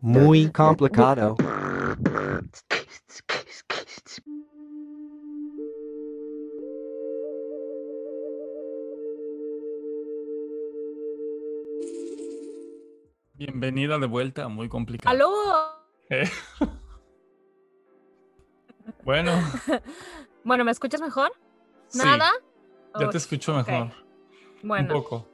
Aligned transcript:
Muy 0.00 0.50
complicado. 0.52 1.36
Bienvenida 13.34 13.98
de 13.98 14.06
vuelta, 14.06 14.48
muy 14.48 14.68
complicado. 14.68 15.14
¡Aló! 15.14 15.30
Eh. 16.10 16.28
bueno, 19.04 19.32
Bueno, 20.44 20.64
¿me 20.64 20.70
escuchas 20.70 21.00
mejor? 21.00 21.32
sí, 21.88 21.98
¿Nada? 22.04 22.30
ya 22.98 23.08
te 23.10 23.18
escucho 23.18 23.54
mejor. 23.54 23.92
Un 24.62 24.68
Bueno. 24.68 24.92
poco. 24.94 25.28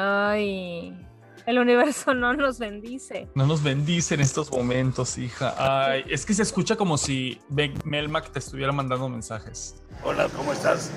Ay, 0.00 0.96
el 1.44 1.58
universo 1.58 2.14
no 2.14 2.32
nos 2.32 2.60
bendice. 2.60 3.28
No 3.34 3.46
nos 3.46 3.64
bendice 3.64 4.14
en 4.14 4.20
estos 4.20 4.48
momentos, 4.52 5.18
hija. 5.18 5.56
Ay, 5.58 6.04
es 6.08 6.24
que 6.24 6.34
se 6.34 6.42
escucha 6.44 6.76
como 6.76 6.96
si 6.96 7.40
Melmac 7.84 8.30
te 8.30 8.38
estuviera 8.38 8.70
mandando 8.70 9.08
mensajes. 9.08 9.82
Hola, 10.04 10.28
¿cómo 10.36 10.52
estás? 10.52 10.92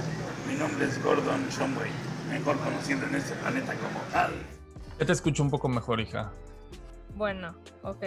Mi 0.48 0.54
nombre 0.54 0.86
es 0.86 1.04
Gordon 1.04 1.50
Shumway, 1.50 1.90
mejor 2.30 2.60
conocido 2.60 3.08
en 3.08 3.16
este 3.16 3.34
planeta 3.38 3.74
como 3.74 4.00
Al. 4.14 4.34
Ya 5.00 5.06
te 5.08 5.14
escucho 5.14 5.42
un 5.42 5.50
poco 5.50 5.68
mejor, 5.68 6.00
hija. 6.00 6.32
Bueno, 7.16 7.56
ok. 7.82 8.04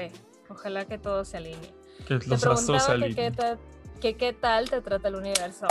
Ojalá 0.48 0.84
que 0.84 0.98
todo 0.98 1.24
se 1.24 1.38
alinee. 1.38 1.74
Que 2.06 2.20
Te 2.20 2.28
los 2.28 2.46
astros 2.46 2.84
se 2.84 2.92
preguntaba 2.92 3.08
que 3.08 3.14
qué, 3.16 3.26
alineen. 3.26 3.58
que 4.00 4.16
qué 4.16 4.32
tal 4.32 4.70
te 4.70 4.80
trata 4.80 5.08
el 5.08 5.16
universo. 5.16 5.66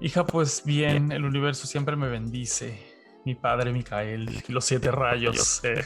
Hija, 0.00 0.26
pues 0.26 0.64
bien, 0.64 1.12
el 1.12 1.24
universo 1.24 1.68
siempre 1.68 1.94
me 1.94 2.08
bendice. 2.08 2.97
Mi 3.24 3.34
padre 3.34 3.72
Micael 3.72 4.42
y 4.48 4.52
los 4.52 4.64
siete 4.64 4.90
rayos. 4.90 5.62
eh. 5.64 5.84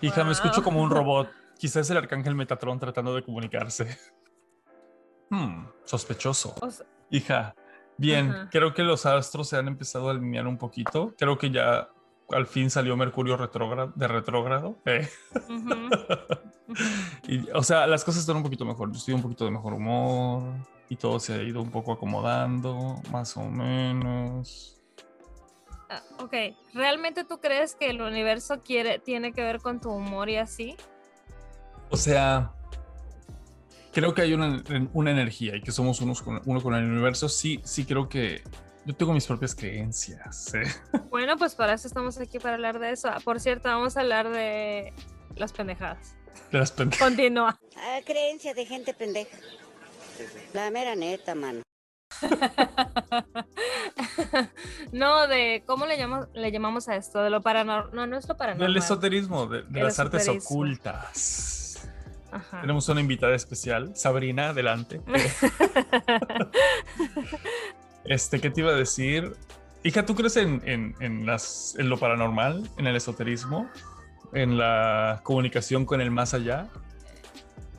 Hija, 0.00 0.24
me 0.24 0.32
escucho 0.32 0.62
como 0.62 0.82
un 0.82 0.90
robot. 0.90 1.30
Quizás 1.58 1.88
el 1.90 1.96
arcángel 1.98 2.34
Metatron 2.34 2.78
tratando 2.78 3.14
de 3.14 3.22
comunicarse. 3.22 3.98
Hmm, 5.30 5.66
sospechoso. 5.84 6.54
O 6.60 6.70
sea, 6.70 6.86
Hija, 7.10 7.54
bien, 7.98 8.48
creo 8.50 8.72
que 8.74 8.82
los 8.82 9.04
astros 9.06 9.48
se 9.48 9.56
han 9.56 9.68
empezado 9.68 10.08
a 10.08 10.12
alinear 10.12 10.46
un 10.46 10.58
poquito. 10.58 11.14
Creo 11.18 11.36
que 11.38 11.50
ya 11.50 11.88
al 12.30 12.46
fin 12.46 12.70
salió 12.70 12.96
Mercurio 12.96 13.36
retrógrado, 13.36 13.92
de 13.94 14.08
retrógrado. 14.08 14.78
eh. 14.86 15.08
Y, 17.28 17.50
o 17.50 17.62
sea, 17.62 17.86
las 17.86 18.02
cosas 18.02 18.22
están 18.22 18.36
un 18.36 18.42
poquito 18.42 18.64
mejor. 18.64 18.90
Yo 18.90 18.96
estoy 18.98 19.12
un 19.14 19.20
poquito 19.22 19.44
de 19.44 19.50
mejor 19.50 19.74
humor 19.74 20.54
y 20.88 20.96
todo 20.96 21.20
se 21.20 21.34
ha 21.34 21.42
ido 21.42 21.60
un 21.60 21.70
poco 21.70 21.92
acomodando, 21.92 22.96
más 23.10 23.36
o 23.36 23.44
menos. 23.44 24.81
Ah, 25.94 26.02
ok, 26.20 26.32
¿realmente 26.72 27.24
tú 27.24 27.38
crees 27.38 27.74
que 27.74 27.90
el 27.90 28.00
universo 28.00 28.62
quiere, 28.62 28.98
tiene 28.98 29.32
que 29.32 29.42
ver 29.42 29.58
con 29.60 29.80
tu 29.80 29.90
humor 29.90 30.30
y 30.30 30.36
así? 30.36 30.74
O 31.90 31.96
sea, 31.98 32.52
creo 33.92 34.14
que 34.14 34.22
hay 34.22 34.32
una, 34.32 34.62
una 34.94 35.10
energía 35.10 35.54
y 35.56 35.60
que 35.62 35.70
somos 35.70 36.00
unos 36.00 36.22
con, 36.22 36.40
uno 36.46 36.62
con 36.62 36.74
el 36.74 36.84
universo. 36.84 37.28
Sí, 37.28 37.60
sí 37.64 37.84
creo 37.84 38.08
que 38.08 38.42
yo 38.86 38.94
tengo 38.94 39.12
mis 39.12 39.26
propias 39.26 39.54
creencias. 39.54 40.54
eh. 40.54 40.62
Bueno, 41.10 41.36
pues 41.36 41.54
para 41.54 41.74
eso 41.74 41.86
estamos 41.86 42.16
aquí 42.18 42.38
para 42.38 42.54
hablar 42.54 42.78
de 42.78 42.90
eso. 42.92 43.08
Ah, 43.08 43.18
Por 43.22 43.38
cierto, 43.38 43.68
vamos 43.68 43.98
a 43.98 44.00
hablar 44.00 44.30
de 44.30 44.94
las 45.36 45.52
pendejadas. 45.52 46.14
De 46.50 46.58
las 46.58 46.72
pen- 46.72 46.90
Continúa. 46.98 47.60
Ah, 47.76 47.98
creencia 48.06 48.54
de 48.54 48.64
gente 48.64 48.94
pendeja. 48.94 49.36
La 50.54 50.70
mera 50.70 50.94
neta, 50.94 51.34
mano. 51.34 51.60
no, 54.92 55.26
de 55.26 55.62
cómo 55.66 55.86
le 55.86 55.96
llamamos, 55.98 56.28
le 56.34 56.52
llamamos 56.52 56.88
a 56.88 56.96
esto, 56.96 57.22
de 57.22 57.30
lo 57.30 57.42
paranormal. 57.42 57.94
No, 57.94 58.06
no 58.06 58.16
es 58.16 58.28
lo 58.28 58.36
paranormal. 58.36 58.72
Del 58.72 58.82
esoterismo, 58.82 59.46
de, 59.46 59.64
las 59.70 59.98
artes 59.98 60.28
ocultas. 60.28 61.88
Ajá. 62.30 62.60
Tenemos 62.62 62.88
una 62.88 63.00
invitada 63.00 63.34
especial, 63.34 63.92
Sabrina, 63.96 64.50
adelante. 64.50 65.00
Este, 68.04 68.40
¿qué 68.40 68.50
te 68.50 68.62
iba 68.62 68.72
a 68.72 68.74
decir? 68.74 69.36
Hija, 69.84 70.04
¿tú 70.04 70.16
crees 70.16 70.36
en, 70.36 70.60
en- 70.64 70.96
en 71.00 71.24
las, 71.24 71.76
en 71.78 71.88
lo 71.88 71.98
paranormal, 71.98 72.68
en 72.76 72.88
el 72.88 72.96
esoterismo, 72.96 73.70
en 74.32 74.58
la 74.58 75.20
comunicación 75.22 75.84
con 75.84 76.00
el 76.00 76.10
más 76.10 76.34
allá, 76.34 76.66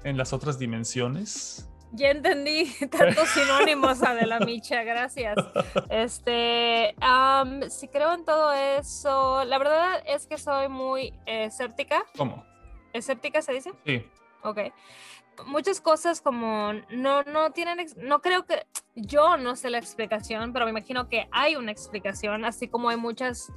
en 0.06 0.16
las 0.17 0.31
otras 0.31 0.57
dimensiones? 0.57 1.67
Ya 1.95 2.09
entendí 2.09 2.65
tantos 2.91 3.29
sinónimos, 3.29 4.01
Adela 4.01 4.39
Micha, 4.39 4.83
gracias. 4.83 5.35
Este, 5.89 6.95
am, 6.99 7.69
sí 7.69 7.87
creo 7.87 8.13
en 8.13 8.25
todo 8.25 8.51
eso. 8.51 9.43
La 9.45 9.59
verdad 9.59 10.01
es 10.07 10.25
que 10.25 10.39
soy 10.39 10.69
muy 10.69 11.13
escéptica. 11.27 12.03
¿Cómo? 12.17 12.43
¿Escéptica 12.93 13.43
se 13.43 13.53
dice? 13.53 13.73
Sí. 13.85 14.03
Ok. 14.41 14.59
Muchas 15.45 15.81
cosas 15.81 16.19
como 16.19 16.73
no, 16.89 17.23
no 17.23 17.51
tienen, 17.51 17.87
no 17.97 18.21
creo 18.21 18.45
que, 18.45 18.65
yo 18.95 19.37
no 19.37 19.55
sé 19.55 19.69
la 19.69 19.79
explicación, 19.79 20.51
pero 20.51 20.65
me 20.65 20.71
imagino 20.71 21.09
que 21.09 21.27
hay 21.31 21.55
una 21.55 21.71
explicación, 21.71 22.45
así 22.45 22.67
como 22.67 22.89
hay 22.89 22.97
muchas 22.97 23.51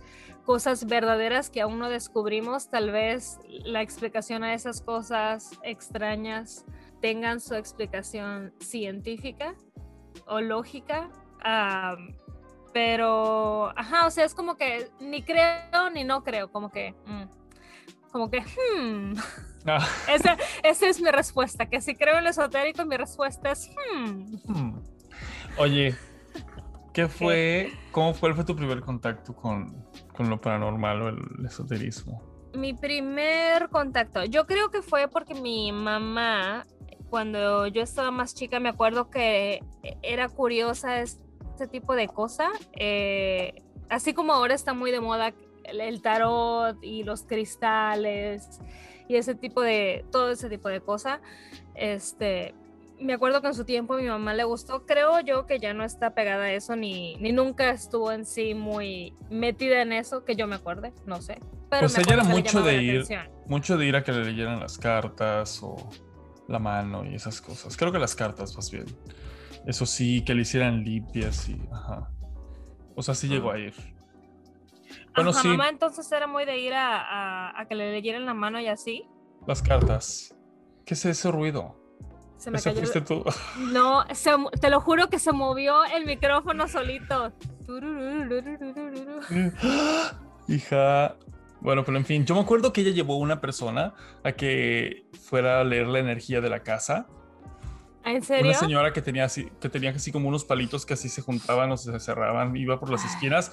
cosas 0.47 0.87
verdaderas 0.87 1.51
que 1.51 1.61
aún 1.61 1.79
no 1.79 1.91
descubrimos, 1.91 2.71
tal 2.71 2.93
vez 2.93 3.39
la 3.47 3.83
explicación 3.83 4.45
a 4.45 4.55
esas 4.55 4.81
cosas 4.81 5.51
extrañas 5.63 6.65
tengan 7.07 7.39
su 7.39 7.55
explicación 7.55 8.53
científica 8.59 9.55
o 10.27 10.41
lógica. 10.41 11.09
pero, 12.73 13.73
ajá, 13.79 14.09
o 14.09 14.11
sea, 14.11 14.25
es 14.25 14.35
como 14.35 14.57
que 14.57 14.91
ni 14.99 15.23
creo 15.23 15.89
ni 15.95 16.03
no 16.03 16.25
creo, 16.25 16.51
como 16.51 16.69
que, 16.73 16.97
mm, 17.07 18.11
como 18.11 18.29
que, 18.29 18.41
hmm. 18.41 19.15
Ah, 19.67 19.87
Esa, 20.13 20.37
esa 20.65 20.89
es 20.89 21.01
mi 21.01 21.09
respuesta, 21.13 21.67
que 21.67 21.81
si 21.81 21.95
creo 21.95 22.19
en 22.19 22.25
lo 22.25 22.31
esotérico, 22.31 22.85
mi 22.85 22.97
respuesta 22.97 23.53
es, 23.53 23.71
hmm. 23.95 24.35
hmm. 24.49 24.83
Oye, 25.59 25.95
¿qué 26.93 27.07
fue, 27.07 27.73
cómo 27.93 28.15
fue, 28.15 28.35
fue 28.35 28.45
tu 28.45 28.57
primer 28.57 28.81
contacto 28.81 29.33
con, 29.33 29.87
con 30.13 30.29
lo 30.29 30.41
paranormal 30.41 31.03
o 31.03 31.09
el 31.11 31.47
esoterismo? 31.47 32.21
Mi 32.53 32.75
primer 32.75 33.69
contacto, 33.69 34.25
yo 34.25 34.45
creo 34.45 34.71
que 34.73 34.83
fue 34.83 35.07
porque 35.07 35.35
mi 35.35 35.71
mamá, 35.71 36.67
cuando 37.11 37.67
yo 37.67 37.83
estaba 37.83 38.11
más 38.11 38.35
chica, 38.35 38.61
me 38.61 38.69
acuerdo 38.69 39.11
que 39.11 39.63
era 40.03 40.29
curiosa 40.29 41.01
este 41.01 41.69
tipo 41.71 41.95
de 41.95 42.09
cosa. 42.09 42.51
eh, 42.75 43.63
así 43.89 44.15
como 44.15 44.33
ahora 44.33 44.55
está 44.55 44.75
muy 44.75 44.91
de 44.91 45.01
moda 45.01 45.33
el, 45.65 45.81
el 45.81 46.03
tarot 46.03 46.77
y 46.83 47.05
los 47.05 47.23
cristales 47.23 48.61
y 49.09 49.17
ese 49.17 49.35
tipo 49.35 49.63
de, 49.63 50.05
todo 50.11 50.31
ese 50.31 50.49
tipo 50.49 50.69
de 50.69 50.81
cosa. 50.81 51.21
Este, 51.75 52.55
me 53.01 53.13
acuerdo 53.15 53.41
que 53.41 53.49
en 53.49 53.55
su 53.55 53.65
tiempo 53.65 53.95
a 53.95 53.99
mi 53.99 54.09
mamá 54.09 54.35
le 54.35 54.45
gustó, 54.45 54.87
creo 54.87 55.21
yo 55.21 55.47
que 55.47 55.59
ya 55.59 55.75
no 55.75 55.85
está 55.85 56.15
pegada 56.15 56.45
a 56.45 56.53
eso, 56.53 56.77
ni, 56.77 57.17
ni 57.17 57.33
nunca 57.33 57.71
estuvo 57.71 58.11
en 58.11 58.25
sí 58.25 58.55
muy 58.55 59.15
metida 59.31 59.83
en 59.83 59.93
eso, 59.93 60.25
que 60.25 60.35
yo 60.35 60.47
me 60.47 60.57
acuerde, 60.57 60.93
no 61.05 61.21
sé. 61.21 61.39
Pero 61.69 61.83
Pues 61.83 61.97
me 61.97 62.03
ella 62.03 62.15
era 62.15 62.25
mucho 62.25 62.63
de 62.63 62.83
ir-. 62.83 63.07
Mucho 63.47 63.77
de 63.77 63.87
ir 63.87 63.97
a 63.97 64.03
que 64.03 64.13
le 64.13 64.25
leyeran 64.25 64.61
las 64.61 64.79
cartas 64.79 65.61
o 65.63 65.77
la 66.49 66.59
mano 66.59 67.05
y 67.05 67.15
esas 67.15 67.41
cosas. 67.41 67.77
Creo 67.77 67.93
que 67.93 67.99
las 67.99 68.15
cartas, 68.15 68.55
más 68.57 68.71
bien. 68.71 68.87
Eso 69.67 69.87
sí, 69.87 70.23
que 70.25 70.35
le 70.35 70.43
hicieran 70.43 70.85
limpias 70.85 71.49
y. 71.49 71.61
Ajá. 71.73 72.11
O 72.95 73.03
sea, 73.03 73.15
sí 73.15 73.29
llegó 73.29 73.51
a 73.51 73.59
ir. 73.59 73.75
Bueno, 75.15 75.31
Ajá, 75.31 75.43
sí, 75.43 75.49
mamá 75.49 75.69
entonces 75.69 76.11
era 76.13 76.27
muy 76.27 76.45
de 76.45 76.59
ir 76.59 76.75
a, 76.75 77.01
a- 77.51 77.61
a 77.61 77.67
que 77.67 77.75
le 77.75 77.91
leyeran 77.93 78.27
la 78.27 78.35
mano 78.35 78.61
y 78.61 78.69
así. 78.69 79.05
las 79.47 79.63
cartas. 79.63 80.35
¿Qué 80.85 80.95
es 80.95 81.05
ese 81.05 81.31
ruido? 81.33 81.75
Se 82.37 82.51
me 82.51 82.59
¿Ese 82.59 82.71
cayó. 82.71 82.81
el- 82.81 82.87
fuiste 82.87 83.01
tú? 83.15 83.25
No, 83.73 84.05
se 84.15 84.31
te 84.61 84.71
lo 84.71 84.81
juro 84.81 85.09
que 85.09 85.19
se 85.19 85.33
movió 85.33 85.85
el 85.85 86.05
micrófono 86.07 86.69
solito. 86.69 87.33
Hija. 90.49 91.17
Bueno, 91.67 91.85
pero 91.85 91.99
en 91.99 92.05
fin, 92.05 92.25
yo 92.25 92.37
me 92.37 92.43
acuerdo 92.43 92.73
que 92.73 92.83
ella 92.83 92.93
llevó 92.93 93.17
una 93.17 93.41
persona 93.41 93.93
a 94.23 94.31
que 94.31 95.09
fuera 95.21 95.61
a 95.61 95.65
leer 95.65 95.89
la 95.89 95.99
energía 95.99 96.41
de 96.41 96.49
la 96.49 96.63
casa. 96.63 97.09
¿En 98.05 98.23
serio? 98.23 98.45
Una 98.45 98.55
señora 98.55 98.93
que 98.93 99.03
tenía 99.03 99.25
así, 99.25 99.51
que 99.61 99.69
tenía 99.69 99.91
así 99.91 100.13
como 100.13 100.29
unos 100.29 100.45
palitos 100.45 100.87
que 100.87 100.95
así 100.95 101.09
se 101.09 101.23
juntaban 101.23 101.73
o 101.73 101.77
se 101.77 101.99
cerraban, 101.99 102.57
iba 102.57 102.79
por 102.79 102.89
las 102.89 103.05
esquinas. 103.05 103.51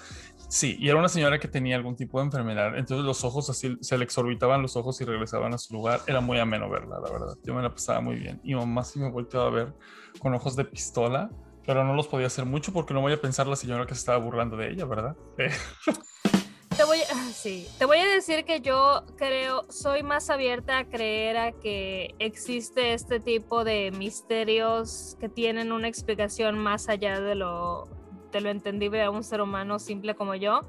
Sí, 0.47 0.77
y 0.79 0.89
era 0.89 0.99
una 0.99 1.09
señora 1.09 1.39
que 1.39 1.47
tenía 1.47 1.75
algún 1.75 1.95
tipo 1.95 2.19
de 2.19 2.25
enfermedad. 2.25 2.77
Entonces 2.77 3.03
los 3.03 3.23
ojos 3.23 3.49
así 3.49 3.79
se 3.81 3.97
le 3.97 4.03
exorbitaban 4.03 4.61
los 4.61 4.75
ojos 4.75 5.01
y 5.01 5.05
regresaban 5.05 5.55
a 5.55 5.57
su 5.57 5.73
lugar. 5.73 6.01
Era 6.05 6.21
muy 6.21 6.37
ameno 6.37 6.69
verla, 6.69 6.99
la 6.99 7.11
verdad. 7.11 7.35
Yo 7.43 7.55
me 7.55 7.63
la 7.63 7.71
pasaba 7.71 7.99
muy 7.99 8.17
bien. 8.17 8.39
Y 8.43 8.53
mamá 8.53 8.83
sí 8.83 8.99
me 8.99 9.09
volteaba 9.09 9.47
a 9.47 9.49
ver 9.49 9.73
con 10.19 10.35
ojos 10.35 10.55
de 10.55 10.65
pistola, 10.65 11.31
pero 11.65 11.83
no 11.83 11.95
los 11.95 12.07
podía 12.07 12.27
hacer 12.27 12.45
mucho 12.45 12.73
porque 12.73 12.93
no 12.93 13.01
voy 13.01 13.13
a 13.13 13.19
pensar 13.19 13.47
la 13.47 13.55
señora 13.55 13.87
que 13.87 13.95
se 13.95 14.01
estaba 14.01 14.19
burlando 14.19 14.55
de 14.55 14.69
ella, 14.69 14.85
¿verdad? 14.85 15.17
Eh, 15.39 15.49
Te 16.77 16.83
voy, 16.85 16.99
a- 17.01 17.31
sí, 17.31 17.67
te 17.77 17.85
voy 17.85 17.97
a 17.99 18.07
decir 18.07 18.45
que 18.45 18.61
yo 18.61 19.03
creo, 19.15 19.63
soy 19.69 20.01
más 20.03 20.29
abierta 20.29 20.79
a 20.79 20.85
creer 20.85 21.37
a 21.37 21.51
que 21.51 22.15
existe 22.19 22.93
este 22.93 23.19
tipo 23.19 23.63
de 23.63 23.91
misterios 23.91 25.15
que 25.19 25.29
tienen 25.29 25.71
una 25.71 25.87
explicación 25.87 26.57
más 26.57 26.89
allá 26.89 27.19
de 27.19 27.35
lo, 27.35 27.87
de 28.31 28.41
lo 28.41 28.49
entendible 28.49 29.03
a 29.03 29.11
un 29.11 29.23
ser 29.23 29.41
humano 29.41 29.77
simple 29.79 30.15
como 30.15 30.35
yo. 30.35 30.61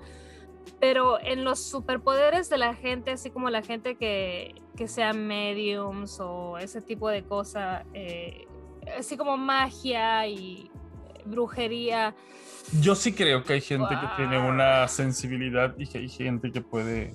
Pero 0.80 1.18
en 1.20 1.44
los 1.44 1.62
superpoderes 1.62 2.48
de 2.50 2.58
la 2.58 2.74
gente, 2.74 3.12
así 3.12 3.30
como 3.30 3.48
la 3.50 3.62
gente 3.62 3.96
que, 3.96 4.54
que 4.76 4.88
sea 4.88 5.12
mediums 5.12 6.18
o 6.20 6.58
ese 6.58 6.80
tipo 6.82 7.08
de 7.08 7.22
cosa, 7.24 7.84
eh, 7.94 8.46
así 8.98 9.16
como 9.16 9.36
magia 9.36 10.26
y 10.26 10.70
brujería. 11.24 12.14
Yo 12.80 12.94
sí 12.94 13.12
creo 13.12 13.44
que 13.44 13.54
hay 13.54 13.60
gente 13.60 13.94
que 14.00 14.06
tiene 14.16 14.38
una 14.38 14.88
sensibilidad 14.88 15.74
y 15.78 15.86
que 15.86 15.98
hay 15.98 16.08
gente 16.08 16.50
que 16.50 16.60
puede. 16.60 17.12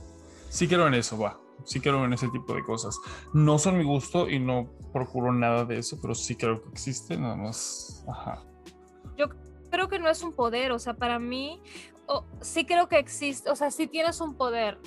Sí 0.49 0.67
creo 0.67 0.87
en 0.87 0.93
eso, 0.93 1.17
va. 1.17 1.39
Sí 1.65 1.79
creo 1.81 2.05
en 2.05 2.13
ese 2.13 2.27
tipo 2.29 2.53
de 2.53 2.63
cosas. 2.63 2.97
No 3.33 3.57
son 3.59 3.77
mi 3.77 3.83
gusto 3.83 4.29
y 4.29 4.39
no 4.39 4.69
procuro 4.93 5.33
nada 5.33 5.65
de 5.65 5.79
eso, 5.79 5.97
pero 6.01 6.15
sí 6.15 6.35
creo 6.35 6.61
que 6.63 6.69
existe, 6.69 7.17
nada 7.17 7.35
más. 7.35 8.05
Ajá. 8.09 8.43
creo 9.71 9.87
que 9.87 9.99
no 9.99 10.09
es 10.09 10.23
un 10.23 10.33
poder, 10.33 10.71
o 10.71 10.79
sea, 10.79 10.95
para 10.95 11.19
mí, 11.19 11.61
o- 12.07 12.25
sí 12.41 12.65
creo 12.65 12.87
que 12.87 12.97
existe, 12.97 13.51
o 13.51 13.55
sea, 13.55 13.69
sí 13.69 13.85
tienes 13.85 14.19
un 14.19 14.33
poder. 14.35 14.79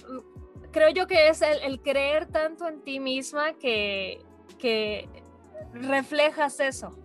Creo 0.73 0.89
yo 0.91 1.07
que 1.07 1.29
es 1.29 1.41
el, 1.43 1.61
el 1.61 1.81
creer 1.81 2.27
tanto 2.27 2.67
en 2.67 2.83
ti 2.83 2.99
misma 2.99 3.53
que, 3.61 4.21
que 4.59 5.09
reflejas 5.73 6.59
eso. 6.61 6.99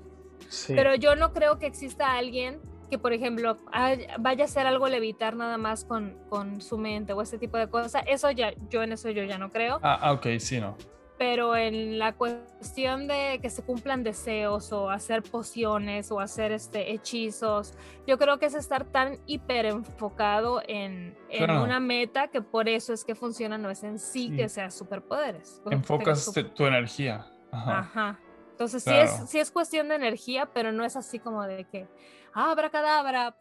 Sí. 0.49 0.73
Pero 0.75 0.95
yo 0.95 1.15
no 1.15 1.33
creo 1.33 1.59
que 1.59 1.67
exista 1.67 2.13
alguien 2.13 2.59
que, 2.89 2.97
por 2.97 3.13
ejemplo, 3.13 3.57
hay- 3.71 4.07
vaya 4.19 4.43
a 4.43 4.45
hacer 4.45 4.65
algo 4.67 4.87
levitar 4.87 5.35
nada 5.35 5.57
más 5.57 5.85
con, 5.85 6.17
con 6.29 6.61
su 6.61 6.77
mente 6.77 7.13
o 7.13 7.21
ese 7.21 7.37
tipo 7.37 7.57
de 7.57 7.67
cosas. 7.67 8.03
Eso 8.07 8.31
ya, 8.31 8.53
yo 8.69 8.83
en 8.83 8.91
eso 8.93 9.09
yo 9.09 9.23
ya 9.23 9.37
no 9.37 9.49
creo. 9.49 9.79
Ah, 9.83 9.97
ah, 10.01 10.11
ok, 10.13 10.27
sí, 10.39 10.59
no. 10.59 10.75
pero 11.19 11.55
en 11.55 11.97
la 11.97 12.13
cuestión 12.13 13.07
de 13.07 13.39
que 13.41 13.49
se 13.49 13.63
cumplan 13.63 14.03
deseos 14.03 14.71
o 14.71 14.91
hacer 14.91 15.23
pociones 15.23 16.11
o 16.11 16.19
hacer 16.19 16.51
este 16.51 16.91
hechizos, 16.91 17.73
yo 18.05 18.19
creo 18.19 18.37
que 18.37 18.45
es 18.45 18.53
estar 18.53 18.85
tan 18.85 19.17
hiper 19.25 19.65
enfocado 19.65 20.61
en, 20.67 21.17
en 21.29 21.45
Claro. 21.45 21.63
una 21.63 21.79
meta 21.79 22.27
que 22.27 22.43
por 22.43 22.69
eso 22.69 22.93
es 22.93 23.03
que 23.03 23.15
funciona, 23.15 23.57
no 23.57 23.71
es 23.71 23.83
en 23.83 23.97
sí, 23.97 24.29
Sí. 24.29 24.35
que 24.35 24.47
sea 24.47 24.69
superpoderes. 24.69 25.59
Enfocas 25.71 26.23
super- 26.23 26.49
tu 26.53 26.67
energía. 26.67 27.25
Ajá. 27.51 27.79
Ajá. 27.79 28.19
Entonces 28.51 28.83
sí, 28.83 28.89
Claro. 28.91 29.03
es, 29.23 29.29
sí 29.29 29.39
es 29.39 29.49
cuestión 29.49 29.87
de 29.89 29.95
energía, 29.95 30.49
pero 30.53 30.71
no 30.71 30.85
es 30.85 30.95
así 30.95 31.17
como 31.17 31.43
de 31.47 31.63
que, 31.63 31.87
abra 32.33 32.69
cadabra. 32.69 33.35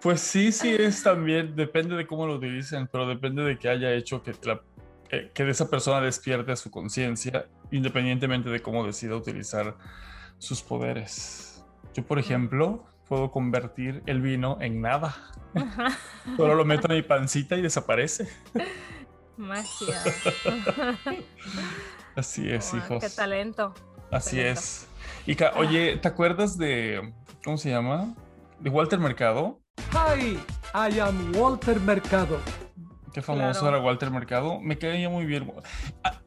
Pues 0.00 0.20
sí, 0.20 0.52
sí 0.52 0.74
es 0.74 1.02
también, 1.02 1.54
depende 1.56 1.96
de 1.96 2.06
cómo 2.06 2.26
lo 2.26 2.34
utilicen, 2.36 2.86
pero 2.88 3.06
depende 3.06 3.42
de 3.42 3.58
que 3.58 3.68
haya 3.68 3.92
hecho 3.92 4.22
que, 4.22 4.32
la- 4.44 4.60
que, 5.08 5.30
que 5.32 5.48
esa 5.48 5.68
persona 5.70 6.00
despierte 6.00 6.54
su 6.56 6.70
conciencia, 6.70 7.46
independientemente 7.70 8.50
de 8.50 8.60
cómo 8.62 8.84
decida 8.86 9.16
utilizar 9.16 9.76
sus 10.38 10.62
poderes. 10.62 11.64
Yo, 11.94 12.02
por 12.04 12.18
ejemplo, 12.18 12.84
puedo 13.08 13.30
convertir 13.30 14.02
el 14.06 14.20
vino 14.20 14.58
en 14.60 14.80
nada. 14.80 15.14
Ajá. 15.54 15.88
Solo 16.36 16.54
lo 16.54 16.64
meto 16.64 16.88
en 16.90 16.96
mi 16.96 17.02
pancita 17.02 17.56
y 17.56 17.62
desaparece. 17.62 18.28
Magia. 19.36 20.00
Así 22.16 22.48
es, 22.50 22.72
hijos. 22.74 23.02
Qué 23.02 23.10
talento. 23.10 23.74
Así 24.10 24.36
talento. 24.36 24.60
es. 24.60 24.88
Ica, 25.26 25.52
oye, 25.56 25.96
¿te 25.96 26.06
acuerdas 26.08 26.58
de, 26.58 27.14
¿cómo 27.42 27.56
se 27.56 27.70
llama? 27.70 28.14
De 28.60 28.68
Walter 28.68 28.98
Mercado. 28.98 29.58
Hi, 29.92 30.38
I 30.74 31.00
am 31.00 31.34
Walter 31.34 31.80
Mercado. 31.80 32.38
Qué 33.14 33.22
famoso 33.22 33.60
Claro. 33.60 33.76
era 33.76 33.84
Walter 33.86 34.10
Mercado. 34.10 34.60
Me 34.60 34.76
caía 34.76 35.08
muy 35.08 35.24
bien. 35.24 35.50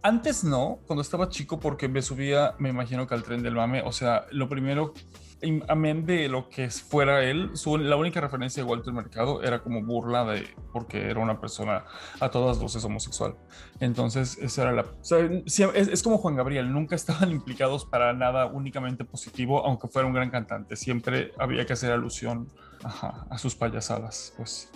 Antes 0.01 0.43
no, 0.43 0.79
cuando 0.87 1.01
estaba 1.01 1.29
chico, 1.29 1.59
porque 1.59 1.87
me 1.89 2.01
subía, 2.01 2.55
me 2.59 2.69
imagino 2.69 3.05
que 3.05 3.13
al 3.13 3.23
tren 3.23 3.43
del 3.43 3.55
mame. 3.55 3.81
O 3.85 3.91
sea, 3.91 4.25
lo 4.31 4.47
primero, 4.47 4.93
amén 5.67 6.05
de 6.05 6.29
lo 6.29 6.47
que 6.49 6.69
fuera 6.69 7.23
él, 7.23 7.51
su- 7.55 7.77
la 7.77 7.97
única 7.97 8.21
referencia 8.21 8.63
de 8.63 8.69
Walter 8.69 8.93
Mercado 8.93 9.43
era 9.43 9.59
como 9.61 9.83
burla 9.83 10.23
de, 10.23 10.47
porque 10.71 11.09
era 11.09 11.19
una 11.19 11.39
persona 11.41 11.83
a 12.21 12.29
todas 12.31 12.57
luces 12.59 12.83
homosexual. 12.85 13.35
Entonces, 13.81 14.37
esa 14.37 14.61
era 14.63 14.71
la. 14.71 14.81
o 14.83 15.03
sea, 15.03 15.19
es, 15.45 15.59
es 15.59 16.01
como 16.03 16.17
Juan 16.19 16.37
Gabriel, 16.37 16.71
nunca 16.71 16.95
estaban 16.95 17.31
implicados 17.31 17.83
para 17.83 18.13
nada 18.13 18.45
únicamente 18.45 19.03
positivo, 19.03 19.65
aunque 19.65 19.89
fuera 19.89 20.07
un 20.07 20.13
gran 20.13 20.29
cantante. 20.29 20.77
Siempre 20.77 21.33
había 21.37 21.65
que 21.65 21.73
hacer 21.73 21.91
alusión 21.91 22.49
ajá, 22.81 23.25
a 23.29 23.37
sus 23.37 23.55
payasadas, 23.55 24.33
pues. 24.37 24.71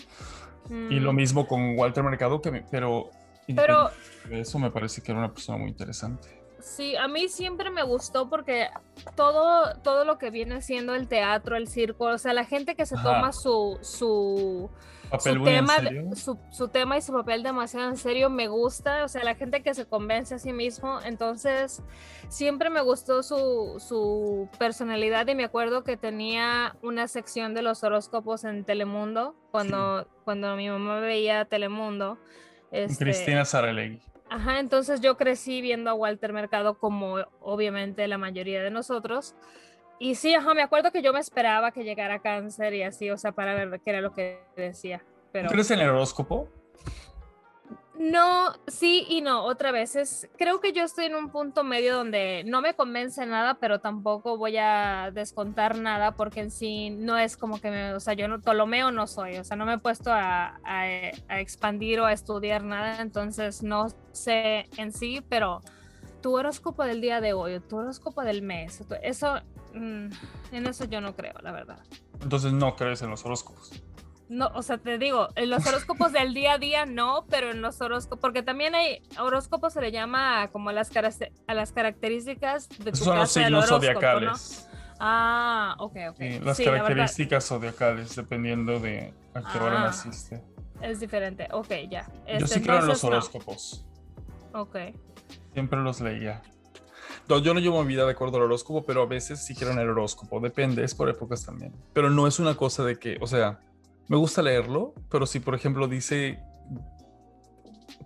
Y 0.69 0.99
lo 0.99 1.11
Mm. 1.11 1.15
mismo 1.15 1.47
con 1.47 1.77
Walter 1.77 2.03
Mercado, 2.03 2.41
que 2.41 2.51
me- 2.51 2.63
pero, 2.69 3.11
eso 4.29 4.59
me 4.59 4.71
parece 4.71 5.01
que 5.01 5.11
era 5.11 5.19
una 5.19 5.33
persona 5.33 5.57
muy 5.57 5.69
interesante. 5.69 6.40
Sí, 6.61 6.95
a 6.95 7.07
mí 7.07 7.27
siempre 7.27 7.69
me 7.69 7.83
gustó 7.83 8.29
porque 8.29 8.69
todo, 9.15 9.75
todo 9.83 10.05
lo 10.05 10.17
que 10.17 10.29
viene 10.29 10.61
siendo 10.61 10.95
el 10.95 11.07
teatro, 11.07 11.55
el 11.55 11.67
circo, 11.67 12.05
o 12.05 12.17
sea, 12.17 12.33
la 12.33 12.45
gente 12.45 12.75
que 12.75 12.85
se 12.85 12.95
Ajá. 12.95 13.03
toma 13.03 13.33
su, 13.33 13.79
su, 13.81 14.69
tema, 15.43 15.73
su, 16.15 16.37
su 16.51 16.67
tema 16.67 16.97
y 16.97 17.01
su 17.01 17.11
papel 17.13 17.43
demasiado 17.43 17.89
en 17.89 17.97
serio 17.97 18.29
me 18.29 18.47
gusta, 18.47 19.03
o 19.03 19.07
sea, 19.07 19.23
la 19.23 19.35
gente 19.35 19.61
que 19.63 19.73
se 19.73 19.85
convence 19.85 20.35
a 20.35 20.39
sí 20.39 20.53
mismo, 20.53 20.99
entonces 21.03 21.81
siempre 22.29 22.69
me 22.69 22.81
gustó 22.81 23.23
su, 23.23 23.77
su 23.79 24.47
personalidad 24.59 25.27
y 25.27 25.35
me 25.35 25.43
acuerdo 25.43 25.83
que 25.83 25.97
tenía 25.97 26.75
una 26.81 27.07
sección 27.07 27.53
de 27.53 27.61
los 27.61 27.83
horóscopos 27.83 28.43
en 28.43 28.63
Telemundo, 28.63 29.35
cuando, 29.51 30.07
cuando 30.23 30.55
mi 30.55 30.69
mamá 30.69 30.99
veía 30.99 31.45
Telemundo. 31.45 32.17
este, 32.71 33.03
Cristina 33.03 33.43
Saralegui. 33.45 34.01
Ajá, 34.31 34.61
entonces 34.61 35.01
yo 35.01 35.17
crecí 35.17 35.59
viendo 35.59 35.89
a 35.89 35.93
Walter 35.93 36.31
Mercado 36.31 36.77
como 36.77 37.17
obviamente 37.41 38.07
la 38.07 38.17
mayoría 38.17 38.63
de 38.63 38.71
nosotros. 38.71 39.35
Y 39.99 40.15
sí, 40.15 40.33
ajá, 40.33 40.53
me 40.53 40.61
acuerdo 40.61 40.89
que 40.93 41.01
yo 41.01 41.11
me 41.11 41.19
esperaba 41.19 41.71
que 41.71 41.83
llegara 41.83 42.21
cáncer 42.21 42.73
y 42.73 42.83
así, 42.83 43.09
o 43.09 43.17
sea, 43.17 43.33
para 43.33 43.53
ver 43.55 43.81
qué 43.83 43.89
era 43.89 43.99
lo 43.99 44.13
que 44.13 44.41
decía. 44.55 45.03
Pero 45.33 45.49
¿Tú 45.49 45.53
crees 45.55 45.69
en 45.71 45.79
el 45.79 45.89
horóscopo? 45.89 46.47
No, 48.01 48.53
sí 48.65 49.05
y 49.09 49.21
no, 49.21 49.43
otra 49.43 49.71
vez. 49.71 49.95
Es, 49.95 50.27
creo 50.35 50.59
que 50.59 50.73
yo 50.73 50.83
estoy 50.83 51.05
en 51.05 51.13
un 51.13 51.29
punto 51.29 51.63
medio 51.63 51.95
donde 51.95 52.43
no 52.47 52.59
me 52.59 52.73
convence 52.73 53.23
nada, 53.27 53.59
pero 53.59 53.79
tampoco 53.79 54.37
voy 54.37 54.57
a 54.57 55.11
descontar 55.13 55.77
nada 55.77 56.15
porque 56.15 56.39
en 56.39 56.49
sí 56.49 56.89
no 56.89 57.19
es 57.19 57.37
como 57.37 57.61
que, 57.61 57.69
me, 57.69 57.93
o 57.93 57.99
sea, 57.99 58.15
yo 58.15 58.27
no, 58.27 58.41
Ptolomeo 58.41 58.89
no 58.89 59.05
soy, 59.05 59.37
o 59.37 59.43
sea, 59.43 59.55
no 59.55 59.67
me 59.67 59.75
he 59.75 59.77
puesto 59.77 60.11
a, 60.11 60.59
a, 60.63 60.81
a 61.27 61.39
expandir 61.39 61.99
o 61.99 62.05
a 62.05 62.13
estudiar 62.13 62.63
nada, 62.63 63.01
entonces 63.01 63.61
no 63.61 63.87
sé 64.13 64.67
en 64.77 64.91
sí, 64.91 65.23
pero 65.29 65.61
tu 66.23 66.35
horóscopo 66.35 66.83
del 66.83 67.01
día 67.01 67.21
de 67.21 67.33
hoy, 67.33 67.59
tu 67.59 67.77
horóscopo 67.77 68.23
del 68.23 68.41
mes, 68.41 68.83
eso, 69.03 69.35
mm, 69.75 70.07
en 70.53 70.67
eso 70.67 70.85
yo 70.85 71.01
no 71.01 71.15
creo, 71.15 71.35
la 71.43 71.51
verdad. 71.51 71.79
Entonces 72.19 72.51
no 72.51 72.75
crees 72.75 73.03
en 73.03 73.11
los 73.11 73.23
horóscopos. 73.25 73.71
No, 74.31 74.49
o 74.55 74.61
sea, 74.63 74.77
te 74.77 74.97
digo, 74.97 75.27
en 75.35 75.49
los 75.49 75.67
horóscopos 75.67 76.13
del 76.13 76.33
día 76.33 76.53
a 76.53 76.57
día 76.57 76.85
no, 76.85 77.25
pero 77.29 77.51
en 77.51 77.61
los 77.61 77.81
horóscopos, 77.81 78.19
porque 78.21 78.41
también 78.41 78.73
hay 78.75 79.01
horóscopos 79.19 79.73
se 79.73 79.81
le 79.81 79.91
llama 79.91 80.47
como 80.53 80.69
a 80.69 80.73
las, 80.73 80.89
a 81.47 81.53
las 81.53 81.73
características 81.73 82.69
de 82.79 82.91
tu 82.93 82.97
son 82.99 83.17
los 83.17 83.29
signos 83.29 83.67
zodiacales. 83.67 84.69
Ah, 85.01 85.75
ok, 85.79 85.95
ok. 86.11 86.17
Sí, 86.17 86.39
las 86.39 86.55
Sí, 86.57 86.63
la 86.63 86.71
verdad, 86.71 86.87
características 86.87 87.45
zodiacales, 87.45 88.15
dependiendo 88.15 88.79
de 88.79 89.13
a 89.33 89.41
qué 89.51 89.57
hora 89.59 89.81
Ah. 89.81 89.85
naciste. 89.87 90.41
es 90.81 91.01
diferente, 91.01 91.49
ok, 91.51 91.67
ya. 91.89 92.07
Yo 92.09 92.21
Este, 92.37 92.47
sí 92.47 92.61
creo 92.61 92.79
en 92.79 92.87
los 92.87 93.03
no. 93.03 93.09
horóscopos. 93.09 93.85
Ok. 94.53 94.77
Siempre 95.53 95.77
los 95.81 95.99
leía. 95.99 96.41
No, 97.27 97.37
yo 97.39 97.53
no 97.53 97.59
llevo 97.59 97.81
mi 97.83 97.89
vida 97.89 98.05
de 98.05 98.11
acuerdo 98.11 98.37
al 98.37 98.43
horóscopo, 98.43 98.85
pero 98.85 99.01
a 99.03 99.05
veces 99.07 99.45
sí 99.45 99.55
creo 99.55 99.71
en 99.71 99.79
el 99.79 99.89
horóscopo. 99.89 100.39
Depende, 100.39 100.85
es 100.85 100.95
por 100.95 101.09
épocas 101.09 101.45
también. 101.45 101.73
Pero 101.91 102.09
no 102.09 102.27
es 102.27 102.39
una 102.39 102.55
cosa 102.55 102.83
de 102.85 102.97
que, 102.97 103.17
o 103.19 103.27
sea, 103.27 103.59
me 104.11 104.17
gusta 104.17 104.41
leerlo, 104.41 104.93
pero 105.09 105.25
si 105.25 105.39
por 105.39 105.55
ejemplo 105.55 105.87
dice, 105.87 106.43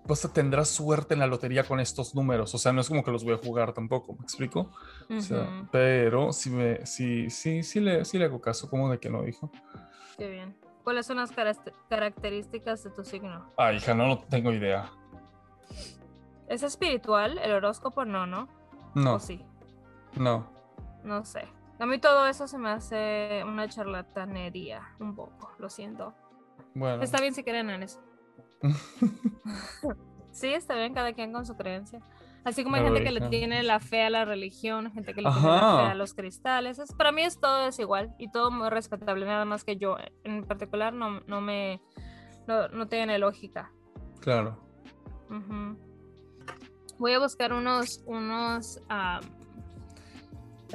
pues 0.06 0.22
tendrás 0.32 0.70
suerte 0.70 1.16
en 1.16 1.20
la 1.20 1.26
lotería 1.26 1.64
con 1.64 1.80
estos 1.80 2.14
números, 2.14 2.54
o 2.54 2.60
sea, 2.60 2.72
no 2.72 2.82
es 2.82 2.88
como 2.90 3.04
que 3.04 3.10
los 3.10 3.24
voy 3.24 3.34
a 3.34 3.38
jugar 3.38 3.74
tampoco, 3.74 4.14
¿me 4.14 4.22
explico? 4.22 4.70
O 5.10 5.20
sea, 5.20 5.42
Ujú, 5.42 5.68
pero 5.72 6.32
sí, 6.32 6.52
me, 6.52 6.86
sí, 6.86 7.32
sí, 7.32 7.64
sí, 7.64 7.80
le, 7.80 8.06
sí 8.06 8.20
le 8.20 8.26
hago 8.26 8.40
caso, 8.40 8.70
como 8.70 8.92
de 8.92 9.00
que 9.00 9.10
no 9.10 9.24
dijo. 9.24 9.50
Qué 10.20 10.30
bien. 10.30 10.56
¿Cuáles 10.84 11.08
son 11.08 11.18
las 11.18 11.32
características 11.90 12.84
de 12.84 12.92
tu 12.92 13.04
signo? 13.04 13.52
Ah, 13.58 13.74
hija, 13.74 13.96
no, 13.96 14.06
no 14.06 14.20
tengo 14.20 14.52
idea. 14.52 14.92
¿Es 16.48 16.62
espiritual? 16.62 17.40
¿El 17.40 17.52
horóscopo? 17.52 18.06
No, 18.06 18.28
¿no? 18.28 18.48
No, 18.94 19.16
¿O 19.16 19.20
sí? 19.20 19.44
no. 20.16 20.48
No 21.04 21.26
sé. 21.26 21.48
A 21.80 21.86
mí 21.86 22.00
todo 22.00 22.28
eso 22.28 22.48
se 22.48 22.58
me 22.58 22.70
hace 22.70 23.44
una 23.46 23.68
charlatanería, 23.68 24.96
un 25.00 25.16
poco, 25.16 25.52
lo 25.60 25.70
siento. 25.70 26.14
Bueno. 26.74 27.04
Está 27.04 27.20
bien 27.20 27.34
si 27.34 27.44
creen 27.44 27.70
en 27.70 27.84
eso. 27.84 28.02
Sí, 30.36 30.54
está 30.54 30.76
bien, 30.76 30.94
cada 30.94 31.14
quien 31.14 31.32
con 31.32 31.46
su 31.46 31.56
creencia. 31.56 32.02
Así 32.44 32.66
como 32.66 32.76
hay 32.76 32.84
gente 32.84 33.06
que 33.06 33.12
le 33.12 33.30
tiene 33.30 33.64
la 33.64 33.80
fe 33.80 34.04
a 34.04 34.10
la 34.10 34.26
religión, 34.26 34.92
gente 34.92 35.14
que 35.14 35.22
le 35.22 35.32
tiene 35.32 35.48
la 35.48 35.78
fe 35.78 35.92
a 35.92 35.96
los 35.96 36.14
cristales. 36.14 36.78
Es, 36.78 36.94
para 36.94 37.14
mí 37.14 37.22
es 37.22 37.40
todo 37.40 37.70
es 37.70 37.80
igual 37.80 38.14
y 38.20 38.30
todo 38.30 38.52
muy 38.52 38.68
respetable, 38.68 39.26
nada 39.26 39.46
más 39.46 39.64
que 39.64 39.78
yo 39.78 39.96
en 40.26 40.44
particular 40.44 40.92
no, 40.92 41.22
no 41.22 41.40
me 41.40 41.82
no, 42.48 42.68
no 42.68 42.88
tiene 42.88 43.18
lógica. 43.18 43.72
Claro. 44.20 44.60
Voy 47.00 47.14
a 47.14 47.20
buscar 47.20 47.54
unos, 47.54 48.04
unos 48.06 48.82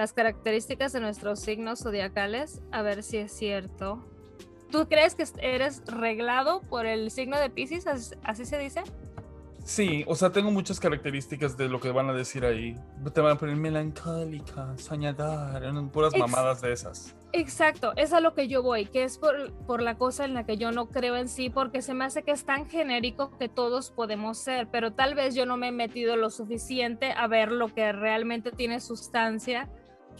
las 0.00 0.14
características 0.14 0.94
de 0.94 1.00
nuestros 1.00 1.40
signos 1.40 1.80
zodiacales, 1.80 2.62
a 2.72 2.80
ver 2.80 3.02
si 3.02 3.18
es 3.18 3.32
cierto. 3.32 4.02
¿Tú 4.70 4.88
crees 4.88 5.14
que 5.14 5.24
eres 5.42 5.82
reglado 5.84 6.62
por 6.62 6.86
el 6.86 7.10
signo 7.10 7.38
de 7.38 7.50
Pisces? 7.50 7.86
¿Así, 8.24 8.46
se 8.46 8.58
dice? 8.58 8.82
Sí, 9.62 10.04
o 10.08 10.14
sea, 10.14 10.30
tengo 10.32 10.50
muchas 10.50 10.80
características 10.80 11.58
de 11.58 11.68
lo 11.68 11.80
que 11.80 11.90
van 11.90 12.08
a 12.08 12.14
decir 12.14 12.46
ahí. 12.46 12.76
Te 13.12 13.20
van 13.20 13.32
a 13.32 13.38
poner 13.38 13.56
melancólica, 13.56 14.74
soñadora, 14.78 15.70
puras 15.92 16.14
Ex- 16.14 16.20
mamadas 16.20 16.62
de 16.62 16.72
esas. 16.72 17.14
Exacto, 17.32 17.92
es 17.96 18.14
a 18.14 18.20
lo 18.20 18.32
que 18.34 18.48
yo 18.48 18.62
voy, 18.62 18.86
que 18.86 19.04
es 19.04 19.18
por, 19.18 19.52
por 19.66 19.82
la 19.82 19.98
cosa 19.98 20.24
en 20.24 20.32
la 20.32 20.46
que 20.46 20.56
yo 20.56 20.72
no 20.72 20.88
creo 20.88 21.14
en 21.16 21.28
sí, 21.28 21.50
porque 21.50 21.82
se 21.82 21.92
me 21.92 22.06
hace 22.06 22.22
que 22.22 22.30
es 22.30 22.44
tan 22.46 22.66
genérico 22.66 23.36
que 23.38 23.50
todos 23.50 23.90
podemos 23.90 24.38
ser, 24.38 24.66
pero 24.68 24.94
tal 24.94 25.14
vez 25.14 25.34
yo 25.34 25.44
no 25.44 25.58
me 25.58 25.68
he 25.68 25.72
metido 25.72 26.16
lo 26.16 26.30
suficiente 26.30 27.12
a 27.12 27.26
ver 27.28 27.52
lo 27.52 27.68
que 27.68 27.92
realmente 27.92 28.50
tiene 28.50 28.80
sustancia 28.80 29.68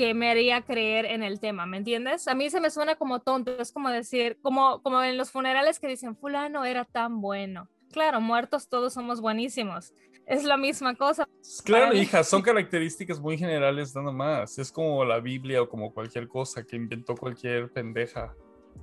que 0.00 0.14
me 0.14 0.30
haría 0.30 0.62
creer 0.62 1.04
en 1.04 1.23
el 1.23 1.40
tema, 1.40 1.66
¿me 1.66 1.76
entiendes? 1.76 2.26
A 2.26 2.35
mí 2.35 2.49
se 2.49 2.59
me 2.59 2.71
suena 2.71 2.95
como 2.95 3.21
tonto, 3.21 3.61
es 3.61 3.71
como 3.71 3.90
decir, 3.90 4.38
como, 4.40 4.80
como 4.83 5.02
en 5.02 5.19
los 5.19 5.30
funerales 5.30 5.78
que 5.78 5.88
dicen, 5.88 6.16
fulano 6.16 6.64
era 6.64 6.87
tan 6.87 7.21
bueno. 7.21 7.69
Claro, 7.92 8.19
muertos 8.19 8.71
todos 8.71 8.95
somos 8.95 9.21
buenísimos. 9.21 9.92
Es 10.25 10.45
la 10.45 10.57
misma 10.57 10.95
cosa. 10.95 11.28
Claro, 11.66 11.92
hija, 11.92 12.25
son 12.25 12.40
características 12.50 13.21
muy 13.21 13.37
generales 13.37 13.95
nada 13.95 14.11
más. 14.11 14.59
Es 14.59 14.73
como 14.73 15.04
la 15.04 15.21
Biblia 15.21 15.61
o 15.61 15.69
como 15.69 15.92
cualquier 15.92 16.28
cosa 16.28 16.64
que 16.64 16.76
inventó 16.76 17.14
cualquier 17.14 17.71
pendeja. 17.71 18.35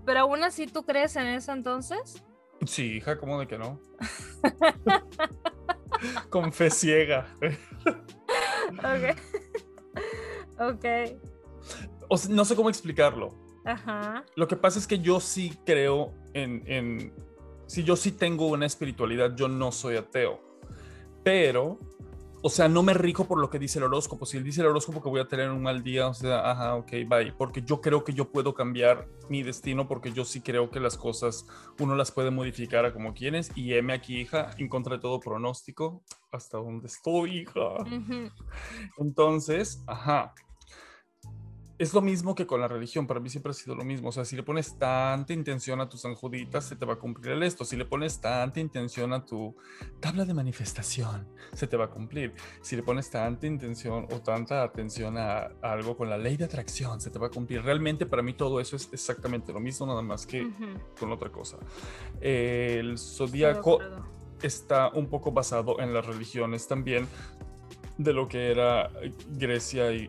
Pero 0.05 0.19
aún 0.19 0.43
así, 0.43 0.67
¿tú 0.67 0.85
crees 0.85 1.15
en 1.15 1.25
eso 1.25 1.51
entonces? 1.51 2.23
Sí, 2.63 2.97
hija, 2.97 3.17
¿cómo 3.17 3.39
de 3.39 3.47
que 3.47 3.57
no? 3.57 3.81
Con 6.29 6.53
fe 6.53 6.69
ciega. 6.69 7.25
Ok. 8.69 9.17
Ok. 10.59 10.85
O 12.09 12.17
sea, 12.17 12.33
no 12.33 12.45
sé 12.45 12.55
cómo 12.55 12.69
explicarlo. 12.69 13.29
Ajá. 13.65 14.23
Lo 14.35 14.47
que 14.47 14.55
pasa 14.55 14.79
es 14.79 14.87
que 14.87 14.99
yo 14.99 15.19
sí 15.19 15.57
creo 15.65 16.13
en, 16.33 16.63
en, 16.67 17.13
si 17.67 17.83
yo 17.83 17.95
sí 17.95 18.11
tengo 18.13 18.47
una 18.47 18.65
espiritualidad, 18.65 19.35
yo 19.35 19.47
no 19.47 19.71
soy 19.71 19.97
ateo. 19.97 20.41
Pero, 21.23 21.77
o 22.41 22.49
sea, 22.49 22.69
no 22.69 22.81
me 22.81 22.93
rijo 22.93 23.25
por 23.25 23.39
lo 23.39 23.49
que 23.49 23.59
dice 23.59 23.79
el 23.79 23.83
horóscopo. 23.83 24.25
Si 24.25 24.37
él 24.37 24.45
dice 24.45 24.61
el 24.61 24.67
horóscopo 24.67 25.03
que 25.03 25.09
voy 25.09 25.19
a 25.19 25.27
tener 25.27 25.51
un 25.51 25.61
mal 25.61 25.83
día, 25.83 26.07
o 26.07 26.13
sea, 26.13 26.49
ajá, 26.49 26.75
ok, 26.75 26.91
bye. 27.05 27.33
Porque 27.37 27.61
yo 27.61 27.81
creo 27.81 28.05
que 28.05 28.13
yo 28.13 28.31
puedo 28.31 28.53
cambiar 28.53 29.09
mi 29.27 29.43
destino 29.43 29.85
porque 29.89 30.13
yo 30.13 30.23
sí 30.23 30.39
creo 30.39 30.71
que 30.71 30.79
las 30.79 30.97
cosas 30.97 31.45
uno 31.79 31.95
las 31.95 32.11
puede 32.11 32.31
modificar 32.31 32.85
a 32.85 32.93
como 32.93 33.13
quieres. 33.13 33.51
Y 33.55 33.73
heme 33.73 33.91
aquí, 33.91 34.21
hija, 34.21 34.51
en 34.57 34.69
contra 34.69 34.95
de 34.95 35.01
todo 35.01 35.19
pronóstico, 35.19 36.01
hasta 36.31 36.57
donde 36.57 36.87
estoy, 36.87 37.39
hija. 37.39 37.75
Entonces, 38.97 39.83
ajá. 39.87 40.33
Es 41.79 41.93
lo 41.93 42.01
mismo 42.01 42.33
que 42.33 42.47
con 42.47 42.59
la 42.59 42.67
religión, 42.67 43.05
para 43.05 43.19
mí 43.19 43.29
siempre 43.29 43.51
ha 43.51 43.53
sido 43.53 43.75
lo 43.75 43.83
mismo. 43.83 44.09
O 44.09 44.11
sea, 44.11 44.25
si 44.25 44.35
le 44.35 44.41
pones 44.41 44.79
tanta 44.79 45.31
intención 45.33 45.79
a 45.79 45.87
tus 45.87 46.05
anjuditas, 46.05 46.65
se 46.65 46.75
te 46.75 46.85
va 46.87 46.93
a 46.93 46.95
cumplir 46.97 47.33
el 47.33 47.43
esto. 47.43 47.65
Si 47.65 47.75
le 47.75 47.85
pones 47.85 48.19
tanta 48.19 48.59
intención 48.59 49.13
a 49.13 49.23
tu 49.23 49.55
tabla 49.99 50.25
de 50.25 50.33
manifestación, 50.33 51.27
se 51.53 51.67
te 51.67 51.77
va 51.77 51.85
a 51.85 51.89
cumplir. 51.89 52.33
Si 52.61 52.75
le 52.75 52.81
pones 52.81 53.11
tanta 53.11 53.45
intención 53.45 54.07
o 54.11 54.21
tanta 54.21 54.63
atención 54.63 55.19
a, 55.19 55.51
a 55.61 55.71
algo 55.71 55.95
con 55.95 56.09
la 56.09 56.17
ley 56.17 56.35
de 56.35 56.45
atracción, 56.45 56.99
se 56.99 57.11
te 57.11 57.19
va 57.19 57.27
a 57.27 57.31
cumplir. 57.31 57.61
Realmente 57.61 58.07
para 58.07 58.23
mí 58.23 58.33
todo 58.33 58.59
eso 58.59 58.75
es 58.75 58.89
exactamente 58.91 59.53
lo 59.53 59.59
mismo, 59.59 59.85
nada 59.85 60.01
más 60.01 60.25
que 60.25 60.45
Ujú. 60.45 60.65
con 60.99 61.11
otra 61.11 61.31
cosa. 61.31 61.57
El 62.21 62.97
zodíaco 62.97 63.79
está 64.41 64.89
un 64.89 65.07
poco 65.07 65.31
basado 65.31 65.79
en 65.79 65.93
las 65.93 66.05
religiones 66.05 66.67
también 66.67 67.07
de 67.97 68.13
lo 68.13 68.27
que 68.27 68.51
era 68.51 68.91
Grecia 69.29 69.91
y, 69.91 70.07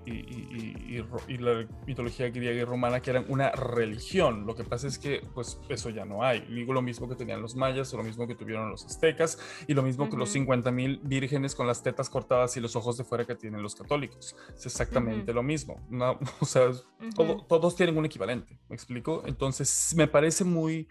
la 1.38 1.66
mitología 1.86 2.28
griega 2.28 2.60
y 2.60 2.64
romana, 2.64 3.00
que 3.00 3.10
eran 3.10 3.24
una 3.28 3.50
religión. 3.52 4.46
Lo 4.46 4.54
que 4.54 4.64
pasa 4.64 4.86
es 4.86 4.98
que, 4.98 5.22
pues, 5.34 5.58
eso 5.68 5.88
ya 5.90 6.04
no 6.04 6.22
hay. 6.22 6.40
Digo 6.42 6.72
lo 6.72 6.82
mismo 6.82 7.08
que 7.08 7.14
tenían 7.14 7.40
los 7.40 7.56
mayas, 7.56 7.92
o 7.94 7.96
lo 7.96 8.02
mismo 8.02 8.26
que 8.26 8.34
tuvieron 8.34 8.70
los 8.70 8.84
aztecas, 8.84 9.38
y 9.66 9.74
lo 9.74 9.82
mismo 9.82 10.08
que 10.10 10.16
los 10.16 10.28
Ujú. 10.30 10.40
50 10.40 10.70
mil 10.70 11.00
vírgenes 11.02 11.54
con 11.54 11.66
las 11.66 11.82
tetas 11.82 12.10
cortadas 12.10 12.56
y 12.56 12.60
los 12.60 12.76
ojos 12.76 12.98
de 12.98 13.04
fuera 13.04 13.24
que 13.24 13.34
tienen 13.34 13.62
los 13.62 13.74
católicos. 13.74 14.36
Es 14.54 14.66
exactamente 14.66 15.32
lo 15.32 15.42
mismo. 15.42 15.80
No, 15.88 16.18
o 16.40 16.44
sea, 16.44 16.70
todo- 17.14 17.44
todos 17.48 17.74
tienen 17.74 17.96
un 17.96 18.04
equivalente, 18.04 18.58
¿me 18.68 18.74
explico? 18.76 19.22
Entonces, 19.26 19.94
me 19.96 20.06
parece 20.08 20.44
muy, 20.44 20.88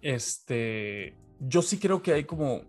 este, 0.00 1.16
yo 1.40 1.62
sí 1.62 1.78
creo 1.78 2.02
que 2.02 2.12
hay 2.12 2.24
como 2.24 2.62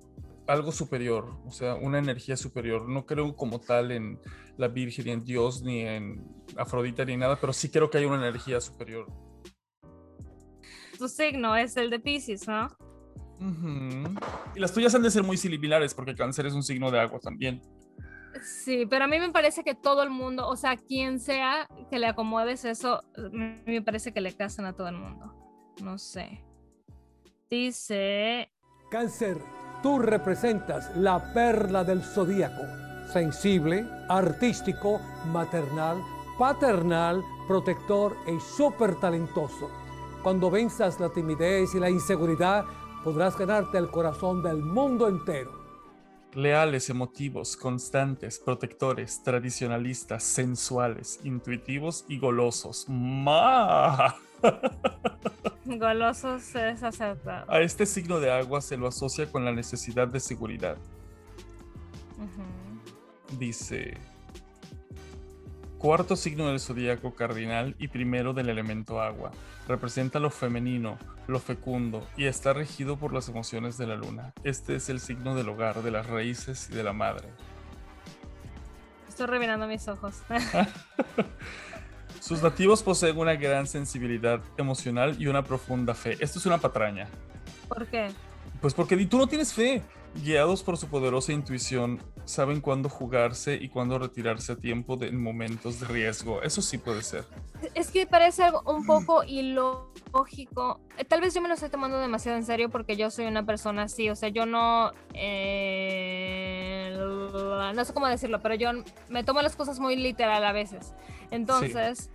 algo 0.48 0.72
superior, 0.72 1.38
o 1.46 1.52
sea, 1.52 1.76
una 1.76 2.00
energía 2.00 2.38
superior. 2.38 2.88
No 2.88 3.06
creo 3.06 3.36
como 3.36 3.60
tal 3.60 3.92
en 3.92 4.20
la 4.58 4.68
Virgen, 4.68 5.06
ni 5.06 5.12
en 5.12 5.24
Dios, 5.24 5.62
ni 5.64 5.82
en 5.82 6.24
Afrodita, 6.58 7.06
ni 7.06 7.18
nada, 7.18 7.38
pero 7.40 7.54
sí 7.54 7.70
creo 7.70 7.90
que 7.90 8.00
hay 8.00 8.06
una 8.06 8.18
energía 8.18 8.60
superior. 8.60 9.08
Tu 10.98 11.08
signo 11.08 11.56
es 11.56 11.76
el 11.78 11.90
de 11.90 12.00
Pisces, 12.00 12.48
¿no? 12.48 12.70
Y 14.56 14.60
las 14.60 14.74
tuyas 14.74 14.94
han 14.96 15.02
de 15.02 15.12
ser 15.12 15.24
muy 15.24 15.38
similares, 15.38 15.94
porque 15.94 16.16
cáncer 16.16 16.46
es 16.46 16.54
un 16.54 16.64
signo 16.64 16.92
de 16.92 17.00
agua 17.00 17.20
también. 17.20 17.62
Sí, 18.42 18.86
pero 18.86 19.06
a 19.06 19.08
mí 19.08 19.20
me 19.20 19.32
parece 19.32 19.64
que 19.64 19.76
todo 19.76 20.02
el 20.02 20.10
mundo, 20.10 20.48
o 20.48 20.56
sea, 20.56 20.78
quien 20.78 21.20
sea 21.20 21.68
que 21.90 22.00
le 22.00 22.08
acomodes 22.08 22.66
eso, 22.66 23.02
me 23.32 23.82
parece 23.82 24.14
que 24.14 24.22
le 24.22 24.34
casan 24.34 24.66
a 24.66 24.74
todo 24.74 24.88
el 24.88 24.96
mundo. 24.96 25.34
No 25.82 25.98
sé. 25.98 26.44
Dice, 27.50 28.50
Cáncer, 28.90 29.38
tú 29.84 30.00
representas 30.00 30.90
la 30.96 31.34
perla 31.34 31.84
del 31.84 32.02
zodíaco, 32.02 32.64
sensible, 33.12 33.86
artístico, 34.10 35.00
maternal, 35.32 36.02
paternal, 36.40 37.22
protector 37.48 38.16
y 38.26 38.40
súper 38.40 38.96
talentoso. 38.96 39.70
Cuando 40.24 40.50
venzas 40.50 41.00
la 41.00 41.10
timidez 41.10 41.76
y 41.76 41.80
la 41.80 41.90
inseguridad, 41.90 42.66
podrás 43.04 43.38
ganarte 43.38 43.78
el 43.78 43.92
corazón 43.92 44.42
del 44.42 44.58
mundo 44.58 45.10
entero. 45.10 45.52
Leales, 46.34 46.90
emotivos, 46.90 47.58
constantes, 47.58 48.40
protectores, 48.40 49.22
tradicionalistas, 49.22 50.24
sensuales, 50.24 51.20
intuitivos 51.24 52.06
y 52.08 52.18
golosos. 52.18 52.86
¡Ma! 52.88 54.16
golosos 55.66 56.56
es 56.56 56.84
acertado. 56.84 57.52
A 57.52 57.62
este 57.62 57.86
signo 57.86 58.20
de 58.20 58.32
agua 58.32 58.62
se 58.62 58.78
lo 58.78 58.88
asocia 58.88 59.32
con 59.32 59.46
la 59.46 59.52
necesidad 59.52 60.08
de 60.08 60.20
seguridad. 60.20 60.78
Dice, 63.38 63.98
cuarto 65.80 66.16
signo 66.16 66.48
del 66.48 66.60
zodíaco 66.60 67.16
cardinal 67.16 67.76
y 67.80 67.88
primero 67.88 68.34
del 68.34 68.50
elemento 68.50 69.02
agua. 69.02 69.32
Representa 69.68 70.20
lo 70.20 70.30
femenino, 70.30 70.98
lo 71.28 71.40
fecundo 71.40 72.08
y 72.16 72.26
está 72.26 72.54
regido 72.54 72.98
por 72.98 73.14
las 73.14 73.30
emociones 73.30 73.78
de 73.78 73.88
la 73.88 73.96
luna. 73.96 74.34
Este 74.44 74.76
es 74.76 74.90
el 74.90 75.00
signo 75.00 75.36
del 75.36 75.50
hogar, 75.50 75.82
de 75.82 75.92
las 75.92 76.08
raíces 76.08 76.70
y 76.70 76.76
de 76.76 76.84
la 76.84 76.94
madre. 76.94 77.28
Estoy 79.10 79.28
revirando 79.28 79.68
mis 79.68 79.88
ojos. 79.88 80.22
Sus 82.24 82.42
nativos 82.42 82.82
poseen 82.82 83.18
una 83.18 83.36
gran 83.36 83.68
sensibilidad 83.68 84.40
emocional 84.56 85.18
y 85.20 85.28
una 85.28 85.44
profunda 85.44 85.94
fe. 85.94 86.16
Esto 86.22 86.40
es 86.40 86.46
una 86.46 86.58
patraña. 86.58 87.10
¿Por 87.68 87.86
qué? 87.88 88.12
Pues 88.62 88.74
porque 88.74 88.96
tú 89.08 89.18
no 89.18 89.28
tienes 89.28 89.54
fe. 89.54 89.82
Guiados 90.24 90.64
por 90.64 90.78
su 90.78 90.88
poderosa 90.88 91.34
intuición, 91.34 92.00
saben 92.24 92.62
cuándo 92.62 92.88
jugarse 92.88 93.56
y 93.56 93.68
cuándo 93.68 94.00
retirarse 94.00 94.54
a 94.54 94.56
tiempo 94.56 94.96
de, 94.96 95.08
en 95.08 95.22
momentos 95.22 95.82
de 95.82 95.88
riesgo. 95.88 96.42
Eso 96.44 96.62
sí 96.62 96.78
puede 96.78 97.02
ser. 97.02 97.26
Es 97.74 97.92
que 97.92 98.06
parece 98.08 98.44
algo 98.44 98.62
un 98.68 98.86
poco 98.86 99.26
ilógico. 99.26 100.80
Eh, 100.98 101.04
Tal 101.04 101.20
vez 101.20 101.34
yo 101.34 101.42
me 101.42 101.50
lo 101.50 101.56
estoy 101.56 101.70
tomando 101.70 102.00
demasiado 102.00 102.38
en 102.38 102.46
serio 102.46 102.70
porque 102.70 102.96
yo 102.96 103.12
soy 103.12 103.26
una 103.26 103.46
persona 103.46 103.84
así. 103.84 104.10
O 104.10 104.16
sea, 104.16 104.30
yo 104.30 104.46
no. 104.46 104.92
eh, 105.14 106.43
no 107.34 107.86
sé 107.86 107.94
cómo 107.94 108.08
decirlo, 108.08 108.40
pero 108.42 108.56
yo 108.56 108.70
me 109.10 109.24
tomo 109.24 109.42
las 109.42 109.56
cosas 109.56 109.80
muy 109.80 109.96
literal 109.96 110.44
a 110.46 110.52
veces. 110.52 110.94
Entonces. 111.32 112.10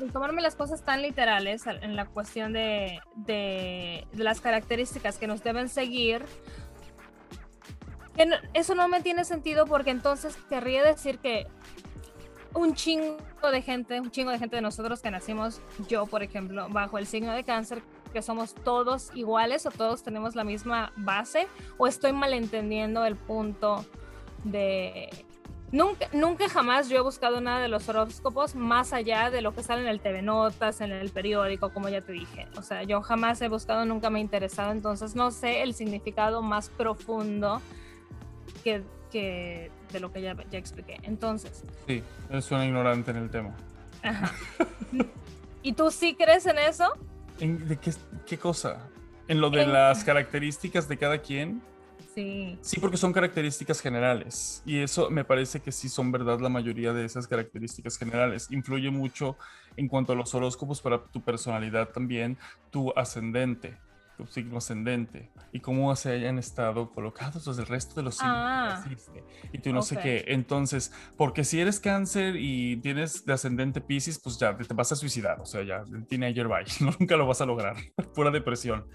el 0.00 0.10
tomarme 0.10 0.40
las 0.40 0.56
cosas 0.56 0.82
tan 0.82 1.02
literales 1.02 1.66
al- 1.66 1.82
en 1.84 1.94
la 1.96 2.06
cuestión 2.06 2.54
de, 2.54 3.00
de- 3.14 4.06
las 4.14 4.40
características 4.40 5.18
que 5.18 5.26
nos 5.26 5.42
deben 5.44 5.68
seguir, 5.68 6.24
eso 8.54 8.74
no 8.74 8.88
me 8.88 9.00
tiene 9.02 9.24
sentido 9.24 9.66
porque 9.66 9.90
entonces 9.90 10.36
querría 10.48 10.82
decir 10.82 11.18
que 11.18 11.46
un 12.54 12.74
chingo 12.74 13.16
de 13.50 13.62
gente, 13.62 14.00
un 14.00 14.10
chingo 14.10 14.30
de 14.30 14.38
gente 14.38 14.56
de 14.56 14.62
nosotros 14.62 15.00
que 15.00 15.10
nacimos, 15.10 15.60
yo 15.88 16.06
por 16.06 16.22
ejemplo, 16.22 16.68
bajo 16.70 16.98
el 16.98 17.06
signo 17.06 17.32
de 17.32 17.44
cáncer, 17.44 17.82
que 18.12 18.22
somos 18.22 18.54
todos 18.54 19.10
iguales 19.14 19.66
o 19.66 19.70
todos 19.70 20.02
tenemos 20.02 20.34
la 20.34 20.44
misma 20.44 20.92
base, 20.96 21.48
o 21.78 21.86
estoy 21.86 22.12
malentendiendo 22.12 23.04
el 23.04 23.16
punto 23.16 23.84
de... 24.44 25.08
Nunca, 25.70 26.06
nunca 26.12 26.50
jamás 26.50 26.90
yo 26.90 26.98
he 26.98 27.00
buscado 27.00 27.40
nada 27.40 27.60
de 27.60 27.68
los 27.68 27.88
horóscopos 27.88 28.54
más 28.54 28.92
allá 28.92 29.30
de 29.30 29.40
lo 29.40 29.54
que 29.54 29.62
sale 29.62 29.80
en 29.80 29.88
el 29.88 30.00
TV 30.00 30.20
Notas, 30.20 30.82
en 30.82 30.92
el 30.92 31.08
periódico, 31.08 31.72
como 31.72 31.88
ya 31.88 32.02
te 32.02 32.12
dije. 32.12 32.46
O 32.58 32.62
sea, 32.62 32.82
yo 32.82 33.00
jamás 33.00 33.40
he 33.40 33.48
buscado, 33.48 33.86
nunca 33.86 34.10
me 34.10 34.18
he 34.18 34.22
interesado, 34.22 34.70
entonces 34.70 35.16
no 35.16 35.30
sé 35.30 35.62
el 35.62 35.72
significado 35.72 36.42
más 36.42 36.68
profundo 36.68 37.62
que, 38.62 38.82
que 39.10 39.70
de 39.92 40.00
lo 40.00 40.12
que 40.12 40.20
ya, 40.20 40.36
ya 40.50 40.58
expliqué. 40.58 40.98
Entonces, 41.04 41.64
Sí, 41.86 42.02
eres 42.28 42.50
una 42.50 42.66
ignorante 42.66 43.10
en 43.10 43.16
el 43.16 43.30
tema. 43.30 43.54
Ajá. 44.02 44.30
¿Y 45.62 45.72
tú 45.72 45.90
sí 45.90 46.14
crees 46.14 46.44
en 46.46 46.58
eso? 46.58 46.92
¿En- 47.40 47.66
¿De 47.68 47.76
qué, 47.76 47.92
qué 48.26 48.38
cosa? 48.38 48.88
¿En 49.28 49.40
lo 49.40 49.50
de 49.50 49.62
En- 49.62 49.72
las 49.72 50.04
características 50.04 50.88
de 50.88 50.96
cada 50.98 51.18
quien? 51.18 51.62
Sí. 52.14 52.58
Sí, 52.60 52.78
porque 52.78 52.96
son 52.98 53.12
características 53.12 53.80
generales. 53.80 54.62
Y 54.66 54.80
eso 54.80 55.08
me 55.10 55.24
parece 55.24 55.60
que 55.60 55.72
sí 55.72 55.88
son 55.88 56.12
verdad 56.12 56.40
la 56.40 56.48
mayoría 56.50 56.92
de 56.92 57.04
esas 57.06 57.26
características 57.26 57.96
generales. 57.96 58.48
Influye 58.50 58.90
mucho 58.90 59.36
en 59.76 59.88
cuanto 59.88 60.12
a 60.12 60.16
los 60.16 60.34
horóscopos 60.34 60.82
para 60.82 61.02
tu 61.04 61.22
personalidad 61.22 61.88
también, 61.88 62.36
tu 62.70 62.92
ascendente, 62.96 63.78
signo 64.28 64.58
ascendente 64.58 65.30
y 65.52 65.60
cómo 65.60 65.94
se 65.96 66.12
hayan 66.12 66.38
estado 66.38 66.90
colocados 66.92 67.44
los 67.46 67.56
del 67.56 67.66
resto 67.66 67.94
de 67.96 68.02
los 68.02 68.16
signos. 68.16 68.34
que 68.36 68.40
Ah. 68.42 68.84
existe. 68.92 69.24
Y 69.52 69.58
tú 69.58 69.72
no 69.72 69.82
sé 69.82 69.96
qué. 69.98 70.24
Entonces, 70.28 70.92
porque 71.16 71.44
si 71.44 71.60
eres 71.60 71.80
cáncer 71.80 72.36
y 72.36 72.76
tienes 72.78 73.24
de 73.24 73.32
ascendente 73.32 73.80
Pisces, 73.80 74.18
pues 74.22 74.38
ya 74.38 74.56
te 74.56 74.74
vas 74.74 74.92
a 74.92 74.96
suicidar. 74.96 75.40
O 75.40 75.46
sea, 75.46 75.62
ya, 75.64 75.82
teenager 76.08 76.46
bye. 76.48 76.64
Nunca 77.00 77.16
lo 77.16 77.26
vas 77.26 77.40
a 77.40 77.46
lograr. 77.46 77.76
Pura 78.14 78.30
depresión. 78.30 78.86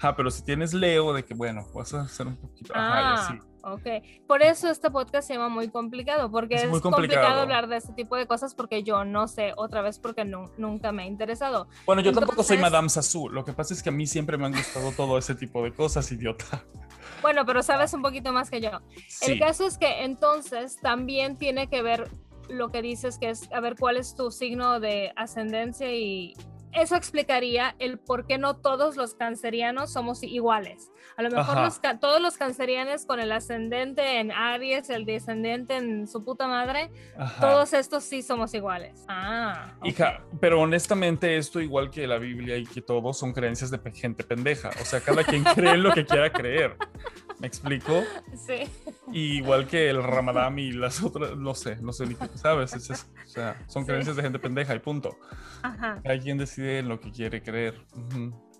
Ah, 0.00 0.16
pero 0.16 0.30
si 0.30 0.42
tienes 0.44 0.74
Leo, 0.74 1.12
de 1.12 1.24
que 1.24 1.34
bueno, 1.34 1.64
vas 1.74 1.94
a 1.94 2.02
hacer 2.02 2.26
un 2.26 2.36
poquito. 2.36 2.72
Ajá, 2.74 3.00
y 3.00 3.04
Ah, 3.04 3.14
así. 3.14 3.38
Ok. 3.62 4.26
Por 4.26 4.42
eso 4.42 4.68
este 4.70 4.90
podcast 4.90 5.28
se 5.28 5.34
llama 5.34 5.48
muy 5.48 5.68
complicado, 5.68 6.30
porque 6.30 6.54
Es 6.56 6.62
es, 6.64 6.68
complicado. 6.68 6.92
complicado. 6.96 7.40
hablar 7.42 7.68
de 7.68 7.76
este 7.76 7.92
tipo 7.94 8.16
de 8.16 8.26
cosas 8.26 8.54
porque 8.54 8.82
yo 8.82 9.04
no 9.04 9.28
sé, 9.28 9.52
otra 9.56 9.82
vez 9.82 9.98
porque 9.98 10.24
nu- 10.24 10.50
nunca 10.58 10.92
me 10.92 11.02
ha 11.04 11.06
interesado. 11.06 11.68
Bueno, 11.86 12.02
yo 12.02 12.12
tampoco 12.12 12.42
soy 12.42 12.58
Madame 12.58 12.88
Sassou. 12.88 13.28
Lo 13.28 13.44
que 13.44 13.52
pasa 13.52 13.74
es 13.74 13.82
que 13.82 13.88
a 13.88 13.92
mí 13.92 14.06
siempre 14.06 14.36
me 14.36 14.46
han 14.46 14.52
gustado 14.52 14.92
todo 14.92 15.18
ese 15.18 15.34
tipo 15.34 15.62
de 15.62 15.72
cosas, 15.72 16.10
idiota. 16.12 16.64
Bueno, 17.20 17.44
pero 17.46 17.62
sabes 17.62 17.94
un 17.94 18.02
poquito 18.02 18.32
más 18.32 18.50
que 18.50 18.60
yo. 18.60 18.70
Sí. 19.08 19.32
El 19.32 19.38
caso 19.38 19.64
es 19.66 19.78
que 19.78 20.02
entonces 20.04 20.78
también 20.80 21.36
tiene 21.36 21.68
que 21.68 21.80
ver 21.82 22.10
lo 22.48 22.70
que 22.70 22.82
dices, 22.82 23.18
que 23.18 23.30
es 23.30 23.50
a 23.52 23.60
ver 23.60 23.76
cuál 23.78 23.96
es 23.96 24.14
tu 24.16 24.30
signo 24.30 24.80
de 24.80 25.12
ascendencia 25.16 25.92
y 25.94 26.34
eso 26.72 26.96
explicaría 26.96 27.74
el 27.78 27.98
por 27.98 28.26
qué 28.26 28.38
no 28.38 28.56
todos 28.56 28.96
los 28.96 29.14
cancerianos 29.14 29.92
somos 29.92 30.22
iguales. 30.22 30.90
A 31.16 31.22
lo 31.22 31.30
mejor 31.30 31.58
los 31.58 31.80
todos 32.00 32.20
los 32.20 32.36
cancerianos 32.36 33.04
con 33.04 33.20
el 33.20 33.32
ascendente 33.32 34.18
en 34.18 34.32
Aries, 34.32 34.88
el 34.90 35.04
descendente 35.04 35.76
en 35.76 36.08
su 36.08 36.24
puta 36.24 36.46
madre, 36.48 36.90
Ajá. 37.16 37.40
todos 37.40 37.72
estos 37.74 38.04
sí 38.04 38.22
somos 38.22 38.54
iguales. 38.54 39.04
Ah, 39.08 39.74
ok. 39.80 39.86
Hija, 39.86 40.24
pero 40.40 40.60
honestamente 40.60 41.36
esto 41.36 41.60
igual 41.60 41.90
que 41.90 42.06
la 42.06 42.18
Biblia 42.18 42.56
y 42.56 42.64
que 42.64 42.80
todo 42.80 43.12
son 43.12 43.32
creencias 43.32 43.70
de 43.70 43.78
gente 43.92 44.24
pendeja. 44.24 44.70
O 44.80 44.84
sea, 44.84 45.00
cada 45.00 45.24
quien 45.24 45.44
cree 45.54 45.72
en 45.74 45.82
lo 45.82 45.92
que 45.92 46.06
quiera 46.06 46.32
creer. 46.32 46.76
¿Me 47.42 47.48
explico? 47.48 48.02
Sí. 48.46 48.62
Y 49.12 49.36
igual 49.38 49.66
que 49.66 49.90
el 49.90 50.02
Ramadán 50.02 50.58
y 50.58 50.72
las 50.72 51.02
otras, 51.02 51.36
no 51.36 51.54
sé, 51.54 51.76
no 51.82 51.92
sé, 51.92 52.06
ni 52.06 52.14
qué, 52.14 52.28
¿sabes? 52.36 52.72
Es- 52.72 52.88
es- 52.88 53.06
o 53.26 53.28
sea, 53.28 53.60
son 53.66 53.82
Sí. 53.82 53.88
creencias 53.88 54.16
de 54.16 54.22
gente 54.22 54.38
pendeja 54.38 54.74
y 54.74 54.78
punto. 54.78 55.18
Ajá. 55.62 56.00
Cada 56.02 56.18
quien 56.18 56.38
decide 56.38 56.78
en 56.78 56.88
lo 56.88 56.98
que 57.00 57.10
quiere 57.10 57.42
creer. 57.42 57.84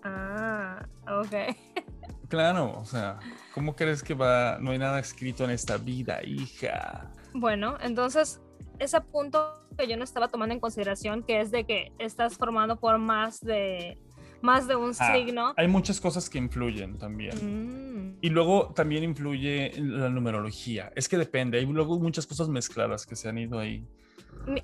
Ah, 0.03 0.85
ok. 1.07 1.33
Claro, 2.29 2.79
o 2.79 2.85
sea, 2.85 3.19
¿cómo 3.53 3.75
crees 3.75 4.01
que 4.01 4.15
va? 4.15 4.57
No 4.59 4.71
hay 4.71 4.79
nada 4.79 4.99
escrito 4.99 5.43
en 5.43 5.51
esta 5.51 5.77
vida, 5.77 6.19
hija. 6.25 7.11
Bueno, 7.35 7.77
entonces 7.79 8.41
ese 8.79 8.99
punto 9.01 9.67
que 9.77 9.87
yo 9.87 9.97
no 9.97 10.03
estaba 10.03 10.29
tomando 10.29 10.51
en 10.53 10.59
consideración, 10.59 11.21
que 11.21 11.41
es 11.41 11.51
de 11.51 11.65
que 11.65 11.91
estás 11.99 12.35
formado 12.35 12.79
por 12.79 12.97
más 12.97 13.39
de 13.39 13.99
más 14.43 14.67
de 14.67 14.75
un 14.75 14.91
Ah, 14.99 15.13
signo. 15.15 15.53
Hay 15.57 15.67
muchas 15.67 15.99
cosas 15.99 16.29
que 16.29 16.37
influyen 16.37 16.97
también. 16.99 17.35
Mm, 17.41 18.17
Y 18.21 18.29
luego 18.29 18.73
también 18.75 19.03
influye 19.03 19.71
la 19.77 20.09
numerología. 20.09 20.91
Es 20.95 21.09
que 21.09 21.17
depende. 21.17 21.57
Hay 21.57 21.65
luego 21.65 21.99
muchas 21.99 22.27
cosas 22.27 22.47
mezcladas 22.49 23.05
que 23.05 23.15
se 23.15 23.27
han 23.29 23.37
ido 23.37 23.57
ahí. 23.57 23.87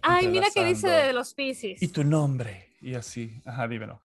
Ay, 0.02 0.28
mira 0.28 0.48
que 0.54 0.64
dice 0.66 0.90
de 0.90 1.14
los 1.14 1.34
Pisces. 1.34 1.82
Y 1.82 1.88
tu 1.88 2.04
nombre. 2.04 2.68
Y 2.82 2.94
así. 2.96 3.42
Ajá, 3.46 3.68
dímelo. 3.68 4.02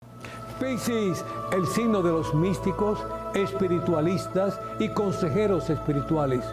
Piscis, 0.60 1.24
el 1.52 1.66
signo 1.66 2.02
de 2.02 2.10
los 2.12 2.34
místicos, 2.34 2.98
espiritualistas 3.34 4.58
y 4.78 4.88
consejeros 4.90 5.68
espirituales. 5.70 6.44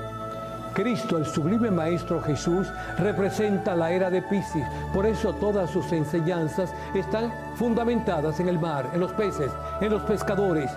Cristo, 0.74 1.18
el 1.18 1.26
sublime 1.26 1.72
Maestro 1.72 2.22
Jesús, 2.22 2.68
representa 2.98 3.76
la 3.76 3.92
era 3.92 4.10
de 4.10 4.22
Piscis. 4.22 4.66
Por 4.94 5.06
eso 5.06 5.34
todas 5.34 5.70
sus 5.70 5.92
enseñanzas 5.92 6.74
están 6.94 7.32
fundamentadas 7.56 8.40
en 8.40 8.50
el 8.50 8.60
mar, 8.60 8.90
en 8.94 9.00
los 9.00 9.12
peces, 9.14 9.52
en 9.82 9.92
los 9.92 10.02
pescadores. 10.04 10.72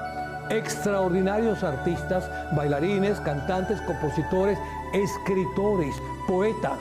Extraordinarios 0.50 1.62
artistas, 1.62 2.28
bailarines, 2.54 3.20
cantantes, 3.20 3.80
compositores, 3.82 4.58
escritores, 4.92 5.94
poetas. 6.26 6.78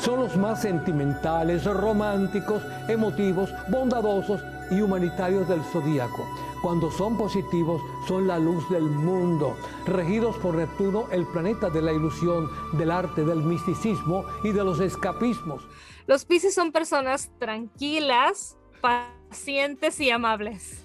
Son 0.00 0.20
los 0.20 0.36
más 0.36 0.62
sentimentales, 0.62 1.64
románticos, 1.64 2.62
emotivos, 2.88 3.52
bondadosos 3.68 4.42
y 4.70 4.80
humanitarios 4.80 5.48
del 5.48 5.62
zodíaco. 5.64 6.26
Cuando 6.62 6.90
son 6.90 7.16
positivos, 7.16 7.80
son 8.06 8.26
la 8.26 8.38
luz 8.38 8.68
del 8.70 8.82
mundo. 8.82 9.56
Regidos 9.86 10.36
por 10.38 10.54
Neptuno, 10.54 11.06
el 11.12 11.26
planeta 11.26 11.70
de 11.70 11.82
la 11.82 11.92
ilusión, 11.92 12.50
del 12.72 12.90
arte, 12.90 13.24
del 13.24 13.42
misticismo 13.42 14.24
y 14.42 14.52
de 14.52 14.64
los 14.64 14.80
escapismos. 14.80 15.62
Los 16.06 16.24
Pisces 16.24 16.54
son 16.54 16.72
personas 16.72 17.30
tranquilas, 17.38 18.56
pacientes 18.80 20.00
y 20.00 20.10
amables. 20.10 20.82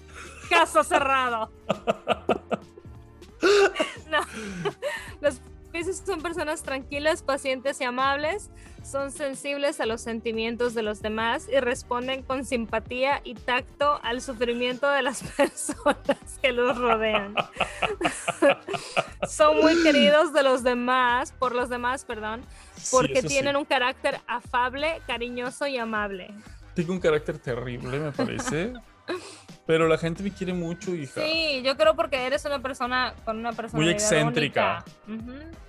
Caso 0.48 0.84
cerrado. 0.84 1.50
personas 6.44 6.62
tranquilas, 6.62 7.22
pacientes 7.22 7.80
y 7.80 7.84
amables. 7.84 8.50
Son 8.82 9.10
sensibles 9.10 9.80
a 9.80 9.86
los 9.86 10.02
sentimientos 10.02 10.74
de 10.74 10.82
los 10.82 11.00
demás 11.00 11.48
y 11.50 11.58
responden 11.58 12.22
con 12.22 12.44
simpatía 12.44 13.22
y 13.24 13.34
tacto 13.34 13.98
al 14.02 14.20
sufrimiento 14.20 14.86
de 14.90 15.00
las 15.02 15.22
personas 15.36 16.38
que 16.42 16.52
los 16.52 16.76
rodean. 16.76 17.34
son 19.26 19.58
muy 19.62 19.82
queridos 19.82 20.34
de 20.34 20.42
los 20.42 20.62
demás, 20.62 21.32
por 21.32 21.54
los 21.54 21.70
demás, 21.70 22.04
perdón, 22.04 22.42
porque 22.90 23.12
Sí, 23.14 23.18
eso 23.20 23.28
sí. 23.28 23.34
tienen 23.34 23.56
un 23.56 23.64
carácter 23.64 24.20
afable, 24.26 25.00
cariñoso 25.06 25.66
y 25.66 25.78
amable. 25.78 26.28
Tengo 26.74 26.92
un 26.92 27.00
carácter 27.00 27.38
terrible, 27.38 27.98
me 27.98 28.12
parece. 28.12 28.74
Pero 29.66 29.88
la 29.88 29.96
gente 29.96 30.22
me 30.22 30.30
quiere 30.30 30.52
mucho, 30.52 30.94
hija. 30.94 31.22
Sí, 31.22 31.62
yo 31.64 31.74
creo 31.78 31.96
porque 31.96 32.26
eres 32.26 32.44
una 32.44 32.58
persona 32.60 33.14
con 33.24 33.38
una 33.38 33.52
personalidad 33.54 33.94
excéntrica. 33.94 34.84
única. 35.06 35.22
Ujú. 35.32 35.63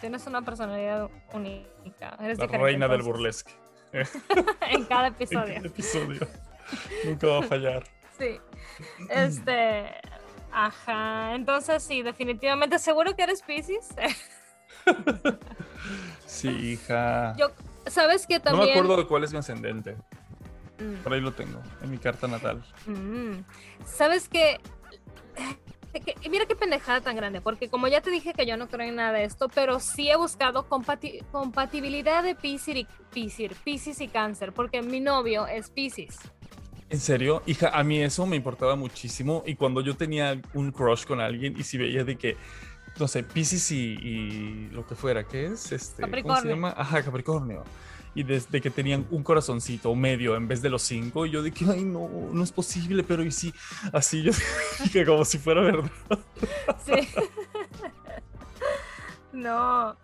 Tienes 0.00 0.26
una 0.26 0.42
personalidad 0.42 1.10
única. 1.32 2.16
Eres 2.20 2.38
La 2.38 2.46
reina 2.46 2.88
del 2.88 3.02
burlesque. 3.02 3.52
en 3.92 4.84
cada 4.84 5.06
En 5.08 5.14
episodio. 5.14 5.54
cada 5.54 5.66
episodio. 5.66 6.28
Nunca 7.04 7.26
va 7.26 7.38
a 7.40 7.42
fallar. 7.42 7.84
Sí. 8.18 8.38
Este. 9.08 9.86
Ajá. 10.52 11.34
Entonces, 11.34 11.82
sí, 11.82 12.02
definitivamente. 12.02 12.78
¿Seguro 12.78 13.14
que 13.16 13.22
eres 13.22 13.42
Pisces? 13.42 13.88
Sí, 16.26 16.48
hija. 16.48 17.34
Yo, 17.36 17.50
¿sabes 17.86 18.26
que 18.26 18.38
no 18.38 18.44
también. 18.44 18.66
me 18.66 18.72
acuerdo 18.72 18.96
de 18.96 19.06
cuál 19.06 19.24
es 19.24 19.32
mi 19.32 19.38
ascendente. 19.38 19.96
Mm. 20.78 21.02
Por 21.02 21.12
ahí 21.12 21.20
lo 21.20 21.32
tengo, 21.32 21.60
en 21.82 21.90
mi 21.90 21.98
carta 21.98 22.28
natal. 22.28 22.62
Mm, 22.86 23.40
Sabes 23.84 24.28
que, 24.28 24.58
que- 25.98 26.28
mira 26.30 26.46
qué 26.46 26.54
pendejada 26.54 27.00
tan 27.00 27.16
grande, 27.16 27.40
porque 27.40 27.68
como 27.68 27.88
ya 27.88 28.00
te 28.00 28.10
dije 28.10 28.32
que 28.32 28.46
yo 28.46 28.56
no 28.56 28.68
creo 28.68 28.86
en 28.88 28.94
nada 28.96 29.12
de 29.12 29.24
esto, 29.24 29.48
pero 29.48 29.80
sí 29.80 30.08
he 30.08 30.16
buscado 30.16 30.68
compati- 30.68 31.24
compatibilidad 31.32 32.22
de 32.22 32.36
Piscis 32.36 32.76
y, 32.76 32.86
Piscis, 33.12 33.50
Piscis 33.64 34.00
y 34.00 34.06
Cáncer, 34.08 34.52
porque 34.52 34.82
mi 34.82 35.00
novio 35.00 35.46
es 35.48 35.68
Piscis. 35.70 36.16
¿En 36.88 37.00
serio? 37.00 37.42
Hija, 37.46 37.70
a 37.70 37.82
mí 37.84 38.00
eso 38.00 38.26
me 38.26 38.36
importaba 38.36 38.74
muchísimo. 38.76 39.42
Y 39.46 39.54
cuando 39.56 39.80
yo 39.80 39.96
tenía 39.96 40.40
un 40.54 40.72
crush 40.72 41.04
con 41.04 41.20
alguien 41.20 41.54
y 41.58 41.62
si 41.62 41.78
veía 41.78 42.02
de 42.04 42.16
que, 42.16 42.36
no 42.98 43.06
sé, 43.06 43.22
Pisces 43.22 43.70
y, 43.70 43.94
y 44.00 44.68
lo 44.72 44.84
que 44.86 44.94
fuera, 44.96 45.22
¿qué 45.24 45.46
es? 45.46 45.70
Este, 45.72 46.02
¿Cómo 46.02 46.06
se 46.06 46.22
Capricornio. 46.22 46.50
llama? 46.54 46.74
Ajá, 46.76 47.02
Capricornio. 47.02 47.64
Y 48.14 48.24
desde 48.24 48.60
que 48.60 48.70
tenían 48.70 49.06
un 49.10 49.22
corazoncito 49.22 49.94
medio 49.94 50.34
en 50.34 50.48
vez 50.48 50.62
de 50.62 50.70
los 50.70 50.82
cinco, 50.82 51.26
y 51.26 51.30
yo 51.30 51.42
de 51.42 51.52
que, 51.52 51.64
ay, 51.70 51.84
no, 51.84 52.08
no 52.32 52.42
es 52.42 52.50
posible, 52.50 53.04
pero 53.04 53.22
y 53.22 53.30
sí, 53.30 53.54
así 53.92 54.22
yo 54.24 54.32
dije 54.82 55.04
como 55.06 55.24
si 55.24 55.38
fuera 55.38 55.60
verdad. 55.60 55.90
Sí. 56.84 56.92
no. 59.32 59.96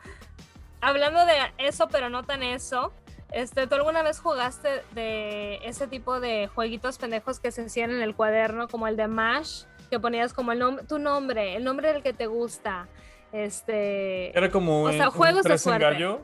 Hablando 0.81 1.25
de 1.27 1.33
eso, 1.59 1.89
pero 1.89 2.11
no 2.11 2.23
tan 2.23 2.43
eso. 2.43 2.93
Este, 3.33 3.67
¿Tú 3.67 3.75
alguna 3.75 4.03
vez 4.03 4.21
jugaste 4.21 4.83
de 4.95 5.57
ese 5.65 5.89
tipo 5.89 6.21
de 6.21 6.49
jueguitos 6.55 6.99
pendejos 6.99 7.41
que 7.41 7.51
se 7.51 7.65
hacían 7.67 7.91
en 7.91 8.03
el 8.03 8.15
cuaderno, 8.15 8.69
como 8.69 8.87
el 8.87 8.97
de 8.97 9.09
Mash, 9.09 9.65
que 9.91 9.99
ponías 9.99 10.33
como 10.33 10.53
el 10.53 10.61
nom- 10.61 10.87
tu 10.87 10.99
nombre, 11.01 11.57
el 11.57 11.65
nombre 11.65 11.93
del 11.93 12.03
que 12.05 12.13
te 12.13 12.27
gusta? 12.29 12.87
Este, 13.33 14.37
Era 14.37 14.49
como 14.51 14.85
O 14.85 14.87
un, 14.87 14.93
sea, 14.93 15.09
un 15.09 15.15
juegos 15.15 15.43
de 15.43 15.51
tres 15.51 15.61
en 15.67 15.73
suerte. 15.73 15.85
gallo. 15.85 16.21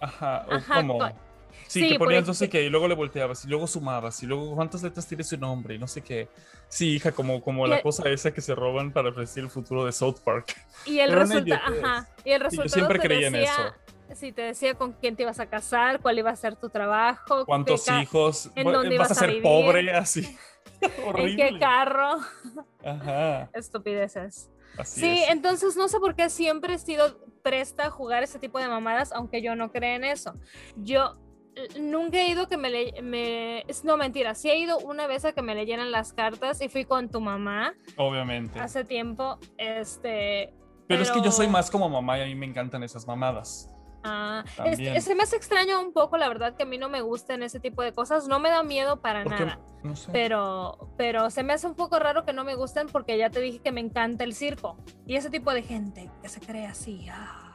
Ajá, 0.00 0.46
o 0.48 0.54
Ajá, 0.54 0.74
como. 0.76 0.98
co- 0.98 1.10
Sí, 1.66 1.82
sí, 1.82 1.88
que 1.90 1.98
ponías 1.98 2.26
no 2.26 2.34
sé 2.34 2.48
qué, 2.48 2.62
y 2.64 2.68
luego 2.70 2.88
le 2.88 2.94
volteabas, 2.96 3.44
y 3.44 3.48
luego 3.48 3.66
sumabas, 3.68 4.20
y 4.22 4.26
luego 4.26 4.54
cuántas 4.56 4.82
letras 4.82 5.06
tiene 5.06 5.22
su 5.22 5.36
nombre, 5.36 5.74
y 5.76 5.78
no 5.78 5.86
sé 5.86 6.00
qué. 6.00 6.28
Sí, 6.68 6.94
hija, 6.94 7.12
como, 7.12 7.40
como 7.42 7.66
la 7.66 7.80
cosa 7.80 8.08
esa 8.08 8.32
que 8.32 8.40
se 8.40 8.54
roban 8.56 8.92
para 8.92 9.12
predecir 9.12 9.44
el 9.44 9.50
futuro 9.50 9.84
de 9.84 9.92
South 9.92 10.16
Park. 10.24 10.54
y 10.84 10.98
el 10.98 11.12
resultado, 11.12 11.62
ajá, 11.84 12.08
y 12.24 12.30
el 12.32 12.40
yo 12.40 12.44
resultado 12.44 12.74
siempre 12.74 12.98
te 12.98 13.06
creí 13.06 13.24
en 13.24 13.34
eso. 13.36 13.74
sí, 14.14 14.32
te 14.32 14.42
decía 14.42 14.74
con 14.74 14.92
quién 14.94 15.14
te 15.14 15.22
ibas 15.22 15.38
a 15.38 15.46
casar, 15.46 16.00
cuál 16.00 16.18
iba 16.18 16.30
a 16.30 16.36
ser 16.36 16.56
tu 16.56 16.70
trabajo, 16.70 17.44
¿Cuántos 17.46 17.88
hijos? 17.88 18.50
en 18.56 18.64
dónde 18.72 18.88
¿Vas 18.98 19.08
ibas 19.08 19.10
a 19.12 19.14
ser 19.14 19.28
vivir. 19.30 19.42
pobre? 19.42 19.92
Así. 19.92 20.22
¿En 21.16 21.36
qué 21.36 21.58
carro? 21.60 22.18
Ajá. 22.84 23.50
Estupideces. 23.54 24.48
Así 24.78 25.00
Sí, 25.02 25.22
es. 25.24 25.30
entonces 25.30 25.76
no 25.76 25.88
sé 25.88 26.00
por 26.00 26.14
qué 26.16 26.30
siempre 26.30 26.74
he 26.74 26.78
sido 26.78 27.18
presta 27.42 27.86
a 27.86 27.90
jugar 27.90 28.22
ese 28.22 28.38
tipo 28.38 28.58
de 28.58 28.68
mamadas, 28.68 29.12
aunque 29.12 29.42
yo 29.42 29.54
no 29.56 29.70
creo 29.72 29.96
en 29.96 30.04
eso. 30.04 30.34
Yo 30.76 31.14
eh, 31.56 31.80
nunca 31.80 32.18
he 32.18 32.28
ido 32.28 32.48
que 32.48 32.56
me 32.56 32.70
le... 32.70 33.02
Me, 33.02 33.60
es- 33.68 33.84
no, 33.84 33.96
mentira, 33.96 34.34
sí 34.34 34.50
he 34.50 34.58
ido 34.58 34.78
una 34.78 35.06
vez 35.06 35.24
a 35.24 35.32
que 35.32 35.42
me 35.42 35.54
leyeran 35.54 35.90
las 35.90 36.12
cartas 36.12 36.60
y 36.60 36.68
fui 36.68 36.84
con 36.84 37.08
tu 37.10 37.20
mamá 37.20 37.74
Obviamente. 37.96 38.58
hace 38.60 38.84
tiempo, 38.84 39.38
este... 39.58 40.54
Pero, 40.86 41.02
es 41.02 41.10
que 41.12 41.20
yo 41.22 41.30
soy 41.30 41.46
pero- 41.46 41.52
más 41.52 41.70
como 41.70 41.88
mamá 41.88 42.18
y 42.18 42.22
a 42.22 42.26
mí 42.26 42.34
me 42.34 42.46
encantan 42.46 42.82
esas 42.82 43.06
mamadas. 43.06 43.68
Ah, 44.02 44.44
es- 44.64 45.14
me 45.14 45.22
hace 45.22 45.36
extraño 45.36 45.80
un 45.80 45.92
poco, 45.92 46.16
la 46.16 46.28
verdad, 46.28 46.54
que 46.56 46.62
a 46.62 46.66
mí 46.66 46.78
no 46.78 46.88
me 46.88 47.02
gusten 47.02 47.42
ese 47.42 47.60
tipo 47.60 47.82
de 47.82 47.92
cosas. 47.92 48.28
No 48.28 48.38
me 48.40 48.48
da 48.48 48.62
miedo 48.62 49.00
para 49.00 49.22
Porque, 49.24 49.44
nada. 49.44 49.60
no 49.82 49.94
sé. 49.94 50.10
Pero, 50.12 50.90
pero 50.96 51.30
se 51.30 51.42
me 51.42 51.52
hace 51.52 51.66
un 51.66 51.74
poco 51.74 51.98
raro 51.98 52.24
que 52.24 52.32
no 52.32 52.42
me 52.44 52.54
gusten 52.54 52.86
porque 52.88 53.18
ya 53.18 53.28
te 53.30 53.40
dije 53.40 53.58
que 53.58 53.72
me 53.72 53.80
encanta 53.80 54.24
el 54.24 54.34
circo. 54.34 54.76
Y 55.06 55.16
ese 55.16 55.28
tipo 55.30 55.52
de 55.52 55.62
gente 55.62 56.10
que 56.22 56.28
se 56.28 56.40
cree 56.40 56.66
así. 56.66 57.06
ah. 57.12 57.46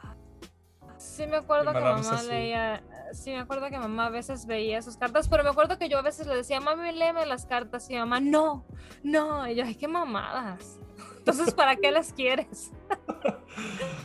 Sí 0.98 1.26
me 1.26 1.36
acuerdo 1.36 1.72
que 1.72 1.80
mamá 1.80 2.22
leía, 2.22 2.82
sí 3.12 3.30
me 3.30 3.38
acuerdo 3.38 3.68
que 3.68 3.78
mamá 3.78 4.06
a 4.06 4.10
veces 4.10 4.46
veía 4.46 4.80
sus 4.82 4.96
cartas, 4.96 5.28
pero 5.28 5.44
me 5.44 5.50
acuerdo 5.50 5.78
que 5.78 5.88
yo 5.88 5.98
a 5.98 6.02
veces 6.02 6.26
le 6.26 6.34
decía, 6.36 6.60
mami, 6.60 6.92
léeme 6.92 7.26
las 7.26 7.44
cartas 7.46 7.88
y 7.90 7.96
mamá, 7.96 8.20
no, 8.20 8.64
no, 9.02 9.46
y 9.48 9.54
yo, 9.56 9.64
ay, 9.64 9.74
qué 9.74 9.88
mamadas. 9.88 10.78
Entonces, 11.18 11.54
¿para 11.54 11.76
qué 11.76 11.90
las 11.90 12.12
quieres? 12.12 12.70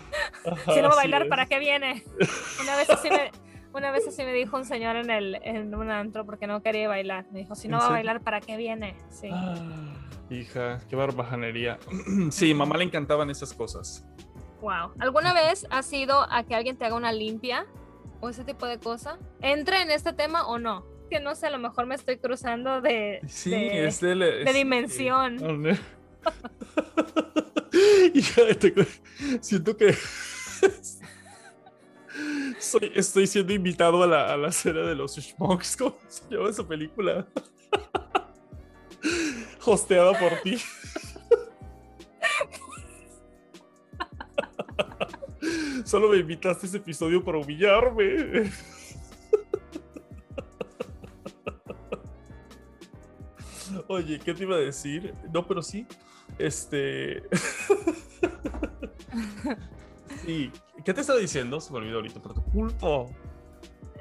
Ajá, 0.46 0.74
Si 0.74 0.82
no 0.82 0.88
va 0.90 0.94
a 0.94 0.98
bailar, 0.98 1.24
es. 1.24 1.28
¿para 1.30 1.46
qué 1.46 1.60
viene? 1.60 2.04
Una 2.62 2.76
vez 2.76 2.90
así 2.90 3.10
me, 3.10 3.32
una 3.74 3.92
vez 3.92 4.08
así 4.08 4.24
me 4.24 4.34
dijo 4.34 4.58
un 4.58 4.66
señor 4.66 4.96
en, 4.96 5.10
el, 5.10 5.36
en 5.44 5.74
un 5.76 5.90
antro 5.92 6.26
porque 6.26 6.48
no 6.48 6.62
quería 6.62 6.88
bailar. 6.88 7.26
Me 7.32 7.40
dijo, 7.40 7.56
si 7.56 7.68
no 7.68 7.78
¿En 7.78 7.82
va 7.84 7.88
a 7.88 7.92
bailar, 7.92 8.22
¿para 8.22 8.42
qué 8.42 8.58
viene? 8.58 8.96
Sí. 9.10 9.30
Ah, 9.32 9.56
hija, 10.30 10.80
qué 10.90 10.96
barbajanería. 10.96 11.78
Sí, 12.32 12.54
mamá 12.54 12.78
le 12.78 12.84
encantaban 12.86 13.30
esas 13.30 13.54
cosas. 13.54 14.06
Wow. 14.62 14.92
¿Alguna 15.00 15.34
vez 15.34 15.66
has 15.70 15.92
ido 15.94 16.22
a 16.32 16.44
que 16.44 16.54
alguien 16.56 16.78
te 16.78 16.86
haga 16.86 16.96
una 16.96 17.12
limpia 17.12 17.66
o 18.20 18.30
ese 18.30 18.44
tipo 18.44 18.66
de 18.68 18.78
cosa? 18.80 19.18
¿Entra 19.42 19.82
en 19.82 19.90
este 19.92 20.14
tema 20.14 20.46
o 20.48 20.60
no? 20.60 20.86
Que 21.10 21.20
no 21.20 21.34
sé, 21.36 21.48
a 21.48 21.50
lo 21.50 21.58
mejor 21.58 21.88
me 21.88 21.96
estoy 21.96 22.18
cruzando 22.18 22.80
de, 22.80 23.22
Sí, 23.28 23.50
de- 23.50 23.88
es 23.88 24.00
de, 24.00 24.44
es- 24.44 24.54
dimensión. 24.54 25.38
Oh, 25.44 25.52
no. 25.54 25.76
Siento 29.42 29.78
que 29.78 29.96
estoy 32.94 33.28
siendo 33.28 33.54
invitado 33.54 34.04
a 34.04 34.08
la, 34.08 34.34
a 34.34 34.38
la 34.38 34.52
cena 34.52 34.82
de 34.82 34.96
los 34.96 35.16
Schmucks. 35.16 35.78
¿Cómo 35.78 35.98
se 36.08 36.24
llama 36.30 36.50
esa 36.50 36.68
película? 36.68 37.28
Hosteada 39.66 40.18
por 40.18 40.40
ti. 40.42 40.58
Solo 45.86 46.10
me 46.10 46.18
invitaste 46.18 46.66
a 46.66 46.70
ese 46.70 46.78
episodio 46.78 47.24
para 47.24 47.38
humillarme. 47.40 48.52
Oye, 53.88 54.20
¿qué 54.20 54.34
te 54.34 54.44
iba 54.44 54.56
a 54.56 54.60
decir? 54.60 55.14
No, 55.34 55.48
pero 55.48 55.62
sí. 55.62 55.86
Este. 56.42 57.24
sí. 60.26 60.52
¿Qué 60.84 60.94
te 60.94 61.02
estaba 61.02 61.20
diciendo? 61.20 61.62
Se 61.62 61.72
me 61.72 61.78
olvidó 61.80 61.98
ahorita, 61.98 62.22
por 62.22 62.34
tu 62.34 62.44
culpa. 62.46 63.06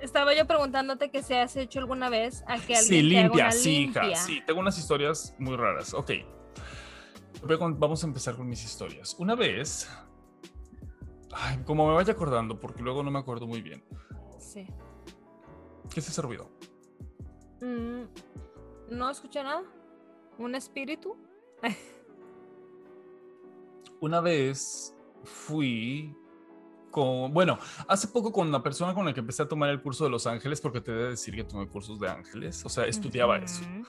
Estaba 0.00 0.34
yo 0.34 0.46
preguntándote 0.46 1.10
que 1.10 1.22
si 1.22 1.34
has 1.34 1.54
hecho 1.56 1.78
alguna 1.78 2.08
vez 2.08 2.42
a 2.46 2.56
que 2.58 2.74
alguien 2.74 3.04
Sí, 3.04 3.10
te 3.10 3.18
haga 3.18 3.22
limpia, 3.28 3.44
una 3.44 3.52
sí, 3.52 3.70
hija. 3.82 4.00
limpia. 4.02 4.16
Sí, 4.20 4.42
tengo 4.46 4.60
unas 4.60 4.78
historias 4.78 5.34
muy 5.38 5.56
raras. 5.56 5.92
Ok. 5.92 6.12
Vamos 7.78 8.02
a 8.02 8.06
empezar 8.06 8.34
con 8.36 8.48
mis 8.48 8.64
historias. 8.64 9.14
Una 9.18 9.34
vez. 9.34 9.90
Ay, 11.32 11.58
como 11.64 11.86
me 11.86 11.94
vaya 11.94 12.14
acordando, 12.14 12.58
porque 12.58 12.82
luego 12.82 13.02
no 13.02 13.10
me 13.10 13.18
acuerdo 13.18 13.46
muy 13.46 13.60
bien. 13.60 13.84
Sí. 14.38 14.66
¿Qué 15.92 16.00
es 16.00 16.08
ese 16.08 16.22
ruido? 16.22 16.50
Mm, 17.60 18.04
no 18.90 19.10
escuché 19.10 19.42
nada. 19.42 19.62
¿Un 20.38 20.54
espíritu? 20.54 21.16
Una 24.00 24.20
vez 24.20 24.94
fui 25.24 26.14
con, 26.90 27.32
bueno, 27.32 27.58
hace 27.86 28.08
poco 28.08 28.32
con 28.32 28.48
una 28.48 28.62
persona 28.62 28.94
con 28.94 29.04
la 29.04 29.12
que 29.12 29.20
empecé 29.20 29.42
a 29.42 29.48
tomar 29.48 29.70
el 29.70 29.80
curso 29.80 30.04
de 30.04 30.10
Los 30.10 30.26
Ángeles, 30.26 30.60
porque 30.60 30.80
te 30.80 30.92
debe 30.92 31.10
decir 31.10 31.34
que 31.34 31.44
tomé 31.44 31.68
cursos 31.68 32.00
de 32.00 32.08
ángeles, 32.08 32.64
o 32.64 32.68
sea, 32.68 32.86
estudiaba 32.86 33.38
eso. 33.38 33.62
Ujú. 33.62 33.86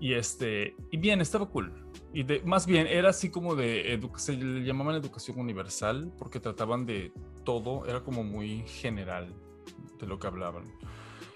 Y 0.00 0.14
este, 0.14 0.76
y 0.90 0.96
bien, 0.96 1.20
estaba 1.20 1.46
cool. 1.46 1.72
Y 2.12 2.22
de, 2.22 2.40
más 2.44 2.66
bien 2.66 2.86
era 2.86 3.10
así 3.10 3.30
como 3.30 3.54
de, 3.54 4.00
se 4.16 4.34
le 4.34 4.64
llamaban 4.64 4.94
educación 4.94 5.38
universal, 5.40 6.12
porque 6.18 6.40
trataban 6.40 6.86
de 6.86 7.12
todo, 7.44 7.86
era 7.86 8.02
como 8.02 8.22
muy 8.22 8.62
general 8.66 9.34
de 9.98 10.06
lo 10.06 10.18
que 10.18 10.26
hablaban. 10.26 10.64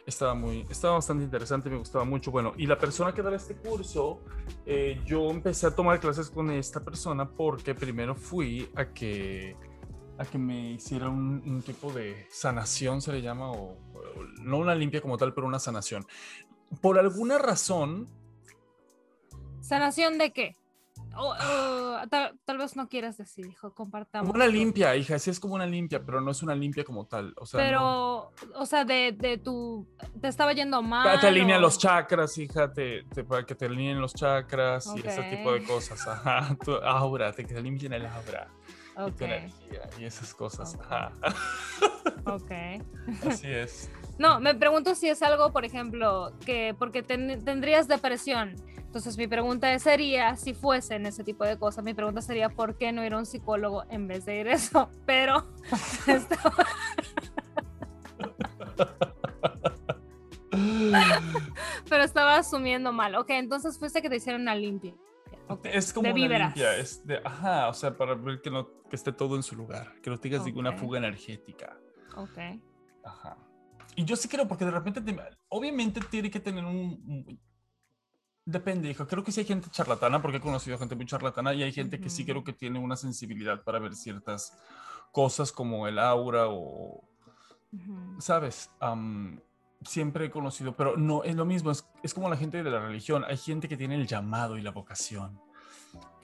Estaba 0.08 0.32
muy, 0.32 0.66
estaba 0.70 0.94
bastante 0.94 1.22
interesante, 1.22 1.68
me 1.68 1.76
gustaba 1.76 2.02
mucho. 2.02 2.30
Bueno, 2.30 2.54
y 2.56 2.66
la 2.66 2.78
persona 2.78 3.12
que 3.12 3.20
daba 3.20 3.36
este 3.36 3.54
curso, 3.54 4.22
eh, 4.64 5.02
yo 5.04 5.28
empecé 5.28 5.66
a 5.66 5.70
tomar 5.76 6.00
clases 6.00 6.30
con 6.30 6.50
esta 6.50 6.82
persona 6.82 7.28
porque 7.28 7.74
primero 7.74 8.14
fui 8.14 8.70
a 8.74 8.86
que, 8.86 9.54
a 10.16 10.24
que 10.24 10.38
me 10.38 10.70
hiciera 10.70 11.10
un, 11.10 11.60
tipo 11.60 11.92
de 11.92 12.26
sanación, 12.30 13.02
se 13.02 13.12
le 13.12 13.20
llama, 13.20 13.52
o 13.52 13.76
no 14.40 14.56
una 14.56 14.74
limpia 14.74 15.02
como 15.02 15.18
tal, 15.18 15.34
pero 15.34 15.46
una 15.46 15.58
sanación. 15.58 16.06
Por 16.80 16.98
alguna 16.98 17.36
razón, 17.36 18.08
¿Sanación 19.60 20.16
de 20.16 20.32
qué? 20.32 20.56
Tal, 22.10 22.38
tal 22.44 22.58
vez 22.58 22.76
no 22.76 22.88
quieras 22.88 23.16
decir, 23.18 23.46
hijo, 23.46 23.74
compartamos. 23.74 24.30
Como 24.30 24.36
una 24.42 24.46
limpia, 24.50 24.94
hija, 24.96 25.18
sí 25.18 25.30
es 25.30 25.40
como 25.40 25.54
una 25.54 25.66
limpia, 25.66 26.02
pero 26.04 26.20
no 26.20 26.30
es 26.30 26.42
una 26.42 26.54
limpia 26.54 26.84
como 26.84 27.06
tal. 27.06 27.34
O 27.36 27.44
sea, 27.46 27.60
no- 27.60 27.66
Pero, 27.66 28.32
o 28.60 28.66
sea, 28.66 28.84
de, 28.84 29.12
de 29.12 29.38
tu. 29.38 29.86
Te 30.20 30.28
estaba 30.28 30.52
yendo 30.52 30.80
mal. 30.82 31.18
te 31.20 31.26
alinean 31.26 31.58
o- 31.58 31.62
los 31.62 31.78
chakras, 31.78 32.38
hija, 32.38 32.72
te, 32.72 33.02
te- 33.12 33.24
para 33.24 33.44
que 33.44 33.54
te 33.54 33.66
alineen 33.66 34.00
los 34.00 34.14
chakras 34.14 34.86
y 34.96 35.06
ese 35.06 35.22
tipo 35.24 35.52
de 35.52 35.62
cosas. 35.64 36.06
Ajá, 36.06 36.56
tu 36.64 36.72
aura, 36.76 37.32
te 37.32 37.44
que 37.44 37.54
te 37.54 37.62
limpien 37.62 37.92
el 37.92 38.06
aura 38.06 38.48
y 38.96 39.00
Ok, 39.00 39.16
tu 39.16 39.24
energía 39.24 39.88
y 39.98 40.04
esas 40.04 40.32
cosas. 40.34 40.76
Ajá, 40.80 41.12
ok. 42.28 42.52
así 43.26 43.46
es. 43.48 43.90
No, 44.18 44.40
me 44.40 44.54
pregunto 44.54 44.94
si 44.94 45.08
es 45.08 45.22
algo, 45.22 45.52
por 45.52 45.64
ejemplo, 45.64 46.32
que 46.44 46.74
porque 46.78 47.02
ten- 47.02 47.44
tendrías 47.44 47.86
depresión. 47.88 48.54
Entonces 48.78 49.16
mi 49.18 49.26
pregunta 49.28 49.78
sería, 49.78 50.34
si 50.36 50.54
fuesen 50.54 51.04
ese 51.06 51.22
tipo 51.22 51.44
de 51.44 51.58
cosas, 51.58 51.84
mi 51.84 51.92
pregunta 51.94 52.20
sería, 52.22 52.48
¿por 52.48 52.76
qué 52.78 52.90
no 52.90 53.04
ir 53.04 53.12
a 53.14 53.18
un 53.18 53.26
psicólogo 53.26 53.84
en 53.90 54.08
vez 54.08 54.24
de 54.24 54.40
ir 54.40 54.48
a 54.48 54.52
eso? 54.54 54.90
Pero 55.06 55.44
estaba, 56.06 56.54
pero 61.88 62.02
estaba 62.04 62.36
asumiendo 62.36 62.92
mal. 62.92 63.14
Ok, 63.16 63.30
entonces 63.30 63.78
fuiste 63.78 64.02
que 64.02 64.08
te 64.10 64.16
hicieron 64.16 64.42
una 64.42 64.54
limpia. 64.54 64.94
Es 65.64 65.92
como 65.92 66.04
de 66.06 66.12
una 66.12 66.22
víveras. 66.22 66.48
limpia, 66.48 66.76
es 66.76 67.06
de, 67.06 67.20
ajá, 67.24 67.68
o 67.68 67.74
sea, 67.74 67.96
para 67.96 68.14
ver 68.14 68.40
que, 68.42 68.50
no, 68.50 68.68
que 68.88 68.96
esté 68.96 69.12
todo 69.12 69.34
en 69.36 69.42
su 69.42 69.56
lugar, 69.56 69.94
que 70.02 70.10
no 70.10 70.18
tengas 70.18 70.44
ninguna 70.44 70.72
fuga 70.72 70.98
energética. 70.98 71.78
Ok. 72.16 72.38
Ajá. 73.04 73.36
Y 73.96 74.04
yo 74.04 74.16
sí 74.16 74.28
creo, 74.28 74.46
porque 74.46 74.64
de 74.64 74.70
repente, 74.70 75.00
te- 75.00 75.18
obviamente 75.48 76.00
tiene 76.10 76.30
que 76.30 76.40
tener 76.40 76.64
un... 76.64 76.74
un- 77.06 77.40
Depende, 78.44 78.88
hijo. 78.90 79.06
Creo 79.06 79.22
que 79.22 79.30
sí 79.30 79.40
hay 79.40 79.46
gente 79.46 79.68
charlatana, 79.70 80.22
porque 80.22 80.38
he 80.38 80.40
conocido 80.40 80.78
gente 80.78 80.94
muy 80.96 81.04
charlatana, 81.04 81.52
y 81.52 81.62
hay 81.62 81.72
gente 81.72 82.00
que 82.00 82.08
sí 82.08 82.24
creo 82.24 82.42
que 82.44 82.54
tiene 82.54 82.78
una 82.78 82.96
sensibilidad 82.96 83.62
para 83.62 83.78
ver 83.78 83.94
ciertas 83.94 84.56
cosas 85.12 85.52
como 85.52 85.86
el 85.86 85.98
aura 85.98 86.46
o, 86.48 87.04
Ujú. 87.72 88.20
¿sabes? 88.20 88.70
Am, 88.80 89.38
siempre 89.82 90.26
he 90.26 90.30
conocido, 90.30 90.74
pero 90.74 90.96
no, 90.96 91.24
es 91.24 91.36
lo 91.36 91.44
mismo, 91.44 91.70
es, 91.70 91.86
es 92.02 92.14
como 92.14 92.30
la 92.30 92.38
gente 92.38 92.62
de 92.62 92.70
la 92.70 92.80
religión. 92.80 93.22
Hay 93.26 93.36
gente 93.36 93.68
que 93.68 93.76
tiene 93.76 93.96
el 93.96 94.06
llamado 94.06 94.56
y 94.56 94.62
la 94.62 94.70
vocación. 94.70 95.38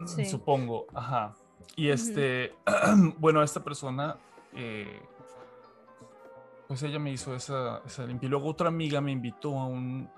Sí. 0.06 0.24
Supongo, 0.24 0.86
ajá. 0.94 1.34
Y 1.76 1.88
este, 1.88 2.54
bueno, 3.18 3.42
esta 3.42 3.62
persona, 3.62 4.16
eh, 4.54 5.02
pues 6.74 6.90
ella 6.90 6.98
me 6.98 7.12
hizo 7.12 7.36
esa, 7.36 7.82
esa 7.86 8.04
limpia. 8.04 8.26
Y 8.26 8.30
luego 8.30 8.48
otra 8.48 8.66
amiga 8.66 9.00
me 9.00 9.12
invitó 9.12 9.60
a 9.60 9.66
un, 9.68 10.10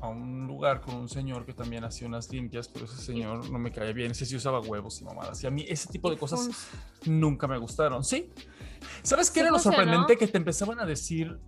a 0.00 0.08
un 0.08 0.46
lugar 0.46 0.80
con 0.80 0.94
un 0.94 1.06
señor 1.06 1.44
que 1.44 1.52
también 1.52 1.84
hacía 1.84 2.08
unas 2.08 2.32
limpias, 2.32 2.66
pero 2.66 2.86
ese 2.86 2.96
señor 2.96 3.50
no 3.50 3.58
me 3.58 3.70
caía 3.70 3.92
bien. 3.92 4.12
Ese 4.12 4.24
sí 4.24 4.36
usaba 4.36 4.60
huevos 4.60 5.02
y 5.02 5.04
mamadas. 5.04 5.44
Y 5.44 5.46
a 5.46 5.50
mí 5.50 5.66
ese 5.68 5.90
tipo 5.90 6.08
de 6.08 6.16
cosas 6.16 6.48
nunca 7.04 7.46
me 7.46 7.58
gustaron. 7.58 8.02
Sí. 8.04 8.32
¿Sabes 9.02 9.30
qué 9.30 9.40
Sí 9.40 9.40
era 9.40 9.50
lo 9.50 9.58
sorprendente? 9.58 10.16
Que 10.16 10.26
te 10.26 10.38
empezaban 10.38 10.80
a 10.80 10.86
decir 10.86 11.38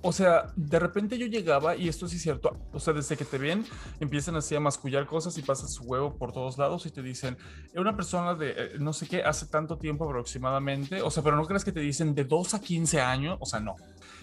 o 0.00 0.12
sea, 0.12 0.52
de 0.56 0.78
repente 0.78 1.18
yo 1.18 1.26
llegaba, 1.26 1.74
y 1.76 1.88
esto 1.88 2.06
sí 2.06 2.16
es 2.16 2.22
cierto, 2.22 2.56
o 2.72 2.78
sea, 2.78 2.94
desde 2.94 3.16
que 3.16 3.24
te 3.24 3.38
ven, 3.38 3.64
empiezan 4.00 4.36
así 4.36 4.54
a 4.54 4.60
mascullar 4.60 5.06
cosas 5.06 5.36
y 5.38 5.42
pasas 5.42 5.72
su 5.72 5.84
huevo 5.84 6.16
por 6.16 6.32
todos 6.32 6.58
lados 6.58 6.86
y 6.86 6.90
te 6.90 7.02
dicen, 7.02 7.36
una 7.74 7.96
persona 7.96 8.34
de 8.34 8.50
eh, 8.56 8.70
no 8.78 8.92
sé 8.92 9.08
qué, 9.08 9.22
hace 9.22 9.46
tanto 9.46 9.78
tiempo 9.78 10.04
aproximadamente, 10.04 11.02
o 11.02 11.10
sea, 11.10 11.22
pero 11.22 11.36
no 11.36 11.44
crees 11.46 11.64
que 11.64 11.72
te 11.72 11.80
dicen 11.80 12.14
de 12.14 12.24
2 12.24 12.54
a 12.54 12.60
15 12.60 13.00
años, 13.00 13.38
o 13.40 13.46
sea, 13.46 13.60
no. 13.60 13.74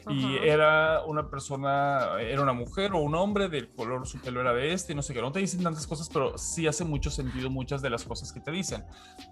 Y 0.07 0.35
Ajá. 0.37 0.45
era 0.45 1.05
una 1.05 1.29
persona, 1.29 2.21
era 2.21 2.41
una 2.41 2.53
mujer 2.53 2.93
o 2.93 2.99
un 2.99 3.15
hombre 3.15 3.49
del 3.49 3.73
color, 3.73 4.07
su 4.07 4.19
pelo 4.19 4.39
era 4.39 4.53
de 4.53 4.71
este, 4.71 4.93
y 4.93 4.95
no 4.95 5.01
sé 5.01 5.13
qué, 5.13 5.21
no 5.21 5.31
te 5.31 5.39
dicen 5.39 5.63
tantas 5.63 5.87
cosas, 5.87 6.09
pero 6.13 6.37
sí 6.37 6.67
hace 6.67 6.85
mucho 6.85 7.09
sentido 7.09 7.49
muchas 7.49 7.81
de 7.81 7.89
las 7.89 8.03
cosas 8.03 8.31
que 8.31 8.39
te 8.39 8.51
dicen. 8.51 8.85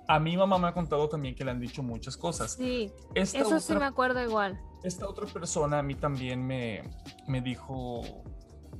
A 0.08 0.20
mi 0.20 0.36
mamá 0.36 0.58
me 0.58 0.68
ha 0.68 0.74
contado 0.74 1.08
también 1.08 1.36
que 1.36 1.46
le 1.46 1.52
han 1.52 1.60
dicho 1.60 1.84
muchas 1.84 2.18
cosas. 2.18 2.54
Sí, 2.54 2.92
Esta 3.14 3.40
eso 3.40 3.60
sí 3.60 3.76
me 3.76 3.86
acuerdo 3.86 4.22
igual. 4.22 4.60
Esta 4.84 5.08
otra 5.08 5.26
persona 5.28 5.80
a 5.80 5.84
mí 5.84 5.96
también 5.96 6.46
me, 6.46 6.84
me 7.28 7.42
dijo 7.42 8.02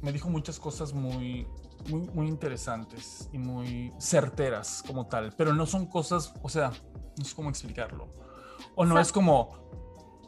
me 0.02 0.12
dijo 0.12 0.30
muchas 0.30 0.60
cosas 0.60 0.94
muy, 0.94 1.48
muy 1.90 2.02
muy 2.14 2.28
interesantes 2.28 3.30
y 3.32 3.38
muy 3.38 3.94
certeras 4.00 4.84
como 4.86 5.08
tal 5.08 5.34
pero 5.38 5.54
no 5.54 5.66
son 5.66 5.86
cosas 5.86 6.34
o 6.42 6.50
sea 6.50 6.72
no 7.18 7.24
sé 7.26 7.36
cómo 7.36 7.50
explicarlo 7.50 8.12
o 8.76 8.86
no 8.86 9.00
es 9.00 9.12
como 9.12 9.62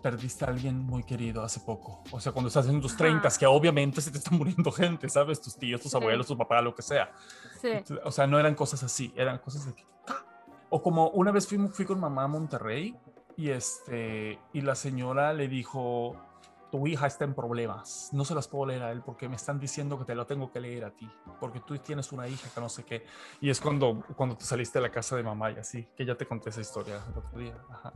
perdiste 0.01 0.45
a 0.45 0.49
alguien 0.49 0.77
muy 0.79 1.03
querido 1.03 1.43
hace 1.43 1.59
poco 1.59 2.03
o 2.11 2.19
sea 2.19 2.31
cuando 2.31 2.47
estás 2.49 2.67
en 2.67 2.79
tus. 2.79 2.95
30 2.95 3.27
que 3.39 3.45
obviamente 3.47 4.01
se 4.01 4.11
te 4.11 4.19
está 4.19 4.31
muriendo 4.31 4.71
gente 4.71 5.09
sabes 5.09 5.41
tus 5.41 5.55
tíos 5.57 5.81
tus 5.81 5.91
Sí. 5.91 5.97
abuelos 5.97 6.27
tu 6.27 6.37
papá 6.37 6.61
lo 6.61 6.73
que 6.75 6.81
sea 6.83 7.11
Sí. 7.61 7.69
o 8.03 8.11
sea, 8.11 8.27
no 8.27 8.37
eran 8.39 8.53
cosas 8.53 8.83
así, 8.83 9.11
eran 9.15 9.39
cosas 9.39 9.65
de 9.65 9.73
que... 9.73 9.83
¡ah! 10.07 10.23
O 10.69 10.83
como 10.83 11.09
una 11.09 11.31
vez 11.31 11.47
fui, 11.47 11.57
fui 11.69 11.83
con 11.85 11.99
mamá 11.99 12.25
a 12.25 12.27
Monterrey 12.27 12.95
y, 13.37 13.49
este, 13.49 14.39
y 14.53 14.61
la 14.61 14.75
señora 14.75 15.33
le 15.33 15.47
dijo, 15.47 16.15
tu 16.71 16.87
hija 16.87 17.07
está 17.07 17.23
en 17.25 17.33
problemas, 17.33 18.09
no 18.11 18.25
se 18.25 18.33
las 18.35 18.47
puedo 18.47 18.65
leer 18.65 18.83
a 18.83 18.91
él 18.91 19.01
porque 19.05 19.29
me 19.29 19.35
están 19.35 19.59
diciendo 19.59 19.97
que 19.99 20.05
te 20.05 20.15
lo 20.15 20.25
tengo 20.25 20.51
que 20.51 20.59
leer 20.59 20.85
a 20.85 20.91
ti, 20.91 21.09
porque 21.39 21.59
tú 21.61 21.77
tienes 21.77 22.11
una 22.11 22.27
hija 22.27 22.49
que 22.53 22.59
no 22.61 22.69
sé 22.69 22.83
qué. 22.83 23.05
Y 23.41 23.49
es 23.49 23.61
cuando, 23.61 24.03
cuando 24.15 24.35
te 24.37 24.45
saliste 24.45 24.79
de 24.79 24.83
la 24.83 24.91
casa 24.91 25.15
de 25.15 25.23
mamá 25.23 25.51
y 25.51 25.57
así, 25.57 25.87
que 25.95 26.05
ya 26.05 26.15
te 26.15 26.25
conté 26.25 26.49
esa 26.49 26.61
historia 26.61 27.01
el 27.11 27.17
otro 27.17 27.39
día. 27.39 27.55
Ajá. 27.71 27.93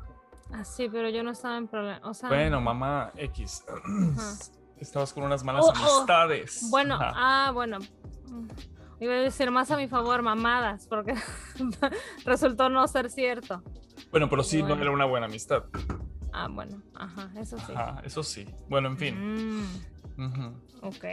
Ah, 0.51 0.63
sí, 0.63 0.89
pero 0.89 1.09
yo 1.09 1.23
no 1.23 1.31
estaba 1.31 1.57
en 1.57 1.67
problema. 1.67 1.99
O 2.07 2.13
sea, 2.13 2.27
Bueno, 2.29 2.59
mamá 2.61 3.11
X, 3.15 3.63
estabas 4.77 5.13
con 5.13 5.23
unas 5.23 5.43
malas 5.43 5.65
Oh, 5.65 5.73
oh. 5.75 5.95
amistades. 5.97 6.67
Bueno, 6.71 6.95
Ajá. 6.95 7.11
ah, 7.15 7.51
bueno. 7.51 7.79
Mm, 8.27 8.47
Iba 9.01 9.13
a 9.13 9.17
decir 9.17 9.49
más 9.49 9.71
a 9.71 9.77
mi 9.77 9.87
favor, 9.87 10.21
mamadas, 10.21 10.85
porque 10.87 11.13
resultó 12.25 12.67
no 12.67 12.85
ser 12.87 13.09
cierto. 13.09 13.63
Bueno, 14.11 14.29
pero 14.29 14.43
sí, 14.43 14.63
no 14.63 14.73
era 14.75 14.91
una 14.91 15.05
buena 15.05 15.27
amistad. 15.27 15.63
Ah, 16.33 16.47
bueno, 16.49 16.81
ajá, 16.95 17.31
eso 17.39 17.57
sí. 17.57 17.73
Ajá, 17.75 18.01
eso 18.05 18.23
sí. 18.23 18.45
Bueno, 18.67 18.87
en 18.89 18.97
fin. 18.97 19.59
Mm, 19.59 20.25
Ujú. 20.25 20.53
ok, 20.81 21.03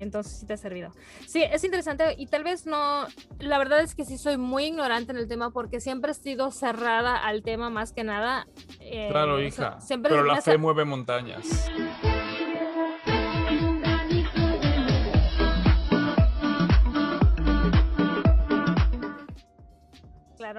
entonces 0.00 0.38
sí 0.40 0.46
te 0.46 0.54
ha 0.54 0.56
servido. 0.56 0.92
Sí, 1.26 1.42
es 1.42 1.62
interesante 1.64 2.14
y 2.18 2.26
tal 2.26 2.44
vez 2.44 2.66
no, 2.66 3.06
la 3.38 3.58
verdad 3.58 3.80
es 3.80 3.94
que 3.94 4.04
sí 4.04 4.16
soy 4.18 4.36
muy 4.36 4.64
ignorante 4.64 5.12
en 5.12 5.18
el 5.18 5.28
tema 5.28 5.50
porque 5.50 5.80
siempre 5.80 6.12
he 6.12 6.14
sido 6.14 6.50
cerrada 6.50 7.16
al 7.16 7.42
tema 7.42 7.70
más 7.70 7.92
que 7.92 8.04
nada. 8.04 8.46
eh, 8.80 9.08
Claro, 9.10 9.34
o 9.34 9.38
sea, 9.38 9.46
hija. 9.46 9.80
siempre 9.80 10.10
pero 10.10 10.24
la 10.24 10.40
fe 10.42 10.56
mueve 10.58 10.84
montañas. 10.84 11.70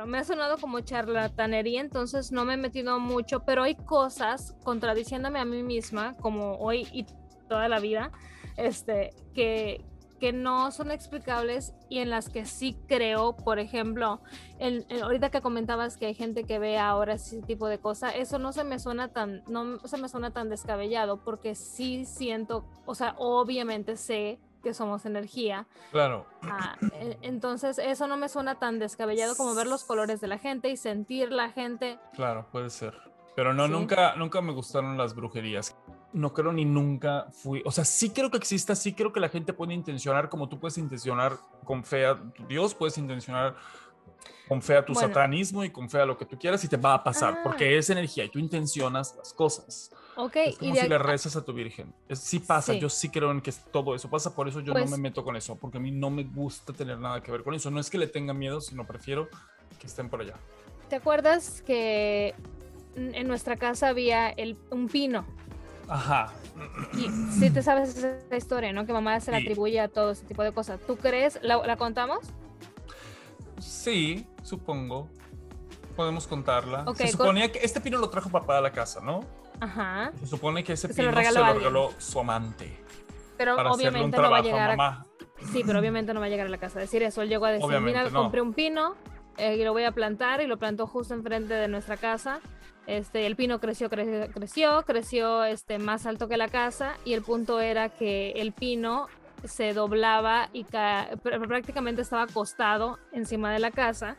Me 0.06 0.18
ha 0.20 0.24
sonado 0.24 0.58
como 0.58 0.80
charlatanería, 0.82 1.82
entonces 1.82 2.32
no 2.32 2.46
me 2.46 2.54
he 2.54 2.58
metido 2.58 3.00
mucho, 3.00 3.42
pero 3.42 3.64
hay 3.64 3.76
cosas 3.76 4.56
contradiciéndome 4.64 5.40
a 5.40 5.46
mí 5.46 5.64
misma, 5.64 6.16
como 6.18 6.56
hoy 6.58 6.88
y 6.92 7.06
toda 7.48 7.68
la 7.68 7.80
vida, 7.80 8.12
este, 8.58 9.14
que, 9.34 9.84
que 10.20 10.32
no 10.34 10.72
son 10.72 10.92
explicables 10.92 11.74
y 11.90 12.00
en 12.00 12.10
las 12.10 12.30
que 12.30 12.46
sí 12.46 12.78
creo, 12.88 13.36
por 13.36 13.60
ejemplo, 13.60 14.22
el, 14.60 14.86
el- 14.90 15.04
ahorita 15.04 15.30
que 15.30 15.42
comentabas 15.42 15.98
que 15.98 16.06
hay 16.08 16.14
gente 16.14 16.44
que 16.46 16.60
ve 16.60 16.78
ahora 16.78 17.14
ese 17.14 17.42
tipo 17.42 17.68
de 17.68 17.80
cosas, 17.80 18.14
eso 18.16 18.40
no 18.40 18.54
se 18.54 18.64
me 18.64 18.80
suena 18.80 19.10
tan, 19.10 19.44
no 19.48 19.80
se 19.80 19.98
me 19.98 20.08
suena 20.10 20.32
tan 20.32 20.50
descabellado, 20.50 21.18
porque 21.24 21.56
sí 21.56 22.06
siento, 22.06 22.66
o 22.86 22.96
sea, 22.96 23.16
obviamente 23.18 23.98
sé 23.98 24.40
que 24.62 24.74
somos 24.74 25.06
energía, 25.06 25.68
Claro. 25.92 26.26
Ah, 26.44 26.76
e- 26.94 27.18
entonces 27.22 27.78
eso 27.80 28.08
no 28.08 28.18
me 28.18 28.30
suena 28.30 28.56
tan 28.60 28.80
descabellado 28.80 29.36
como 29.36 29.54
ver 29.56 29.68
los 29.68 29.84
colores 29.84 30.22
de 30.22 30.28
la 30.28 30.38
gente 30.38 30.70
y 30.70 30.78
sentir 30.78 31.32
la 31.32 31.50
gente. 31.52 32.00
Claro, 32.14 32.48
puede 32.52 32.70
ser. 32.70 32.94
Pero 33.36 33.54
no, 33.54 33.66
Sí. 33.66 33.72
nunca, 33.72 34.16
nunca 34.16 34.42
me 34.42 34.52
gustaron 34.54 34.98
las 34.98 35.16
brujerías. 35.16 35.76
No 36.14 36.34
creo 36.34 36.52
ni 36.52 36.66
nunca 36.66 37.28
fui. 37.32 37.62
O 37.66 37.72
sea, 37.72 37.86
sí 37.86 38.10
creo 38.10 38.30
que 38.30 38.38
exista, 38.38 38.76
sí 38.76 38.94
creo 38.94 39.14
que 39.14 39.20
la 39.22 39.30
gente 39.30 39.54
puede 39.54 39.74
intencionar 39.74 40.28
como 40.30 40.50
tú 40.50 40.60
puedes 40.60 40.78
intencionar 40.78 41.38
con 41.64 41.84
fe 41.86 42.06
a 42.06 42.20
tu 42.34 42.46
Dios, 42.48 42.76
puedes 42.76 42.98
intencionar 42.98 43.56
con 44.50 44.62
fe 44.62 44.76
a 44.76 44.86
tu 44.86 44.92
Bueno. 44.94 45.08
satanismo 45.08 45.64
y 45.64 45.70
con 45.70 45.90
fe 45.90 46.02
a 46.02 46.06
lo 46.06 46.18
que 46.18 46.26
tú 46.26 46.38
quieras 46.38 46.62
y 46.66 46.68
te 46.68 46.76
va 46.76 46.96
a 46.96 47.04
pasar, 47.04 47.36
Ah. 47.38 47.42
porque 47.44 47.78
es 47.78 47.90
energía 47.90 48.26
y 48.26 48.30
tú 48.30 48.38
intencionas 48.40 49.16
las 49.18 49.34
cosas. 49.34 49.90
Ok, 50.18 50.36
Es 50.36 50.56
y 50.56 50.58
como 50.60 50.76
de 50.76 50.82
si 50.82 50.88
le 50.90 50.98
rezas 50.98 51.36
a 51.36 51.44
tu 51.46 51.54
virgen. 51.54 51.94
Es, 52.10 52.20
sí 52.20 52.40
pasa, 52.40 52.74
Sí. 52.74 52.80
yo 52.80 52.90
sí 52.90 53.10
creo 53.10 53.32
en 53.32 53.42
que 53.42 53.52
todo 53.72 53.96
eso 53.96 54.10
pasa, 54.10 54.36
por 54.36 54.48
eso 54.48 54.60
yo 54.60 54.74
Pues- 54.74 54.90
no 54.90 54.98
me 54.98 55.02
meto 55.02 55.24
con 55.24 55.36
eso, 55.36 55.56
porque 55.56 55.78
a 55.78 55.82
mí 55.82 55.92
no 55.92 56.10
me 56.10 56.24
gusta 56.24 56.74
tener 56.74 56.98
nada 57.00 57.22
que 57.24 57.32
ver 57.32 57.44
con 57.44 57.54
eso. 57.54 57.72
No 57.72 57.80
es 57.80 57.90
que 57.90 57.98
le 57.98 58.08
tenga 58.08 58.34
miedo, 58.34 58.60
sino 58.62 58.86
prefiero 58.86 59.30
que 59.80 59.88
estén 59.88 60.10
por 60.10 60.22
allá. 60.22 60.36
¿te 60.90 60.98
acuerdas 60.98 61.62
que 61.66 62.36
en 62.98 63.26
nuestra 63.28 63.56
casa 63.56 63.88
había 63.88 64.30
el, 64.30 64.58
un 64.72 64.90
pino? 64.90 65.26
Ajá. 65.88 66.34
Y 66.94 67.10
sí 67.40 67.50
te 67.50 67.64
sabes 67.64 67.96
esa 67.98 68.36
historia, 68.36 68.74
¿no? 68.74 68.86
Que 68.86 68.92
mamá 68.92 69.18
se 69.22 69.32
la 69.32 69.38
Sí. 69.38 69.44
atribuye 69.46 69.80
a 69.80 69.88
todo 69.88 70.12
ese 70.12 70.26
tipo 70.26 70.44
de 70.44 70.52
cosas. 70.52 70.82
¿Tú 70.86 70.98
crees? 70.98 71.40
¿La, 71.42 71.66
la 71.66 71.78
contamos? 71.78 72.20
Sí, 73.60 74.28
supongo. 74.44 75.08
Podemos 75.96 76.28
contarla. 76.28 76.80
Se 76.96 77.04
con- 77.04 77.08
suponía 77.12 77.52
que 77.52 77.60
este 77.60 77.80
pino 77.82 77.98
lo 77.98 78.10
trajo 78.10 78.30
papá 78.30 78.58
a 78.58 78.62
la 78.62 78.72
casa, 78.72 79.00
¿no? 79.02 79.22
Ajá. 79.62 80.12
Se 80.20 80.28
supone 80.28 80.64
que 80.64 80.74
ese 80.74 80.88
se 80.90 80.94
pino 80.94 81.12
se 81.12 81.32
lo 81.34 81.54
regaló 81.54 81.94
su 81.98 82.20
amante 82.20 82.78
Pero 83.38 83.56
para 83.56 83.70
hacerle 83.70 83.90
un 83.90 83.96
obviamente 84.14 84.18
no 84.22 84.30
va 84.32 84.38
a 84.38 84.42
llegar 84.42 84.72
a 84.72 84.76
mamá. 84.76 85.06
Sí, 85.54 85.64
pero 85.66 85.80
obviamente 85.80 86.14
no 86.14 86.20
va 86.20 86.26
a 86.26 86.30
llegar 86.30 86.48
a 86.48 86.50
la 86.50 86.58
casa 86.58 86.80
a 86.80 86.82
decir 86.82 87.02
eso. 87.04 87.22
Él 87.22 87.30
llegó 87.30 87.46
a 87.46 87.52
decir, 87.52 87.66
Obviamente 87.66 88.00
mira, 88.00 88.10
no. 88.12 88.22
compré 88.24 88.42
un 88.42 88.54
pino 88.54 88.96
eh, 89.38 89.56
y 89.56 89.64
lo 89.64 89.72
voy 89.74 89.84
a 89.86 89.92
plantar 89.92 90.42
y 90.42 90.48
lo 90.48 90.58
plantó 90.58 90.86
justo 90.86 91.14
enfrente 91.14 91.54
de 91.54 91.68
nuestra 91.68 91.96
casa. 91.98 92.42
Este, 92.88 93.26
el 93.28 93.36
pino 93.36 93.60
creció, 93.60 93.90
creció, 93.90 94.32
creció, 94.34 94.84
creció 94.84 95.44
este, 95.44 95.80
más 95.80 96.06
alto 96.06 96.28
que 96.28 96.38
la 96.38 96.48
casa 96.48 96.94
y 97.06 97.14
el 97.14 97.22
punto 97.22 97.60
era 97.62 97.90
que 97.90 98.32
el 98.32 98.52
pino 98.52 99.08
se 99.44 99.74
doblaba 99.74 100.50
y 100.54 100.64
ca- 100.64 101.10
pr- 101.24 101.48
prácticamente 101.48 102.02
estaba 102.02 102.24
acostado 102.24 103.00
encima 103.12 103.52
de 103.52 103.60
la 103.60 103.72
casa. 103.72 104.18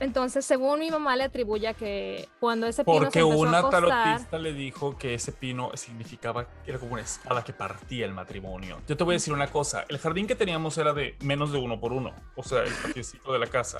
Entonces, 0.00 0.44
según 0.44 0.80
mi 0.80 0.90
mamá 0.90 1.14
le 1.16 1.24
atribuye 1.24 1.68
a 1.68 1.74
que 1.74 2.28
cuando 2.40 2.66
ese 2.66 2.84
pino 2.84 2.96
se 2.96 3.04
Porque 3.04 3.18
empezó 3.20 3.44
a 3.44 3.48
una 3.48 3.58
acostar, 3.58 3.88
tarotista 3.88 4.38
le 4.38 4.52
dijo 4.52 4.98
que 4.98 5.14
ese 5.14 5.32
pino 5.32 5.70
significaba 5.74 6.46
que 6.64 6.70
era 6.70 6.80
como 6.80 6.94
una 6.94 7.02
espada 7.02 7.44
que 7.44 7.52
partía 7.52 8.04
el 8.04 8.12
matrimonio. 8.12 8.80
Yo 8.88 8.96
te 8.96 9.04
voy 9.04 9.14
a 9.14 9.16
decir 9.16 9.32
una 9.32 9.46
cosa, 9.46 9.84
el 9.88 9.98
jardín 9.98 10.26
que 10.26 10.34
teníamos 10.34 10.76
era 10.78 10.92
de 10.92 11.16
menos 11.20 11.52
de 11.52 11.58
uno 11.58 11.78
por 11.78 11.92
uno, 11.92 12.12
o 12.34 12.42
sea, 12.42 12.62
el 12.62 12.72
patiecito 12.72 13.32
de 13.32 13.38
la 13.38 13.46
casa. 13.46 13.78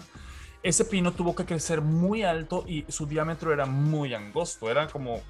Ese 0.63 0.85
pino 0.85 1.13
tuvo 1.13 1.35
que 1.35 1.45
crecer 1.45 1.81
muy 1.81 2.23
alto 2.23 2.65
y 2.67 2.87
su 2.89 3.07
diámetro 3.07 3.53
era 3.53 3.67
muy 3.67 4.15
angosto, 4.15 4.71
era 4.71 4.87
como 4.87 5.21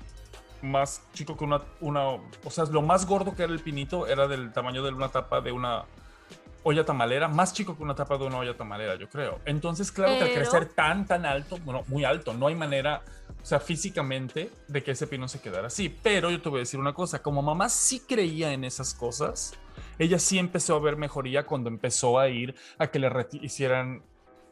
más 0.63 1.03
chico 1.13 1.37
que 1.37 1.45
una, 1.45 1.63
una, 1.81 2.09
o 2.11 2.51
sea, 2.51 2.65
lo 2.67 2.83
más 2.83 3.07
gordo 3.07 3.35
que 3.35 3.43
era 3.43 3.53
el 3.53 3.61
pinito 3.61 4.07
era 4.07 4.29
del 4.29 4.53
tamaño 4.53 4.83
de 4.83 4.93
una 4.93 5.09
tapa 5.09 5.41
de 5.41 5.51
una 5.51 5.85
olla 6.65 6.85
tamalera, 6.85 7.29
más 7.29 7.53
chico 7.53 7.77
que 7.77 7.83
una 7.83 7.95
tapa 7.95 8.19
de 8.19 8.25
una 8.27 8.39
olla 8.39 8.57
tamalera, 8.57 8.97
yo 8.97 9.09
creo. 9.09 9.39
Entonces, 9.45 9.93
claro 9.93 10.15
que 10.19 10.25
al 10.25 10.33
crecer 10.33 10.67
tan, 10.67 11.07
tan 11.07 11.25
alto, 11.27 11.59
bueno, 11.65 11.83
muy 11.89 12.05
alto, 12.05 12.35
no 12.35 12.47
hay 12.49 12.55
manera, 12.55 13.03
o 13.43 13.45
sea, 13.45 13.61
físicamente, 13.61 14.51
de 14.69 14.83
que 14.83 14.93
ese 14.93 15.07
pino 15.07 15.29
se 15.29 15.41
quedara 15.41 15.67
así. 15.69 15.95
Pero 16.03 16.31
yo 16.31 16.41
te 16.41 16.49
voy 16.49 16.59
a 16.59 16.61
decir 16.61 16.81
una 16.81 16.95
cosa, 16.95 17.23
como 17.23 17.43
mamá 17.43 17.69
sí 17.69 18.01
creía 18.01 18.53
en 18.53 18.65
esas 18.65 18.95
cosas, 18.95 19.53
ella 19.99 20.19
sí 20.19 20.39
empezó 20.39 20.75
a 20.77 20.81
ver 20.81 20.97
mejoría 20.97 21.45
cuando 21.47 21.69
empezó 21.69 22.19
a 22.19 22.29
ir 22.29 22.55
a 22.79 22.87
que 22.89 22.99
le 22.99 23.11
hicieran 23.43 24.03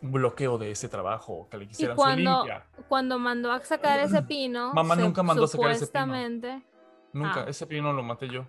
un 0.02 0.12
bloqueo 0.12 0.58
de 0.58 0.70
ese 0.70 0.88
trabajo, 0.88 1.48
que 1.50 1.56
le 1.58 1.64
y 1.64 1.68
hicieran 1.68 1.96
su 1.96 2.02
cuando, 2.02 2.36
limpia. 2.38 2.66
cuando 2.88 3.18
mandó 3.18 3.52
a 3.52 3.60
sacar 3.60 4.00
ese 4.00 4.22
pino, 4.28 4.74
Mamá 4.74 4.96
nunca 4.96 5.22
mandó 5.22 5.44
a 5.44 5.48
sacar 5.48 5.70
ese 5.70 5.86
pino. 5.86 6.62
Nunca, 7.14 7.42
Ah. 7.42 7.44
ese 7.48 7.66
pino 7.66 7.92
lo 7.92 8.02
maté 8.02 8.28
yo. 8.28 8.46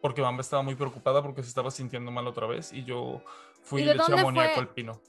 Porque 0.00 0.22
mamá 0.22 0.40
estaba 0.40 0.62
muy 0.62 0.74
preocupada 0.74 1.22
porque 1.22 1.42
se 1.42 1.48
estaba 1.48 1.70
sintiendo 1.70 2.10
mal 2.10 2.26
otra 2.26 2.46
vez 2.46 2.72
y 2.72 2.84
yo 2.84 3.22
fui 3.62 3.82
¿Y 3.82 3.84
de 3.86 3.94
le 3.94 4.02
eché 4.02 4.12
amoníaco 4.12 4.54
fue? 4.54 4.62
al 4.62 4.68
pino. 4.68 5.00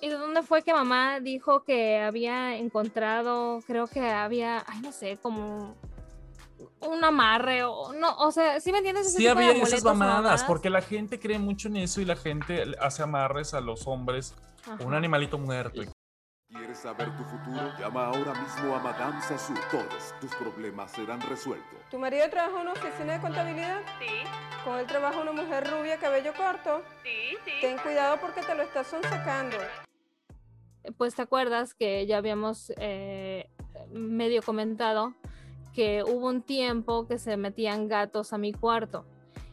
¿Y 0.00 0.08
de 0.08 0.14
dónde 0.14 0.42
fue 0.42 0.62
que 0.62 0.72
mamá 0.72 1.18
dijo 1.20 1.64
que 1.64 1.98
había 1.98 2.56
encontrado, 2.56 3.60
creo 3.66 3.86
que 3.88 4.00
había, 4.00 4.64
ay 4.68 4.80
no 4.80 4.92
sé, 4.92 5.18
como 5.20 5.74
un 6.80 7.04
amarre 7.04 7.64
o 7.64 7.92
no, 7.92 8.16
o 8.18 8.30
sea, 8.30 8.60
¿sí 8.60 8.70
me 8.70 8.78
entiendes? 8.78 9.08
Ese 9.08 9.18
Sí 9.18 9.26
había 9.26 9.52
esas 9.52 9.82
mamadas, 9.82 10.14
mamadas? 10.16 10.44
porque 10.44 10.70
la 10.70 10.82
gente 10.82 11.18
cree 11.18 11.38
mucho 11.38 11.68
en 11.68 11.78
eso 11.78 12.00
y 12.00 12.04
la 12.04 12.16
gente 12.16 12.64
hace 12.80 13.02
amarres 13.02 13.54
a 13.54 13.60
los 13.60 13.86
hombres, 13.88 14.34
Ajá. 14.66 14.84
un 14.84 14.94
animalito 14.94 15.38
muerto. 15.38 15.82
y 15.82 15.88
¿Quieres 16.68 16.82
saber 16.82 17.08
tu 17.16 17.24
futuro? 17.24 17.72
Llama 17.78 18.08
ahora 18.08 18.34
mismo 18.34 18.76
a 18.76 18.78
Madame 18.80 19.22
Sassou. 19.22 19.56
Todos 19.70 20.14
tus 20.20 20.34
problemas 20.34 20.92
serán 20.92 21.18
resueltos. 21.22 21.78
¿Tu 21.90 21.98
marido 21.98 22.28
trabaja 22.28 22.56
en 22.56 22.60
una 22.60 22.72
oficina 22.72 23.14
de 23.14 23.20
contabilidad? 23.22 23.80
Sí, 23.98 24.28
¿Con 24.66 24.78
él 24.78 24.86
trabaja 24.86 25.18
una 25.18 25.32
mujer 25.32 25.66
rubia, 25.66 25.96
cabello 25.96 26.34
corto? 26.36 26.82
sí, 27.02 27.38
sí. 27.46 27.52
Ten 27.62 27.78
cuidado 27.78 28.18
porque 28.20 28.42
te 28.42 28.54
lo 28.54 28.64
estás 28.64 28.86
sonsacando. 28.86 29.56
Pues 30.98 31.14
te 31.14 31.22
acuerdas 31.22 31.72
que 31.72 32.04
ya 32.04 32.18
habíamos 32.18 32.70
eh, 32.76 33.48
medio 33.90 34.42
comentado 34.42 35.14
que 35.72 36.02
hubo 36.02 36.26
un 36.26 36.42
tiempo 36.42 37.06
que 37.08 37.18
se 37.18 37.38
metían 37.38 37.88
gatos 37.88 38.34
a 38.34 38.36
mi 38.36 38.52
cuarto. 38.52 39.06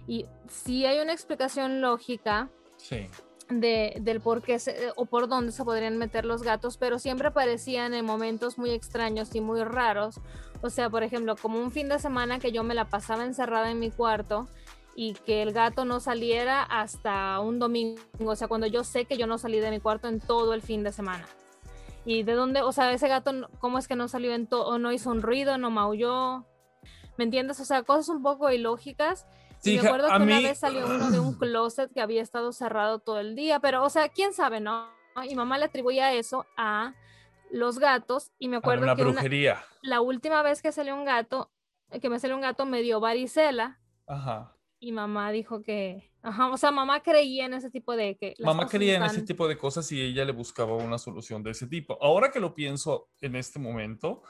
Y 0.06 0.26
sí 0.50 0.86
hay 0.86 1.00
una 1.00 1.14
explicación 1.14 1.80
lógica 1.80 2.50
Sí. 2.76 3.08
De, 3.50 3.98
del 4.02 4.22
por 4.22 4.42
qué 4.42 4.60
se- 4.60 4.92
o 4.96 5.06
por 5.06 5.28
dónde 5.28 5.52
se 5.52 5.64
podrían 5.64 5.98
meter 5.98 6.26
los 6.26 6.42
gatos, 6.44 6.78
pero 6.78 7.00
siempre 7.00 7.28
aparecían 7.28 7.94
en 7.94 8.06
momentos 8.06 8.58
muy 8.58 8.72
extraños 8.72 9.34
y 9.36 9.42
muy 9.42 9.64
raros. 9.64 10.20
O 10.62 10.70
sea, 10.70 10.90
por 10.90 11.04
ejemplo, 11.04 11.36
como 11.36 11.60
un 11.60 11.72
fin 11.72 11.90
de 11.90 12.00
semana 12.00 12.40
que 12.40 12.52
yo 12.52 12.64
me 12.64 12.74
la 12.74 12.86
pasaba 12.86 13.24
encerrada 13.24 13.70
en 13.70 13.80
mi 13.80 13.92
cuarto 13.92 14.48
y 14.96 15.14
que 15.14 15.42
el 15.42 15.52
gato 15.52 15.86
no 15.86 16.00
saliera 16.00 16.64
hasta 16.64 17.40
un 17.40 17.60
domingo, 17.60 18.00
o 18.26 18.36
sea, 18.36 18.48
cuando 18.48 18.66
yo 18.68 18.84
sé 18.84 19.06
que 19.06 19.18
yo 19.18 19.28
no 19.28 19.38
salí 19.38 19.60
de 19.60 19.70
mi 19.70 19.80
cuarto 19.80 20.08
en 20.08 20.20
todo 20.20 20.54
el 20.54 20.62
fin 20.62 20.84
de 20.84 20.92
semana. 20.92 21.26
Y 22.06 22.24
de 22.24 22.34
dónde, 22.34 22.62
o 22.62 22.72
sea, 22.72 22.92
ese 22.94 23.08
gato, 23.08 23.32
¿cómo 23.60 23.78
es 23.78 23.88
que 23.88 23.96
no 23.96 24.08
salió 24.08 24.34
en 24.34 24.48
todo, 24.48 24.78
no 24.80 24.92
hizo 24.92 25.10
un 25.10 25.22
ruido, 25.22 25.58
no 25.58 25.70
maulló? 25.72 26.46
¿Me 27.18 27.24
entiendes? 27.26 27.60
O 27.60 27.66
sea, 27.66 27.84
cosas 27.84 28.10
un 28.10 28.22
poco 28.22 28.52
ilógicas. 28.52 29.26
Sí, 29.66 29.76
y 29.78 29.82
me 29.82 29.88
acuerdo 29.88 30.08
que 30.08 30.16
una 30.16 30.26
mí- 30.38 30.44
vez 30.44 30.58
salió 30.60 30.86
uno 30.86 31.12
de 31.12 31.20
un 31.20 31.34
closet 31.38 31.92
que 31.94 32.02
había 32.02 32.22
estado 32.22 32.52
cerrado 32.54 33.00
todo 33.00 33.20
el 33.20 33.36
día, 33.36 33.60
pero, 33.60 33.84
o 33.84 33.90
sea, 33.90 34.10
quién 34.10 34.34
sabe, 34.34 34.60
¿no? 34.60 34.88
Y 35.30 35.36
mamá 35.36 35.58
le 35.58 35.66
atribuía 35.66 36.14
eso 36.14 36.46
a 36.58 36.94
los 37.52 37.80
gatos 37.80 38.32
y 38.40 38.48
me 38.50 38.58
acuerdo 38.58 38.84
una 38.84 38.96
que 38.96 39.02
una- 39.04 39.12
brujería. 39.12 39.64
la 39.82 40.02
última 40.02 40.42
vez 40.42 40.62
que 40.62 40.72
salió 40.72 40.96
un 40.96 41.06
gato, 41.06 41.52
que 42.02 42.10
me 42.10 42.20
salió 42.20 42.36
un 42.36 42.42
gato 42.42 42.66
me 42.66 42.82
dio 42.82 43.00
varicela 43.00 43.80
Ajá. 44.08 44.56
y 44.80 44.92
mamá 44.92 45.32
dijo 45.32 45.62
que, 45.62 46.12
ajá, 46.22 46.48
o 46.52 46.58
sea, 46.58 46.72
mamá 46.72 47.02
creía 47.02 47.46
en 47.46 47.54
ese 47.54 47.70
tipo 47.70 47.96
de 47.96 48.18
que 48.18 48.34
Mamá 48.40 48.68
creía 48.68 48.96
en 48.98 49.04
ese 49.04 49.16
están- 49.18 49.26
tipo 49.26 49.48
de 49.48 49.58
cosas 49.58 49.90
y 49.92 50.02
ella 50.02 50.26
le 50.26 50.32
buscaba 50.32 50.74
una 50.76 50.98
solución 50.98 51.44
de 51.44 51.52
ese 51.52 51.68
tipo. 51.68 51.98
Ahora 52.02 52.32
que 52.32 52.40
lo 52.40 52.54
pienso 52.54 53.10
en 53.22 53.36
este 53.36 53.58
momento, 53.60 54.22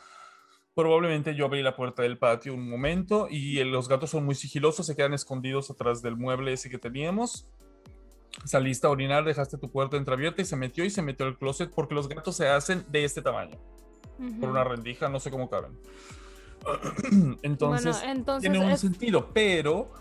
probablemente 0.75 1.33
yo 1.35 1.45
abrí 1.45 1.63
la 1.63 1.75
puerta 1.75 2.03
del 2.03 2.17
patio 2.17 2.53
un 2.53 2.69
momento 2.69 3.27
y 3.29 3.63
los 3.63 3.87
gatos 3.87 4.09
son 4.09 4.25
muy 4.25 4.35
sigilosos, 4.35 4.85
se 4.85 4.95
quedan 4.95 5.13
escondidos 5.13 5.71
atrás 5.71 6.01
del 6.01 6.17
mueble 6.17 6.51
ese 6.53 6.69
que 6.69 6.77
teníamos. 6.77 7.47
Saliste 8.43 8.85
a 8.85 8.89
orinar, 8.89 9.23
dejaste 9.23 9.57
tu 9.57 9.71
puerta 9.71 9.95
entreabierta 9.95 10.41
y 10.41 10.45
se 10.45 10.57
metió 10.57 10.83
y 10.83 10.89
se 10.89 11.01
metió 11.01 11.25
al 11.25 11.37
closet 11.37 11.71
porque 11.73 11.95
los 11.95 12.09
gatos 12.09 12.35
se 12.35 12.49
hacen 12.49 12.85
de 12.89 13.05
este 13.05 13.21
tamaño, 13.21 13.57
por 14.17 14.27
Ujú. 14.27 14.49
una 14.49 14.65
rendija, 14.65 15.07
no 15.07 15.21
sé 15.21 15.31
cómo 15.31 15.49
caben. 15.49 15.71
Entonces, 17.43 17.95
bueno, 18.01 18.11
entonces 18.11 18.41
tiene 18.51 18.65
un 18.65 18.71
es- 18.71 18.81
sentido, 18.81 19.29
pero 19.33 19.91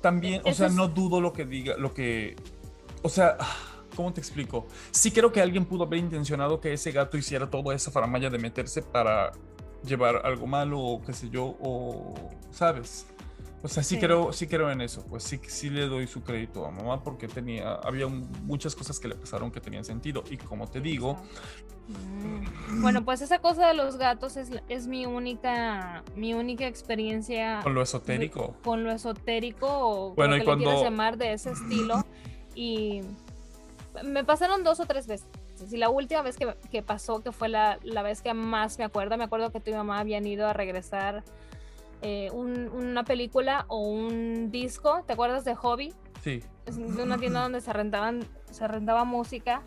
también, 0.00 0.42
o 0.44 0.48
Eso 0.48 0.58
sea, 0.58 0.66
es- 0.68 0.74
no 0.74 0.86
dudo 0.88 1.20
lo 1.20 1.32
que 1.32 1.44
diga, 1.44 1.76
lo 1.76 1.92
que, 1.92 2.36
o 3.02 3.08
sea, 3.08 3.36
¿cómo 3.96 4.12
te 4.12 4.20
explico? 4.20 4.66
Sí 4.92 5.10
creo 5.10 5.32
que 5.32 5.40
alguien 5.40 5.64
pudo 5.64 5.84
haber 5.84 5.98
intencionado 5.98 6.60
que 6.60 6.72
ese 6.72 6.92
gato 6.92 7.16
hiciera 7.18 7.50
toda 7.50 7.74
esa 7.74 7.90
faramaya 7.90 8.30
de 8.30 8.38
meterse 8.38 8.82
para 8.82 9.32
llevar 9.84 10.22
algo 10.24 10.46
malo 10.46 10.80
o 10.80 11.02
qué 11.02 11.12
sé 11.12 11.28
yo, 11.30 11.56
o, 11.60 12.14
¿sabes? 12.50 13.06
O 13.64 13.68
sea, 13.68 13.82
sí, 13.84 13.94
Sí. 13.94 14.00
creo, 14.00 14.32
sí 14.32 14.48
creo 14.48 14.70
en 14.72 14.80
eso, 14.80 15.04
pues 15.08 15.22
sí, 15.22 15.40
sí 15.46 15.70
le 15.70 15.86
doy 15.86 16.08
su 16.08 16.22
crédito 16.22 16.66
a 16.66 16.70
mamá 16.72 17.02
porque 17.04 17.28
tenía, 17.28 17.74
había 17.74 18.06
un- 18.08 18.28
muchas 18.42 18.74
cosas 18.74 18.98
que 18.98 19.06
le 19.06 19.14
pasaron 19.14 19.52
que 19.52 19.60
tenían 19.60 19.84
sentido 19.84 20.24
y 20.30 20.36
como 20.36 20.66
te 20.68 20.80
digo, 20.80 21.16
Mm. 21.88 22.80
Bueno, 22.80 23.04
pues 23.04 23.22
esa 23.22 23.40
cosa 23.40 23.66
de 23.66 23.74
los 23.74 23.96
gatos 23.96 24.36
es, 24.36 24.50
es 24.68 24.86
mi 24.86 25.04
única, 25.04 26.04
mi 26.14 26.32
única 26.32 26.64
experiencia 26.68 27.58
con 27.62 27.74
lo 27.74 27.82
esotérico. 27.82 28.54
con 28.62 28.84
lo 28.84 28.92
esotérico 28.92 29.66
o 29.68 30.14
Bueno, 30.14 30.36
y 30.36 30.40
que 30.40 30.46
le 30.46 30.56
quieras 30.56 30.64
cuando- 30.74 30.84
llamar 30.84 31.16
de 31.18 31.32
ese 31.32 31.50
estilo. 31.50 32.06
Y 32.54 33.00
me 34.04 34.22
pasaron 34.24 34.62
dos 34.62 34.78
o 34.78 34.86
tres 34.86 35.08
veces. 35.08 35.26
Y 35.70 35.76
la 35.76 35.90
última 35.90 36.22
vez 36.22 36.36
que, 36.38 36.56
que 36.70 36.82
pasó, 36.82 37.22
que 37.22 37.30
fue 37.32 37.48
la, 37.50 37.78
la 37.82 38.02
vez 38.02 38.22
que 38.22 38.32
más 38.32 38.78
me 38.78 38.84
acuerdo, 38.84 39.18
me 39.18 39.24
acuerdo 39.24 39.50
que 39.52 39.60
tu 39.60 39.70
mamá 39.72 39.98
habían 39.98 40.26
ido 40.26 40.46
a 40.48 40.52
regresar 40.54 41.22
eh, 42.00 42.30
un- 42.32 42.68
una 42.70 43.04
película 43.04 43.64
o 43.68 43.78
un 43.78 44.50
disco, 44.50 45.04
¿te 45.06 45.12
acuerdas 45.12 45.44
de 45.44 45.54
Hobby? 45.54 45.92
Sí. 46.22 46.42
De 46.66 47.02
una 47.02 47.18
tienda 47.18 47.42
donde 47.42 47.60
se 47.60 47.72
rentaban, 47.72 48.20
se 48.50 48.66
rentaba 48.66 49.04
música. 49.04 49.62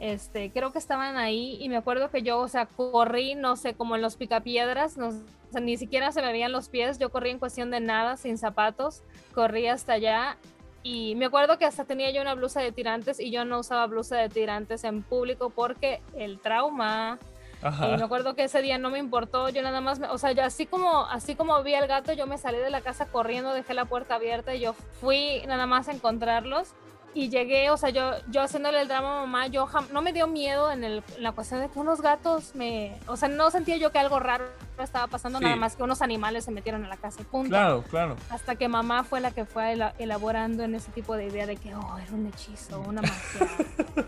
Este, 0.00 0.50
creo 0.50 0.72
que 0.72 0.78
estaban 0.78 1.16
ahí 1.16 1.56
y 1.60 1.68
me 1.68 1.76
acuerdo 1.76 2.10
que 2.10 2.22
yo, 2.22 2.40
o 2.40 2.48
sea, 2.48 2.66
corrí, 2.66 3.34
no 3.34 3.56
sé, 3.56 3.74
como 3.74 3.94
en 3.96 4.02
los 4.02 4.16
picapiedras, 4.16 4.96
no, 4.98 5.08
o 5.08 5.12
sea, 5.52 5.60
ni 5.60 5.76
siquiera 5.76 6.10
se 6.10 6.20
me 6.20 6.32
veían 6.32 6.52
los 6.52 6.68
pies, 6.68 6.98
yo 6.98 7.10
corrí 7.10 7.30
en 7.30 7.38
cuestión 7.38 7.70
de 7.70 7.80
nada, 7.80 8.16
sin 8.16 8.36
zapatos, 8.36 9.02
corrí 9.34 9.68
hasta 9.68 9.92
allá 9.94 10.36
y 10.84 11.14
me 11.16 11.24
acuerdo 11.26 11.58
que 11.58 11.64
hasta 11.64 11.84
tenía 11.84 12.10
yo 12.12 12.20
una 12.22 12.34
blusa 12.34 12.60
de 12.60 12.70
tirantes 12.70 13.18
y 13.18 13.30
yo 13.32 13.44
no 13.44 13.58
usaba 13.58 13.86
blusa 13.86 14.16
de 14.18 14.28
tirantes 14.28 14.84
en 14.84 15.02
público 15.02 15.50
porque 15.50 16.00
el 16.16 16.38
trauma, 16.38 17.18
y 17.62 17.66
me 17.66 17.68
Ajá. 17.94 18.04
acuerdo 18.04 18.34
que 18.36 18.44
ese 18.44 18.60
día 18.60 18.76
no 18.76 18.90
me 18.90 18.98
importó, 18.98 19.48
yo 19.48 19.62
nada 19.62 19.80
más, 19.80 19.98
me- 19.98 20.08
o 20.08 20.18
sea, 20.18 20.32
yo 20.32 20.44
así 20.44 20.66
como, 20.66 21.06
así 21.06 21.34
como 21.34 21.60
vi 21.62 21.74
al 21.74 21.86
gato, 21.86 22.12
yo 22.12 22.26
me 22.26 22.36
salí 22.36 22.58
de 22.58 22.68
la 22.70 22.82
casa 22.82 23.06
corriendo, 23.06 23.54
dejé 23.54 23.72
la 23.72 23.86
puerta 23.86 24.16
abierta 24.16 24.54
y 24.54 24.60
yo 24.60 24.74
fui 25.00 25.42
nada 25.48 25.64
más 25.66 25.88
a 25.88 25.92
encontrarlos 25.92 26.68
y 27.14 27.28
llegué, 27.28 27.70
o 27.70 27.76
sea, 27.76 27.90
yo, 27.90 28.12
yo 28.28 28.42
haciéndole 28.42 28.80
el 28.80 28.88
drama 28.88 29.18
a 29.18 29.20
mamá, 29.26 29.46
yo 29.46 29.66
jam- 29.68 29.88
no 29.90 30.02
me 30.02 30.12
dio 30.12 30.26
miedo 30.26 30.70
en, 30.72 30.82
el- 30.84 31.04
en 31.16 31.22
la 31.22 31.32
cuestión 31.32 31.60
de 31.60 31.68
que 31.68 31.78
unos 31.78 32.00
gatos 32.00 32.54
me, 32.54 32.98
o 33.06 33.16
sea, 33.16 33.28
no 33.28 33.50
sentía 33.50 33.76
yo 33.76 33.92
que 33.92 33.98
algo 34.00 34.18
raro 34.18 34.46
estaba 34.78 35.06
pasando, 35.06 35.38
Sí. 35.38 35.44
nada 35.44 35.56
más 35.56 35.76
que 35.76 35.82
unos 35.84 36.02
animales 36.02 36.44
se 36.44 36.50
metieron 36.50 36.84
a 36.84 36.88
la 36.88 36.96
casa, 36.96 37.22
punto. 37.30 37.50
Claro, 37.50 37.84
claro. 37.88 38.16
Hasta 38.30 38.56
que 38.56 38.68
mamá 38.68 39.04
fue 39.04 39.20
la 39.20 39.30
que 39.30 39.44
fue 39.44 39.72
ela- 39.76 39.94
elaborando 39.98 40.64
en 40.64 40.74
ese 40.74 40.90
tipo 40.90 41.14
de 41.16 41.26
idea 41.26 41.46
de 41.46 41.56
que, 41.56 41.74
oh, 41.74 41.98
era 41.98 42.12
un 42.12 42.26
hechizo, 42.26 42.80
una 42.80 43.02
magia. 43.02 43.48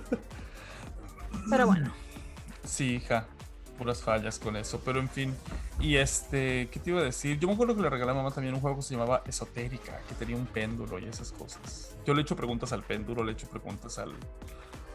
Pero 1.50 1.66
bueno. 1.66 1.92
Sí, 2.64 2.96
hija, 2.96 3.26
puras 3.76 4.02
fallas 4.02 4.38
con 4.38 4.56
eso, 4.56 4.80
pero 4.84 4.98
en 5.00 5.08
fin. 5.08 5.36
Y 5.80 5.96
este, 5.96 6.68
¿qué 6.70 6.80
te 6.80 6.90
iba 6.90 7.00
a 7.00 7.04
decir? 7.04 7.38
Yo 7.38 7.48
me 7.48 7.54
acuerdo 7.54 7.76
que 7.76 7.82
le 7.82 7.90
regalé 7.90 8.12
a 8.12 8.14
mamá 8.14 8.30
también 8.30 8.54
un 8.54 8.60
juego 8.60 8.76
que 8.76 8.82
se 8.82 8.94
llamaba 8.94 9.22
Esotérica, 9.26 10.00
que 10.08 10.14
tenía 10.14 10.36
un 10.36 10.46
péndulo 10.46 10.98
y 10.98 11.04
esas 11.04 11.32
cosas. 11.32 11.96
Yo 12.04 12.14
le 12.14 12.22
echo 12.22 12.34
preguntas 12.36 12.72
al 12.72 12.82
péndulo, 12.82 13.22
le 13.22 13.32
echo 13.32 13.48
preguntas 13.48 13.98
al 13.98 14.14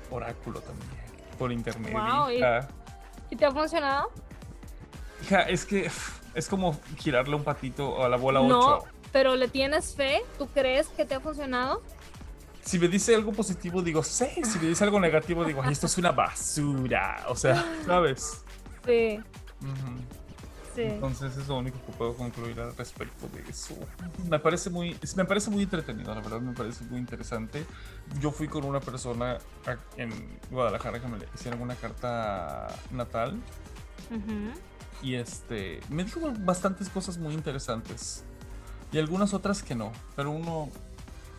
oráculo 0.10 0.60
también, 0.62 0.90
por 1.38 1.52
internet. 1.52 1.92
Guau, 1.92 2.30
y- 2.32 2.38
hija. 2.38 2.68
¿Y 3.30 3.36
te 3.36 3.46
ha 3.46 3.52
funcionado? 3.52 4.10
Hija, 5.24 5.42
es 5.44 5.66
que 5.66 5.90
es 6.34 6.48
como 6.48 6.80
girarle 6.98 7.36
un 7.36 7.44
patito 7.44 8.04
a 8.04 8.10
la 8.10 8.18
bola 8.18 8.42
8. 8.42 8.50
No, 8.50 8.84
pero 9.12 9.36
le 9.36 9.48
tienes 9.48 9.96
fe, 9.96 10.22
¿tú 10.38 10.48
crees 10.48 10.88
que 10.88 11.06
te 11.06 11.16
ha 11.16 11.20
funcionado? 11.20 11.82
Si 12.64 12.78
me 12.78 12.88
dice 12.88 13.16
algo 13.16 13.32
positivo, 13.32 13.82
digo 13.82 14.04
sí. 14.04 14.28
Si 14.44 14.60
me 14.60 14.68
dice 14.68 14.84
algo 14.84 15.00
negativo, 15.00 15.44
digo, 15.46 15.64
esto 15.64 15.88
es 15.88 15.98
una 15.98 16.12
basura. 16.12 17.26
O 17.28 17.36
sea, 17.36 17.64
¿sabes? 17.86 18.44
Sí, 18.86 19.20
Ujú. 19.62 20.76
sí. 20.76 20.82
Entonces 20.84 21.38
es 21.38 21.48
lo 21.48 21.58
único 21.58 21.78
que 21.86 21.92
puedo 21.94 22.16
concluir 22.16 22.60
al 22.60 22.76
respecto 22.76 23.28
de 23.30 23.42
eso. 23.50 23.76
Me 24.30 24.40
parece 24.40 24.70
muy, 24.70 24.98
me 25.16 25.26
parece 25.26 25.50
muy 25.52 25.64
entretenido, 25.64 26.14
la 26.16 26.22
verdad, 26.22 26.40
me 26.42 26.54
parece 26.54 26.84
muy 26.86 27.00
interesante. 27.00 27.66
Yo 28.20 28.32
fui 28.32 28.48
con 28.48 28.64
una 28.66 28.80
persona 28.80 29.38
en 29.98 30.12
Guadalajara 30.50 31.00
que 31.00 31.08
me 31.08 31.18
hicieron 31.36 31.62
una 31.62 31.76
carta 31.76 32.68
natal 32.92 33.40
y 35.02 35.16
este 35.16 35.80
me 35.90 36.04
dijo 36.04 36.20
bastantes 36.40 36.90
cosas 36.90 37.18
muy 37.18 37.34
interesantes 37.34 38.24
y 38.92 38.98
algunas 39.00 39.34
otras 39.34 39.64
que 39.64 39.74
no, 39.74 39.92
pero 40.16 40.32
uno, 40.32 40.70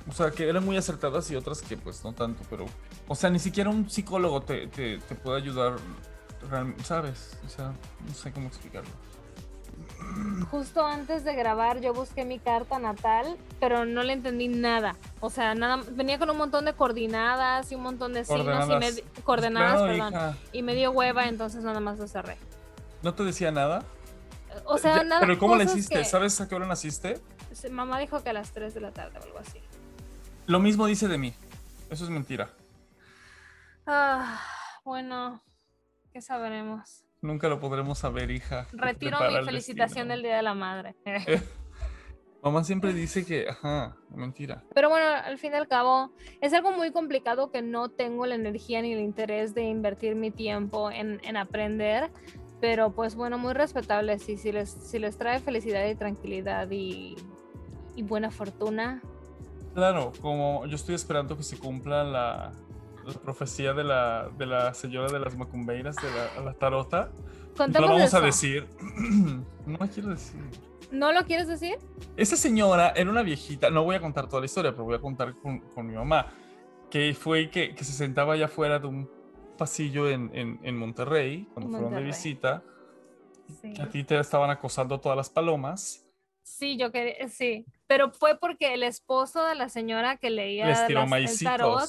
o 0.09 0.13
sea, 0.13 0.31
que 0.31 0.49
eran 0.49 0.65
muy 0.65 0.77
acertadas 0.79 1.31
y 1.31 1.37
otras 1.37 1.61
que 1.61 1.77
pues 1.77 2.03
no 2.03 2.13
tanto, 2.15 2.43
pero, 2.49 2.65
o 3.09 3.15
sea, 3.15 3.29
ni 3.29 3.39
siquiera 3.39 3.69
un 3.69 3.91
psicólogo 3.91 4.41
te, 4.43 4.69
te, 4.69 4.99
te 4.99 5.15
puede 5.15 5.37
ayudar, 5.43 5.77
¿sabes? 6.85 7.39
O 7.45 7.49
sea, 7.49 7.73
no 8.07 8.15
sé 8.15 8.33
cómo 8.33 8.49
explicarlo. 8.49 8.91
Justo 10.51 10.85
antes 10.85 11.25
de 11.25 11.35
grabar 11.35 11.81
yo 11.81 11.95
busqué 11.95 12.25
mi 12.25 12.39
carta 12.39 12.79
natal, 12.79 13.37
pero 13.61 13.85
no 13.85 14.03
le 14.03 14.13
entendí 14.13 14.49
nada. 14.49 14.97
O 15.21 15.31
sea, 15.31 15.55
nada, 15.55 15.83
venía 15.93 16.19
con 16.19 16.29
un 16.31 16.37
montón 16.37 16.65
de 16.65 16.75
coordinadas 16.75 17.71
y 17.73 17.75
un 17.77 17.83
montón 17.83 18.13
de 18.13 18.25
signos 18.25 18.69
y 18.69 18.77
me, 18.77 19.23
Coordenadas. 19.23 19.73
Claro, 19.73 19.87
perdón, 19.87 20.09
hija. 20.13 20.37
y 20.53 20.63
me 20.63 20.75
dio 20.75 20.91
hueva, 20.91 21.27
entonces 21.27 21.65
nada 21.65 21.81
más 21.81 21.99
lo 21.99 22.07
cerré. 22.07 22.37
¿No 23.03 23.15
te 23.15 23.25
decía 23.25 23.51
nada? 23.51 23.83
O 24.65 24.77
sea, 24.77 24.97
Ya, 24.97 25.05
nada. 25.05 25.21
Pero 25.21 25.39
¿cómo 25.39 25.57
le 25.57 25.65
hiciste? 25.65 25.95
que- 26.01 26.05
¿Sabes 26.05 26.41
a 26.41 26.49
qué 26.49 26.55
hora 26.55 26.67
naciste? 26.67 27.21
Mamá 27.71 27.99
dijo 27.99 28.23
que 28.23 28.31
a 28.31 28.33
las 28.35 28.53
3 28.53 28.75
de 28.75 28.81
la 28.81 28.91
tarde 28.93 29.19
o 29.19 29.23
algo 29.23 29.39
así. 29.39 29.61
Lo 30.47 30.61
mismo 30.61 30.87
dice 30.87 31.09
de 31.09 31.17
mí. 31.19 31.35
Eso 31.91 32.05
es 32.05 32.11
mentira. 32.11 32.51
Ah, 33.87 34.41
bueno, 34.85 35.43
¿qué 36.13 36.21
sabremos? 36.21 37.05
Nunca 37.21 37.49
lo 37.49 37.61
podremos 37.61 37.99
saber, 37.99 38.31
hija. 38.31 38.67
¿Qué 38.71 38.77
te 38.77 38.83
Retiro 38.83 39.19
mi 39.21 39.35
el 39.35 39.45
felicitación 39.45 40.09
del 40.09 40.23
Día 40.23 40.37
de 40.37 40.43
la 40.43 40.55
Madre. 40.55 40.95
Mamá 42.43 42.65
siempre 42.65 42.93
dice 42.93 43.25
que, 43.25 43.49
ajá, 43.49 43.97
mentira. 44.11 44.65
Pero 44.75 44.89
bueno, 44.89 45.07
al 45.07 45.39
fin 45.39 45.53
y 45.53 45.57
al 45.57 45.69
cabo, 45.69 46.13
es 46.41 46.53
algo 46.53 46.73
muy 46.73 46.91
complicado 46.91 47.53
que 47.53 47.63
no 47.63 47.89
tengo 47.89 48.27
la 48.27 48.35
energía 48.35 48.83
ni 48.83 48.93
el 48.93 49.01
interés 49.01 49.55
de 49.55 49.63
invertir 49.63 50.17
mi 50.17 50.33
tiempo 50.33 50.91
en, 50.91 51.21
en 51.23 51.37
aprender. 51.37 52.11
Pero 52.61 52.93
pues 52.93 53.15
bueno, 53.15 53.39
muy 53.39 53.53
respetable. 53.53 54.19
Si, 54.19 54.37
si, 54.37 54.51
les, 54.51 54.71
si 54.71 54.99
les 54.99 55.17
trae 55.17 55.39
felicidad 55.39 55.87
y 55.87 55.95
tranquilidad 55.95 56.69
y, 56.71 57.15
y 57.95 58.03
buena 58.03 58.31
fortuna, 58.33 59.01
Claro, 59.75 60.13
como 60.21 60.67
yo 60.67 60.77
estoy 60.77 60.95
esperando 60.95 61.37
que 61.37 61.43
se 61.43 61.59
cumpla 61.59 62.05
la, 62.05 62.53
la 63.07 63.13
profecía 63.15 63.73
de 63.73 63.85
la, 63.85 64.31
de 64.37 64.47
la 64.47 64.75
señora 64.75 65.11
de 65.13 65.19
las 65.19 65.37
macumbeiras, 65.37 65.97
de 65.97 66.09
la, 66.11 66.45
la 66.45 66.55
tarota. 66.55 67.11
No 67.53 67.57
contemos 67.59 67.89
la 67.91 67.97
vamos 67.97 68.15
a 68.15 68.21
decir. 68.23 68.67
no 69.67 69.77
la 69.79 69.87
quiero 69.89 70.09
decir. 70.09 70.41
¿No 70.91 71.13
lo 71.13 71.25
quieres 71.27 71.49
decir? 71.49 71.77
Esa 72.17 72.35
señora 72.37 72.95
era 72.97 73.11
una 73.11 73.23
viejita, 73.23 73.69
no 73.71 73.85
voy 73.85 73.97
a 73.97 74.01
contar 74.01 74.27
toda 74.27 74.41
la 74.41 74.47
historia, 74.47 74.73
pero 74.73 74.85
voy 74.85 74.95
a 74.95 75.01
contar 75.01 75.35
con, 75.35 75.61
con 75.61 75.87
mi 75.87 75.93
mamá, 75.95 76.33
que 76.91 77.13
fue 77.15 77.51
que, 77.51 77.75
que 77.75 77.85
se 77.85 77.93
sentaba 77.93 78.33
allá 78.35 78.47
afuera 78.47 78.79
de 78.79 78.87
un 78.87 79.11
pasillo 79.59 80.09
en, 80.09 80.31
en, 80.35 80.61
en 80.63 80.79
Monterrey, 80.79 81.47
cuando 81.53 81.73
fueron 81.79 81.95
de 81.95 82.03
visita. 82.03 82.63
Sí. 83.61 83.75
A 83.81 83.87
ti 83.89 84.03
te 84.03 84.19
estaban 84.19 84.49
acosando 84.49 84.99
todas 84.99 85.17
las 85.17 85.29
palomas. 85.29 86.07
Sí, 86.43 86.79
yo 86.79 86.91
quería, 86.91 87.29
sí. 87.29 87.67
Pero 87.87 88.11
fue 88.13 88.39
porque 88.39 88.73
el 88.75 88.83
esposo 88.83 89.45
de 89.45 89.55
la 89.55 89.69
señora 89.69 90.17
que 90.17 90.31
leía 90.31 90.67
las- 90.67 90.89
el 90.89 91.45
tarot 91.45 91.89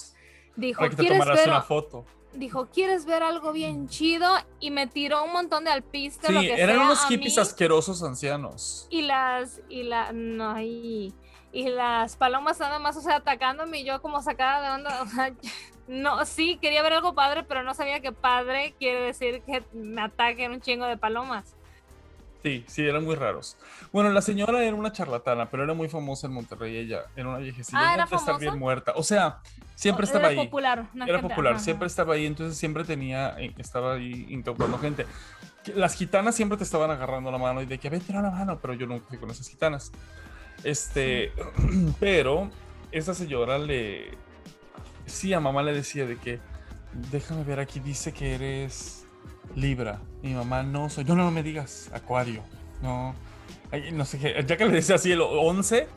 dijo, 0.56 0.80
para 0.80 0.89
que 0.89 0.95
te 0.97 1.01
¿quieres 1.08 1.32
ver, 1.32 1.47
una 1.49 1.62
foto. 1.62 2.06
dijo, 2.34 2.68
¿quieres 2.70 3.06
ver 3.06 3.24
algo 3.24 3.51
bien 3.54 3.88
chido? 3.88 4.28
Y 4.60 4.72
me 4.72 4.88
tiró 4.88 5.24
un 5.24 5.34
montón 5.34 5.64
de 5.66 5.72
alpiste, 5.72 6.32
lo 6.32 6.41
Sí, 6.41 6.47
que 6.47 6.62
eran 6.62 6.78
sea 6.78 6.86
unos 6.86 7.06
hippies 7.06 7.38
asquerosos 7.38 8.04
ancianos. 8.04 8.89
y 8.89 9.04
las, 9.04 9.62
y 9.70 9.84
la, 9.84 10.12
no, 10.14 10.60
y, 10.62 11.14
y 11.51 11.70
las 11.70 12.16
palomas 12.18 12.60
nada 12.60 12.80
más, 12.80 12.97
o 12.97 13.01
sea, 13.01 13.18
atacándome 13.18 13.80
y 13.82 13.86
yo 13.86 14.01
como 14.01 14.22
sacada 14.22 14.62
de 14.62 14.76
onda, 14.76 15.01
o 15.04 15.08
sea, 15.08 15.34
no, 15.88 16.26
sí, 16.26 16.58
quería 16.62 16.82
ver 16.84 16.93
algo 16.93 17.14
padre, 17.16 17.43
pero 17.43 17.64
no 17.64 17.74
sabía 17.74 17.99
que 18.01 18.12
padre 18.12 18.76
quiere 18.80 19.01
decir 19.01 19.41
que 19.43 19.64
me 19.74 20.01
ataquen 20.01 20.51
un 20.54 20.62
chingo 20.62 20.86
de 20.86 20.97
palomas. 20.97 21.56
Sí, 22.44 22.66
sí, 22.68 22.86
eran 22.86 23.06
muy 23.06 23.16
raros. 23.16 23.56
Bueno, 23.94 24.10
la 24.10 24.22
señora 24.22 24.62
era 24.64 24.76
una 24.76 24.91
charlatana, 24.91 25.50
pero 25.50 25.64
era 25.64 25.74
muy 25.74 25.88
famosa 25.88 26.28
en 26.28 26.34
Monterrey. 26.34 26.76
Ella 26.76 27.04
era 27.16 27.30
una 27.30 27.38
viejecita. 27.38 27.78
Ah, 27.80 27.94
¿era 27.94 28.04
estar 28.04 28.38
bien 28.39 28.60
muerta. 28.60 28.91
O 28.98 29.04
sea, 29.04 29.39
siempre 29.76 30.04
O- 30.04 30.08
estaba 30.08 30.30
era 30.30 30.41
ahí. 30.41 30.46
popular. 30.48 30.89
Era 30.94 31.06
gente- 31.06 31.22
popular, 31.22 31.54
ajá, 31.54 31.64
siempre 31.64 31.88
estaba 31.88 32.16
ahí, 32.16 32.26
entonces 32.26 32.58
siempre 32.58 32.84
tenía, 32.84 33.36
eh, 33.39 33.54
estaba 33.58 33.94
ahí 33.94 34.26
inculpando 34.30 34.78
gente. 34.78 35.06
Las 35.74 35.96
gitanas 35.96 36.36
siempre 36.36 36.58
te 36.58 36.66
estaban 36.66 36.91
agarrando 36.91 37.32
la 37.32 37.38
mano 37.38 37.62
y 37.62 37.66
de 37.66 37.78
que 37.78 37.89
vete 37.89 38.12
la 38.12 38.22
mano, 38.30 38.60
pero 38.62 38.74
yo 38.74 38.86
nunca 38.88 39.06
fui 39.08 39.18
con 39.18 39.30
esas 39.32 39.48
gitanas. 39.48 39.94
Este, 40.66 41.32
pero 42.02 42.50
esa 42.91 43.14
señora 43.14 43.58
le, 43.58 44.18
sí, 45.06 45.34
a 45.34 45.39
mamá 45.39 45.64
le 45.64 45.72
decía 45.74 46.06
de 46.06 46.18
que, 46.18 46.41
déjame 47.12 47.46
ver, 47.46 47.62
aquí 47.62 47.80
dice 47.80 48.12
que 48.12 48.36
eres 48.36 49.03
Libra. 49.56 50.00
Y 50.22 50.28
mi 50.30 50.34
mamá, 50.36 50.64
no 50.64 50.89
soy, 50.89 51.04
no, 51.06 51.16
no, 51.16 51.26
no 51.26 51.32
me 51.32 51.44
digas, 51.44 51.89
Acuario, 51.94 52.44
no, 52.82 53.14
Ay, 53.72 53.91
no 53.91 54.06
sé 54.06 54.20
qué, 54.20 54.44
ya 54.48 54.56
que 54.58 54.66
le 54.66 54.72
decía 54.74 54.96
así 54.96 55.12
el 55.12 55.22
11, 55.22 55.88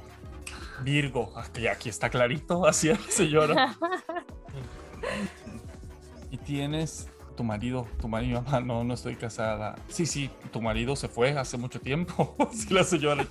Virgo, 0.82 1.32
aquí, 1.36 1.66
aquí 1.66 1.88
está 1.88 2.09
clarito, 2.11 2.66
así 2.68 2.88
la 2.88 2.99
señora. 3.09 3.76
Y 6.30 6.38
tienes 6.38 7.09
tu 7.36 7.44
marido, 7.44 7.86
tu 8.01 8.09
marido, 8.09 8.42
mamá, 8.42 8.61
no, 8.61 8.82
no 8.84 8.94
estoy 8.94 9.14
casada. 9.16 9.76
Sí, 9.88 10.07
sí, 10.07 10.30
tu 10.53 10.61
marido 10.61 10.97
se 10.97 11.09
fue 11.09 11.38
hace 11.38 11.57
mucho 11.57 11.80
tiempo. 11.80 12.34
sí, 12.53 12.72
la 12.74 12.82
señora. 12.84 13.26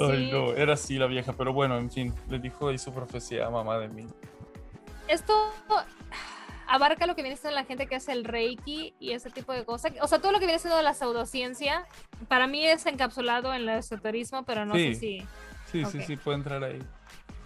Ay, 0.00 0.26
Sí. 0.26 0.30
no, 0.32 0.52
era 0.54 0.74
así 0.74 0.96
la 0.96 1.06
vieja, 1.06 1.34
pero 1.34 1.52
bueno, 1.52 1.76
en 1.78 1.90
fin, 1.90 2.12
le 2.28 2.38
dijo 2.40 2.68
ahí 2.68 2.78
su 2.78 2.92
profecía 2.92 3.46
a 3.46 3.50
mamá 3.50 3.78
de 3.78 3.88
mí. 3.88 4.06
Esto 5.06 5.34
abarca 6.66 7.06
lo 7.06 7.14
que 7.14 7.22
viene 7.22 7.36
siendo 7.36 7.54
la 7.54 7.64
gente 7.64 7.86
que 7.86 7.96
hace 7.96 8.12
el 8.12 8.24
reiki 8.24 8.94
y 8.98 9.12
ese 9.12 9.30
tipo 9.30 9.52
de 9.52 9.64
cosas. 9.64 9.92
O 10.00 10.08
sea, 10.08 10.20
todo 10.20 10.32
lo 10.32 10.38
que 10.38 10.46
viene 10.46 10.58
siendo 10.58 10.80
la 10.82 10.94
pseudociencia, 10.94 11.86
para 12.28 12.46
mí 12.46 12.66
es 12.66 12.86
encapsulado 12.86 13.52
en 13.52 13.62
el 13.62 13.68
esoterismo, 13.70 14.44
pero 14.44 14.64
no 14.64 14.74
sé 14.74 14.94
si... 14.94 15.26
Sí, 15.70 15.84
sí, 15.84 16.02
sí, 16.02 16.16
puede 16.16 16.38
entrar 16.38 16.62
ahí. 16.62 16.80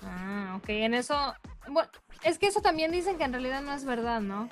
Ah, 0.03 0.55
ok, 0.59 0.69
en 0.69 0.95
eso... 0.95 1.35
Bueno, 1.69 1.89
es 2.23 2.39
que 2.39 2.47
eso 2.47 2.61
también 2.61 2.93
dicen 2.93 3.19
que 3.19 3.25
en 3.25 3.33
realidad 3.33 3.63
no 3.63 3.73
es 3.73 3.85
verdad, 3.85 4.21
¿no? 4.21 4.49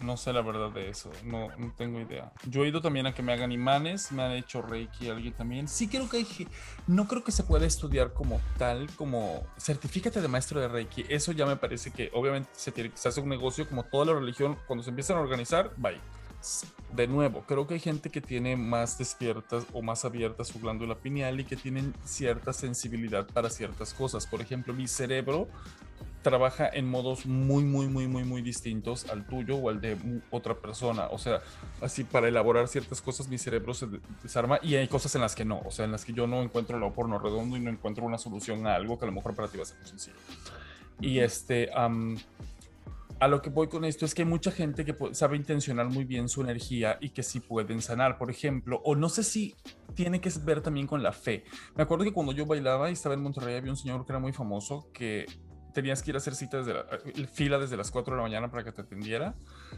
No 0.00 0.16
sé 0.16 0.32
la 0.32 0.40
verdad 0.40 0.70
de 0.70 0.88
eso, 0.88 1.10
no, 1.24 1.48
no 1.58 1.72
tengo 1.76 2.00
idea. 2.00 2.32
Yo 2.48 2.64
he 2.64 2.68
ido 2.68 2.80
también 2.80 3.06
a 3.06 3.14
que 3.14 3.22
me 3.22 3.32
hagan 3.34 3.52
imanes, 3.52 4.10
me 4.12 4.22
han 4.22 4.32
hecho 4.32 4.62
reiki 4.62 5.10
alguien 5.10 5.34
también. 5.34 5.68
Sí 5.68 5.88
creo 5.88 6.08
que 6.08 6.18
hay, 6.18 6.48
no 6.86 7.06
creo 7.06 7.22
que 7.22 7.32
se 7.32 7.44
pueda 7.44 7.66
estudiar 7.66 8.14
como 8.14 8.40
tal, 8.56 8.88
como 8.96 9.46
certifícate 9.58 10.22
de 10.22 10.28
maestro 10.28 10.58
de 10.58 10.68
reiki. 10.68 11.04
Eso 11.08 11.32
ya 11.32 11.44
me 11.44 11.56
parece 11.56 11.90
que 11.90 12.10
obviamente 12.14 12.48
se, 12.52 12.72
tiene, 12.72 12.92
se 12.94 13.08
hace 13.08 13.20
un 13.20 13.28
negocio 13.28 13.68
como 13.68 13.82
toda 13.84 14.06
la 14.06 14.14
religión, 14.14 14.56
cuando 14.66 14.82
se 14.82 14.90
empiezan 14.90 15.18
a 15.18 15.20
organizar, 15.20 15.72
bye. 15.76 16.00
De 16.94 17.06
nuevo, 17.06 17.44
creo 17.46 17.66
que 17.66 17.74
hay 17.74 17.80
gente 17.80 18.08
que 18.08 18.22
tiene 18.22 18.56
más 18.56 18.96
despiertas 18.96 19.66
o 19.74 19.82
más 19.82 20.06
abierta 20.06 20.42
su 20.44 20.58
glándula 20.58 20.94
pineal 20.94 21.38
y 21.38 21.44
que 21.44 21.56
tienen 21.56 21.94
cierta 22.04 22.54
sensibilidad 22.54 23.26
para 23.26 23.50
ciertas 23.50 23.92
cosas. 23.92 24.26
Por 24.26 24.40
ejemplo, 24.40 24.72
mi 24.72 24.88
cerebro 24.88 25.48
trabaja 26.22 26.68
en 26.68 26.88
modos 26.88 27.26
muy, 27.26 27.64
muy, 27.64 27.88
muy, 27.88 28.06
muy, 28.06 28.24
muy 28.24 28.42
distintos 28.42 29.08
al 29.08 29.26
tuyo 29.26 29.56
o 29.56 29.70
al 29.70 29.80
de 29.80 29.96
otra 30.30 30.54
persona. 30.54 31.06
O 31.10 31.18
sea, 31.18 31.40
así 31.80 32.04
para 32.04 32.28
elaborar 32.28 32.68
ciertas 32.68 33.00
cosas 33.00 33.28
mi 33.28 33.38
cerebro 33.38 33.72
se 33.74 33.86
de- 33.86 34.00
desarma 34.22 34.58
y 34.62 34.74
hay 34.74 34.86
cosas 34.88 35.14
en 35.14 35.22
las 35.22 35.34
que 35.34 35.44
no. 35.44 35.60
O 35.64 35.70
sea, 35.70 35.84
en 35.84 35.92
las 35.92 36.04
que 36.04 36.12
yo 36.12 36.26
no 36.26 36.42
encuentro 36.42 36.76
el 36.76 36.92
porno 36.92 37.18
redondo 37.18 37.56
y 37.56 37.60
no 37.60 37.70
encuentro 37.70 38.04
una 38.04 38.18
solución 38.18 38.66
a 38.66 38.74
algo 38.74 38.98
que 38.98 39.04
a 39.04 39.08
lo 39.08 39.12
mejor 39.12 39.34
para 39.34 39.48
ti 39.48 39.56
va 39.56 39.62
a 39.62 39.66
ser 39.66 39.78
muy 39.78 39.88
sencillo. 39.88 40.16
Y 41.00 41.20
este, 41.20 41.70
am, 41.74 42.18
a 43.18 43.28
lo 43.28 43.40
que 43.40 43.48
voy 43.50 43.68
con 43.68 43.84
esto 43.84 44.04
es 44.04 44.14
que 44.14 44.22
hay 44.22 44.28
mucha 44.28 44.50
gente 44.50 44.84
que 44.84 44.94
sabe 45.12 45.36
intencionar 45.36 45.86
muy 45.88 46.04
bien 46.04 46.28
su 46.28 46.42
energía 46.42 46.98
y 47.00 47.10
que 47.10 47.22
sí 47.22 47.40
pueden 47.40 47.80
sanar, 47.80 48.18
por 48.18 48.30
ejemplo, 48.30 48.80
o 48.84 48.94
no 48.94 49.08
sé 49.08 49.22
si 49.22 49.54
tiene 49.94 50.20
que 50.20 50.30
ver 50.42 50.60
también 50.60 50.86
con 50.86 51.02
la 51.02 51.12
fe. 51.12 51.44
Me 51.76 51.82
acuerdo 51.82 52.04
que 52.04 52.12
cuando 52.12 52.32
yo 52.32 52.44
bailaba 52.46 52.90
y 52.90 52.92
estaba 52.92 53.14
en 53.14 53.22
Monterrey 53.22 53.56
había 53.56 53.70
un 53.70 53.76
señor 53.76 54.04
que 54.04 54.12
era 54.12 54.18
muy 54.18 54.32
famoso 54.32 54.88
que 54.92 55.26
tenías 55.72 56.02
que 56.02 56.10
ir 56.10 56.14
a 56.16 56.18
hacer 56.18 56.34
cita 56.34 56.58
desde 56.58 56.74
la, 56.74 56.80
eh, 57.04 57.26
fila 57.26 57.58
desde 57.58 57.76
las 57.76 57.90
4 57.90 58.12
de 58.14 58.16
la 58.18 58.22
mañana 58.22 58.50
para 58.50 58.64
que 58.64 58.72
te 58.72 58.82
atendiera, 58.82 59.34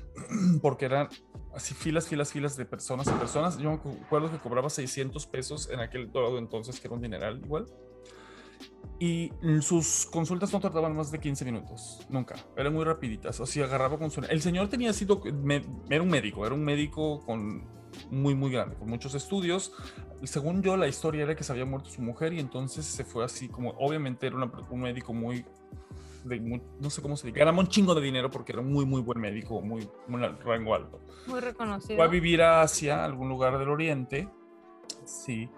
porque 0.62 0.86
eran 0.86 1.08
así 1.54 1.74
filas, 1.74 2.08
filas, 2.08 2.32
filas 2.32 2.56
de 2.56 2.64
personas 2.64 3.06
y 3.06 3.12
personas. 3.12 3.58
Yo 3.58 3.70
me 3.70 3.76
acuerdo 4.04 4.30
que 4.30 4.38
cobraba 4.38 4.70
600 4.70 5.26
pesos 5.26 5.68
en 5.70 5.80
aquel 5.80 6.10
dorado 6.10 6.38
entonces, 6.38 6.80
que 6.80 6.86
era 6.88 6.94
un 6.94 7.02
dineral 7.02 7.38
igual. 7.44 7.66
Y 8.98 9.32
sus 9.60 10.06
consultas 10.06 10.52
no 10.52 10.60
tardaban 10.60 10.94
más 10.94 11.10
de 11.10 11.18
15 11.18 11.44
minutos, 11.44 12.06
nunca, 12.08 12.36
eran 12.56 12.72
muy 12.72 12.84
rapiditas, 12.84 13.40
o 13.40 13.46
sea, 13.46 13.64
agarraba 13.64 13.98
con 13.98 14.12
su... 14.12 14.20
El 14.20 14.40
señor 14.40 14.68
tenía 14.68 14.92
sido, 14.92 15.20
me- 15.42 15.64
era 15.90 16.02
un 16.02 16.08
médico, 16.08 16.46
era 16.46 16.54
un 16.54 16.62
médico 16.64 17.20
con 17.26 17.66
muy, 18.10 18.34
muy 18.36 18.52
grande, 18.52 18.76
con 18.76 18.88
muchos 18.88 19.14
estudios. 19.14 19.72
Según 20.24 20.62
yo, 20.62 20.76
la 20.76 20.86
historia 20.88 21.24
era 21.24 21.34
que 21.34 21.44
se 21.44 21.52
había 21.52 21.64
muerto 21.64 21.90
su 21.90 22.00
mujer 22.02 22.32
y 22.32 22.40
entonces 22.40 22.84
se 22.86 23.04
fue 23.04 23.24
así 23.24 23.48
como, 23.48 23.70
obviamente 23.70 24.26
era 24.26 24.36
una- 24.36 24.50
un 24.70 24.80
médico 24.80 25.12
muy, 25.12 25.44
de 26.24 26.38
mu- 26.40 26.60
no 26.80 26.90
sé 26.90 27.02
cómo 27.02 27.16
se 27.16 27.26
dice, 27.26 27.38
ganaba 27.40 27.58
un 27.58 27.66
chingo 27.66 27.94
de 27.94 28.00
dinero 28.00 28.30
porque 28.30 28.52
era 28.52 28.60
un 28.60 28.72
muy, 28.72 28.86
muy 28.86 29.00
buen 29.02 29.20
médico, 29.20 29.60
muy, 29.60 29.88
muy 30.06 30.22
rango 30.44 30.74
alto. 30.74 31.00
Muy 31.26 31.40
reconocido. 31.40 31.96
Fue 31.96 32.04
a 32.04 32.08
vivir 32.08 32.40
a 32.42 32.62
Asia, 32.62 33.04
algún 33.04 33.28
lugar 33.28 33.58
del 33.58 33.68
Oriente, 33.68 34.28
sí, 35.04 35.48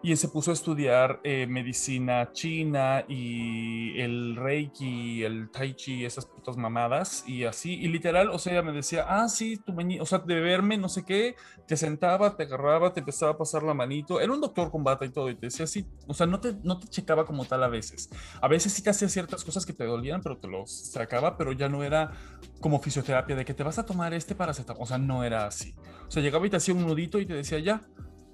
y 0.00 0.14
se 0.14 0.28
puso 0.28 0.52
a 0.52 0.54
estudiar 0.54 1.20
eh, 1.24 1.46
medicina 1.48 2.30
china 2.32 3.04
y 3.08 3.98
el 4.00 4.36
reiki, 4.36 5.24
el 5.24 5.50
tai 5.50 5.74
chi, 5.74 6.04
esas 6.04 6.26
putas 6.26 6.56
mamadas, 6.56 7.24
y 7.26 7.44
así, 7.44 7.74
y 7.74 7.88
literal, 7.88 8.28
o 8.30 8.38
sea, 8.38 8.62
me 8.62 8.72
decía, 8.72 9.06
ah, 9.08 9.28
sí, 9.28 9.56
tu 9.56 9.72
mañi- 9.72 10.00
o 10.00 10.06
sea, 10.06 10.20
de 10.20 10.40
verme, 10.40 10.78
no 10.78 10.88
sé 10.88 11.04
qué, 11.04 11.34
te 11.66 11.76
sentaba, 11.76 12.36
te 12.36 12.44
agarraba, 12.44 12.92
te 12.92 13.00
empezaba 13.00 13.32
a 13.32 13.36
pasar 13.36 13.64
la 13.64 13.74
manito, 13.74 14.20
era 14.20 14.32
un 14.32 14.40
doctor 14.40 14.70
con 14.70 14.84
bata 14.84 15.04
y 15.04 15.10
todo, 15.10 15.30
y 15.30 15.34
te 15.34 15.46
decía 15.46 15.64
así, 15.64 15.84
o 16.06 16.14
sea, 16.14 16.26
no 16.26 16.38
te, 16.38 16.54
no 16.62 16.78
te 16.78 16.86
checaba 16.86 17.24
como 17.26 17.44
tal 17.44 17.64
a 17.64 17.68
veces, 17.68 18.08
a 18.40 18.46
veces 18.46 18.72
sí 18.72 18.82
te 18.82 18.90
hacía 18.90 19.08
ciertas 19.08 19.44
cosas 19.44 19.66
que 19.66 19.72
te 19.72 19.84
dolían, 19.84 20.20
pero 20.22 20.38
te 20.38 20.46
los 20.46 20.70
sacaba, 20.70 21.36
pero 21.36 21.52
ya 21.52 21.68
no 21.68 21.82
era 21.82 22.12
como 22.60 22.80
fisioterapia, 22.80 23.34
de 23.34 23.44
que 23.44 23.54
te 23.54 23.64
vas 23.64 23.80
a 23.80 23.84
tomar 23.84 24.14
este 24.14 24.36
paracetamol, 24.36 24.82
o 24.82 24.86
sea, 24.86 24.98
no 24.98 25.24
era 25.24 25.46
así. 25.46 25.74
O 26.06 26.10
sea, 26.10 26.22
llegaba 26.22 26.46
y 26.46 26.50
te 26.50 26.56
hacía 26.56 26.74
un 26.74 26.86
nudito 26.86 27.18
y 27.18 27.26
te 27.26 27.34
decía, 27.34 27.58
ya, 27.58 27.80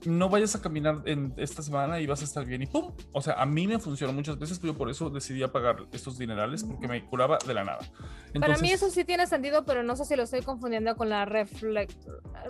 no 0.07 0.29
vayas 0.29 0.55
a 0.55 0.63
caminar 0.63 1.03
en 1.07 1.35
esta 1.37 1.63
semana 1.63 2.01
y 2.01 2.07
vas 2.07 2.21
a 2.21 2.25
estar 2.25 2.45
bien 2.45 2.63
y 2.63 2.67
¡pum! 2.67 2.93
O 3.13 3.23
sea, 3.23 3.35
a 3.35 3.47
mí 3.47 3.67
me 3.67 3.79
funcionó 3.79 4.13
muchas 4.13 4.39
veces, 4.39 4.59
pero 4.59 4.73
yo 4.73 4.79
por 4.79 4.91
eso 4.91 5.11
decidí 5.11 5.47
pagar 5.47 5.87
estos 5.93 6.19
dinerales 6.19 6.65
porque 6.65 6.89
me 6.89 7.05
curaba 7.05 7.39
de 7.47 7.55
la 7.55 7.65
nada. 7.65 7.81
Para 8.41 8.59
mí 8.59 8.71
eso 8.71 8.91
sí 8.91 9.05
tiene 9.05 9.27
sentido, 9.27 9.65
pero 9.65 9.83
no 9.83 9.97
sé 9.97 10.05
si 10.05 10.17
lo 10.17 10.23
estoy 10.23 10.43
confundiendo 10.43 10.97
con 10.97 11.09
la 11.09 11.25
reflex, 11.25 11.97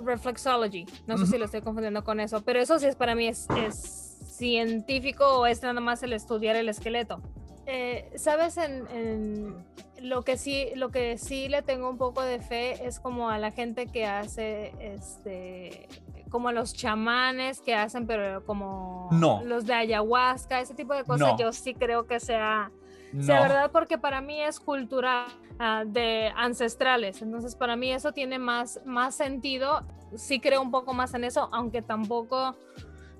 reflexology. 0.04 0.86
No 1.06 1.18
sé 1.18 1.26
si 1.26 1.38
lo 1.38 1.44
estoy 1.44 1.62
confundiendo 1.62 2.04
con 2.04 2.20
eso, 2.20 2.42
pero 2.42 2.60
eso 2.60 2.78
sí 2.78 2.86
es 2.86 2.96
para 2.96 3.14
mí 3.14 3.28
es, 3.28 3.46
es 3.56 4.18
científico 4.26 5.24
o 5.40 5.46
es 5.46 5.62
nada 5.62 5.80
más 5.80 6.02
el 6.02 6.12
estudiar 6.12 6.56
el 6.56 6.68
esqueleto. 6.68 7.20
Eh, 7.66 8.12
Sabes, 8.16 8.58
en, 8.58 8.86
en 8.88 9.64
lo 10.00 10.22
que 10.22 10.36
sí, 10.36 10.68
lo 10.74 10.90
que 10.90 11.16
sí 11.16 11.48
le 11.48 11.62
tengo 11.62 11.88
un 11.88 11.96
poco 11.96 12.22
de 12.22 12.38
fe 12.40 12.86
es 12.86 13.00
como 13.00 13.30
a 13.30 13.38
la 13.38 13.50
gente 13.50 13.86
que 13.86 14.04
hace 14.06 14.72
este 14.80 15.88
como 16.34 16.50
los 16.50 16.74
chamanes 16.74 17.60
que 17.60 17.76
hacen, 17.76 18.08
pero 18.08 18.44
como 18.44 19.08
No. 19.12 19.40
los 19.44 19.66
de 19.66 19.72
ayahuasca, 19.74 20.58
ese 20.58 20.74
tipo 20.74 20.92
de 20.92 21.04
cosas, 21.04 21.28
No. 21.28 21.38
yo 21.38 21.52
sí 21.52 21.74
creo 21.74 22.08
que 22.08 22.18
sea, 22.18 22.72
No. 23.12 23.22
sea 23.22 23.40
verdad, 23.42 23.70
porque 23.70 23.98
para 23.98 24.20
mí 24.20 24.40
es 24.40 24.58
cultural 24.58 25.28
ah, 25.60 25.84
de 25.86 26.32
ancestrales. 26.34 27.22
Entonces, 27.22 27.54
para 27.54 27.76
mí 27.76 27.92
eso 27.92 28.10
tiene 28.10 28.40
más, 28.40 28.80
más 28.84 29.14
sentido. 29.14 29.86
Sí 30.16 30.40
creo 30.40 30.60
un 30.60 30.72
poco 30.72 30.92
más 30.92 31.14
en 31.14 31.22
eso, 31.22 31.48
aunque 31.52 31.82
tampoco 31.82 32.56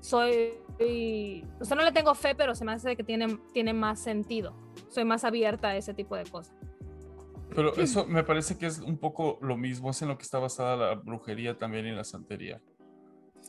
soy. 0.01 0.51
O 1.61 1.65
sea, 1.65 1.77
no 1.77 1.85
le 1.85 1.93
tengo 1.93 2.17
fe, 2.17 2.35
pero 2.35 2.57
se 2.57 2.65
me 2.65 2.73
hace 2.73 2.97
que 2.97 3.05
tiene, 3.05 3.39
tiene 3.53 3.73
más 3.73 4.01
sentido. 4.01 4.57
Soy 4.89 5.05
más 5.05 5.23
abierta 5.23 5.69
a 5.69 5.77
ese 5.77 5.95
tipo 5.95 6.17
de 6.17 6.25
cosas. 6.25 6.57
Pero 7.55 7.73
eso 7.77 8.07
me 8.07 8.25
parece 8.25 8.59
que 8.59 8.67
es 8.67 8.81
un 8.81 8.99
poco 8.99 9.39
lo 9.41 9.57
mismo, 9.57 9.91
es 9.91 10.03
en 10.03 10.09
lo 10.09 10.17
que 10.17 10.25
está 10.25 10.41
basada 10.41 10.75
la 10.77 10.95
brujería 10.97 11.57
también 11.57 11.87
y 11.87 11.93
la 11.93 12.03
santería. 12.03 12.61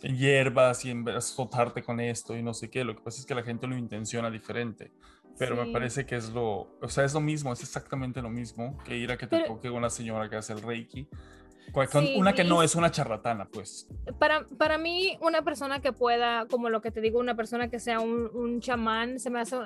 En 0.04 0.18
hierbas 0.18 0.86
y 0.86 0.91
en 0.91 1.08
azotarte 1.10 1.82
con 1.84 2.00
esto 2.00 2.36
y 2.36 2.43
no 2.43 2.54
sé 2.54 2.70
qué. 2.70 2.84
Lo 2.84 2.96
que 2.96 3.02
pasa 3.02 3.20
es 3.20 3.26
que 3.26 3.34
la 3.36 3.43
gente 3.43 3.66
lo 3.68 3.78
intenciona 3.78 4.30
diferente. 4.30 4.91
Pero 5.38 5.56
me 5.58 5.66
Sí. 5.66 5.72
parece 5.74 6.06
que 6.06 6.16
es 6.16 6.30
lo, 6.30 6.78
o 6.82 6.88
sea, 6.89 7.04
es 7.04 7.14
lo 7.14 7.20
mismo, 7.20 7.52
es 7.52 7.62
exactamente 7.62 8.22
lo 8.22 8.30
mismo 8.30 8.78
que 8.86 8.96
ir 8.98 9.12
a 9.12 9.18
que 9.18 9.28
te 9.28 9.38
Pero- 9.38 9.56
toque 9.56 9.70
una 9.70 9.89
señora 9.89 10.30
que 10.30 10.38
hace 10.38 10.54
el 10.54 10.62
reiki. 10.62 11.08
Sí, 11.91 12.14
una 12.16 12.32
que 12.34 12.43
no 12.43 12.62
es 12.62 12.76
una 12.76 12.91
charlatana, 12.91 13.46
pues. 13.52 13.88
Para, 14.20 14.46
para 14.58 14.78
mí, 14.78 15.18
una 15.20 15.41
persona 15.41 15.82
que 15.82 15.91
pueda, 15.91 16.46
como 16.48 16.70
lo 16.70 16.80
que 16.82 16.91
te 16.91 17.02
digo, 17.02 17.20
una 17.20 17.36
persona 17.36 17.70
que 17.70 17.80
sea 17.80 18.00
un, 18.00 18.30
un 18.34 18.62
chamán, 18.62 19.20
se 19.20 19.30
me 19.32 19.41
hace, 19.41 19.58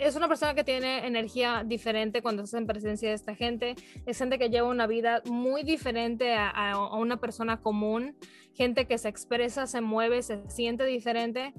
es 0.00 0.16
una 0.16 0.28
persona 0.28 0.54
que 0.54 0.64
tiene 0.64 1.06
energía 1.06 1.62
diferente 1.64 2.22
cuando 2.22 2.42
estás 2.42 2.60
en 2.60 2.66
presencia 2.66 3.10
de 3.10 3.14
esta 3.14 3.34
gente. 3.34 3.76
Es 4.06 4.18
gente 4.18 4.38
que 4.38 4.48
lleva 4.48 4.68
una 4.68 4.86
vida 4.86 5.22
muy 5.26 5.62
diferente 5.62 6.34
a, 6.34 6.78
una 6.94 7.18
persona 7.18 7.60
común, 7.60 8.16
gente 8.54 8.86
que 8.86 8.98
se 8.98 9.08
expresa, 9.08 9.66
se 9.66 9.80
mueve, 9.80 10.22
se 10.22 10.42
siente 10.48 10.84
diferente. 10.84 11.52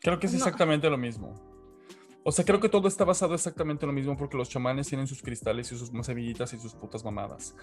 Creo 0.00 0.18
que 0.18 0.26
es 0.26 0.32
No. 0.32 0.38
exactamente 0.38 0.88
lo 0.88 0.98
mismo. 0.98 1.53
O 2.26 2.32
sea, 2.32 2.42
creo 2.42 2.58
que 2.58 2.70
todo 2.70 2.88
está 2.88 3.04
basado 3.04 3.34
exactamente 3.34 3.84
en 3.84 3.88
lo 3.88 3.92
mismo 3.92 4.16
porque 4.16 4.38
los 4.38 4.48
chamanes 4.48 4.88
tienen 4.88 5.06
sus 5.06 5.22
cristales 5.22 5.70
y 5.70 5.76
sus 5.76 5.90
semillitas 6.02 6.54
y 6.54 6.58
sus 6.58 6.72
putas 6.74 7.04
mamadas. 7.04 7.54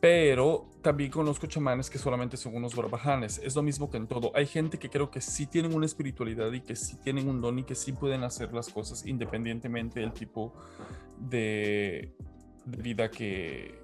Pero 0.00 0.68
también 0.82 1.12
conozco 1.12 1.46
chamanes 1.46 1.88
que 1.88 1.98
solamente 1.98 2.36
son 2.36 2.56
unos 2.56 2.74
barbajanes. 2.74 3.38
Es 3.38 3.54
lo 3.54 3.62
mismo 3.62 3.88
que 3.88 3.96
en 3.96 4.08
todo. 4.08 4.32
Hay 4.34 4.46
gente 4.46 4.76
que 4.76 4.90
creo 4.90 5.08
que 5.08 5.20
sí 5.20 5.46
tienen 5.46 5.72
una 5.72 5.86
espiritualidad 5.86 6.52
y 6.52 6.62
que 6.62 6.74
sí 6.74 6.96
tienen 6.96 7.28
un 7.28 7.40
don 7.40 7.60
y 7.60 7.62
que 7.62 7.76
sí 7.76 7.92
pueden 7.92 8.24
hacer 8.24 8.52
las 8.52 8.68
cosas 8.70 9.06
independientemente 9.06 10.00
del 10.00 10.12
tipo 10.12 10.52
de, 11.20 12.12
de 12.64 12.82
vida 12.82 13.12
que, 13.12 13.80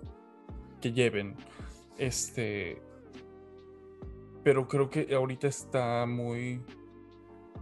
que 0.81 0.93
lleven. 0.93 1.37
Este. 1.97 2.83
Pero 4.43 4.67
creo 4.67 4.91
que 4.91 5.15
ahorita 5.15 5.47
está 5.47 6.07
muy 6.07 6.61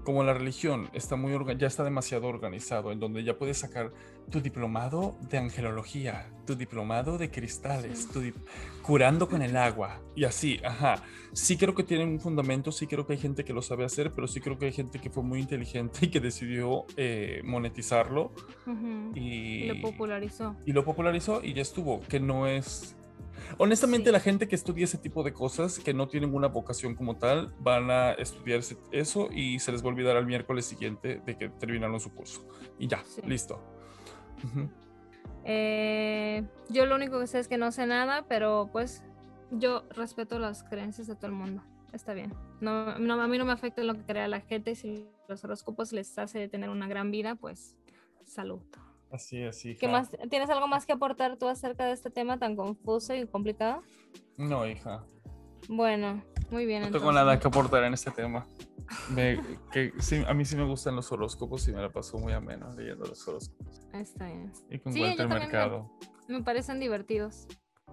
como 0.05 0.25
la 0.25 0.35
religión, 0.35 0.89
está 0.93 1.17
muy 1.17 1.33
ya 1.57 1.67
está 1.67 1.85
demasiado 1.85 2.27
organizado, 2.27 2.93
en 2.93 2.99
donde 2.99 3.23
ya 3.23 3.39
puedes 3.39 3.59
sacar 3.59 3.93
tu 4.31 4.41
diplomado 4.41 5.17
de 5.31 5.39
angelología, 5.39 6.31
tu 6.47 6.57
diplomado 6.57 7.19
de 7.19 7.31
cristales, 7.31 8.09
tu 8.09 8.21
curando 8.83 9.29
con 9.29 9.43
el 9.43 9.57
agua 9.57 10.01
y 10.17 10.25
así, 10.25 10.61
ajá. 10.65 11.03
Sí 11.33 11.57
creo 11.57 11.75
que 11.75 11.85
tienen 11.85 12.09
un 12.09 12.21
fundamento, 12.21 12.73
sí 12.73 12.87
creo 12.87 13.07
que 13.07 13.15
hay 13.15 13.19
gente 13.19 13.45
que 13.45 13.53
lo 13.53 13.63
sabe 13.63 13.85
hacer, 13.85 14.13
pero 14.13 14.27
sí 14.27 14.41
creo 14.41 14.59
que 14.59 14.67
hay 14.67 14.73
gente 14.73 14.99
que 14.99 15.09
fue 15.09 15.23
muy 15.23 15.41
inteligente 15.41 16.01
y 16.07 16.11
que 16.11 16.21
decidió 16.21 16.85
eh, 16.97 17.41
monetizarlo 17.45 18.33
y, 19.15 19.65
Y 19.65 19.67
lo 19.69 19.81
popularizó. 19.81 20.57
y 20.67 20.73
lo 20.73 20.85
popularizó 20.85 21.43
y 21.43 21.55
ya 21.55 21.63
estuvo, 21.63 22.01
que 22.01 22.21
no 22.21 22.47
es... 22.47 22.97
Honestamente, 23.59 24.11
Sí. 24.11 24.13
la 24.13 24.21
gente 24.21 24.49
que 24.49 24.55
estudia 24.55 24.85
ese 24.85 24.99
tipo 24.99 25.23
de 25.23 25.33
cosas, 25.33 25.79
que 25.79 25.93
no 25.95 26.09
tienen 26.09 26.35
una 26.35 26.49
vocación 26.49 26.95
como 26.95 27.17
tal, 27.17 27.55
van 27.61 27.91
a 27.91 28.13
estudiar 28.13 28.61
eso 28.93 29.29
y 29.33 29.59
se 29.59 29.73
les 29.73 29.83
va 29.83 29.87
a 29.87 29.89
olvidar 29.91 30.17
al 30.17 30.27
miércoles 30.27 30.65
siguiente 30.67 31.21
de 31.25 31.37
que 31.37 31.49
terminaron 31.49 32.01
su 32.01 32.13
curso. 32.15 32.47
Y 32.79 32.87
ya, 32.89 33.03
Sí. 33.05 33.23
listo. 33.27 33.61
Eh, 35.45 36.45
yo 36.69 36.87
lo 36.87 36.95
único 36.95 37.19
que 37.21 37.27
sé 37.27 37.39
es 37.39 37.49
que 37.49 37.59
no 37.59 37.73
sé 37.73 37.87
nada, 37.87 38.27
pero 38.29 38.69
pues 38.73 39.03
yo 39.51 39.85
respeto 39.91 40.39
las 40.39 40.63
creencias 40.65 41.07
de 41.07 41.15
todo 41.17 41.27
el 41.27 41.33
mundo. 41.33 41.63
Está 41.93 42.15
bien. 42.15 42.33
No, 42.61 42.99
no, 42.99 43.21
a 43.21 43.29
mí 43.29 43.37
no 43.39 43.45
me 43.45 43.53
afecta 43.53 43.83
lo 43.83 43.95
que 43.95 44.05
crea 44.05 44.29
la 44.29 44.41
gente. 44.41 44.71
y 44.71 44.77
Si 44.77 45.09
los 45.29 45.45
horóscopos 45.45 45.93
les 45.93 46.19
hace 46.19 46.49
tener 46.49 46.71
una 46.71 46.87
gran 46.89 47.11
vida, 47.11 47.35
pues 47.35 47.77
salud. 48.25 48.63
Así 49.13 49.43
es. 49.43 49.63
¿Qué 49.79 49.89
más? 49.89 50.11
¿Tienes 50.31 50.49
algo 50.51 50.67
más 50.67 50.87
que 50.87 50.93
aportar 50.93 51.37
tú 51.37 51.47
acerca 51.49 51.85
de 51.87 51.93
este 51.93 52.11
tema 52.11 52.39
tan 52.39 52.57
confuso 52.57 53.15
y 53.15 53.27
complicado? 53.27 53.83
No, 54.39 54.67
hija. 54.67 55.05
Bueno, 55.69 56.23
muy 56.51 56.65
bien. 56.67 56.83
No 56.83 56.91
tengo 56.91 57.13
nada 57.13 57.39
que 57.39 57.47
aportar 57.47 57.85
en 57.85 57.93
este 57.95 58.11
tema. 58.11 58.47
Me- 59.11 59.41
que, 59.71 59.93
sí, 59.99 60.23
a 60.27 60.35
mí 60.35 60.45
sí 60.45 60.57
me 60.57 60.65
gustan 60.65 60.97
los 60.97 61.13
horóscopos 61.13 61.69
y 61.69 61.73
me 61.73 61.81
la 61.83 61.91
paso 61.91 62.19
muy 62.19 62.33
ameno 62.33 62.73
leyendo 62.75 63.05
los 63.07 63.27
horóscopos. 63.29 63.81
Está 63.93 64.27
bien. 64.27 64.51
Y 64.71 64.79
con 64.79 64.93
Sí, 64.93 65.01
me- 65.03 65.27
mercado. 65.27 65.91
Me 66.29 66.43
parecen 66.43 66.81
divertidos. 66.81 67.47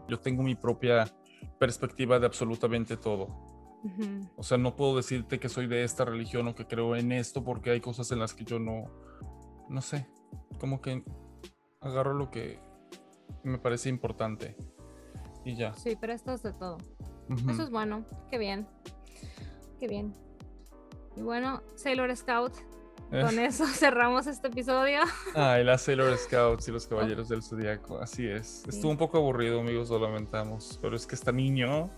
Yo 0.07 0.19
tengo 0.19 0.41
mi 0.43 0.55
propia 0.55 1.05
perspectiva 1.59 2.17
de 2.19 2.25
absolutamente 2.25 2.95
todo. 2.97 3.27
O 4.35 4.43
sea, 4.43 4.57
no 4.57 4.75
puedo 4.75 4.97
decirte 4.97 5.39
que 5.39 5.47
soy 5.47 5.67
de 5.67 5.83
esta 5.83 6.03
religión 6.03 6.47
o 6.49 6.55
que 6.55 6.65
creo 6.65 6.95
en 6.97 7.11
esto 7.13 7.43
porque 7.45 7.71
hay 7.71 7.79
cosas 7.81 8.11
en 8.11 8.19
las 8.19 8.33
que 8.33 8.43
yo 8.43 8.59
no, 8.59 8.85
no 9.69 9.81
sé, 9.81 10.05
como 10.59 10.81
que 10.81 11.03
agarro 11.81 12.13
lo 12.13 12.29
que 12.29 12.59
me 13.43 13.57
parece 13.57 13.89
importante 13.89 14.55
y 15.45 15.55
ya. 15.55 15.73
Sí, 15.73 15.97
pero 15.99 16.13
esto 16.13 16.33
es 16.33 16.43
de 16.43 16.53
todo. 16.53 16.77
Ujú. 17.29 17.49
Eso 17.51 17.63
es 17.63 17.69
bueno, 17.69 18.05
qué 18.29 18.37
bien. 18.37 18.67
Qué 19.79 19.87
bien. 19.87 20.13
Y 21.15 21.21
bueno, 21.21 21.61
Sailor 21.75 22.15
Scout, 22.15 22.53
Eh. 23.11 23.21
con 23.23 23.39
eso 23.39 23.65
cerramos 23.73 24.27
este 24.27 24.47
episodio. 24.49 24.99
Ay, 25.35 25.63
las 25.63 25.81
Sailor 25.83 26.15
Scouts 26.17 26.67
y 26.67 26.71
los 26.71 26.85
Caballeros 26.87 27.29
del 27.29 27.41
Zodiaco, 27.41 27.97
así 27.99 28.27
es. 28.27 28.61
Sí. 28.63 28.69
Estuvo 28.69 28.91
un 28.91 28.97
poco 28.97 29.17
aburrido, 29.17 29.59
amigos, 29.61 29.89
lo 29.89 29.99
lamentamos, 29.99 30.77
pero 30.81 30.95
es 30.95 31.07
que 31.07 31.15
este 31.15 31.31
niño 31.33 31.89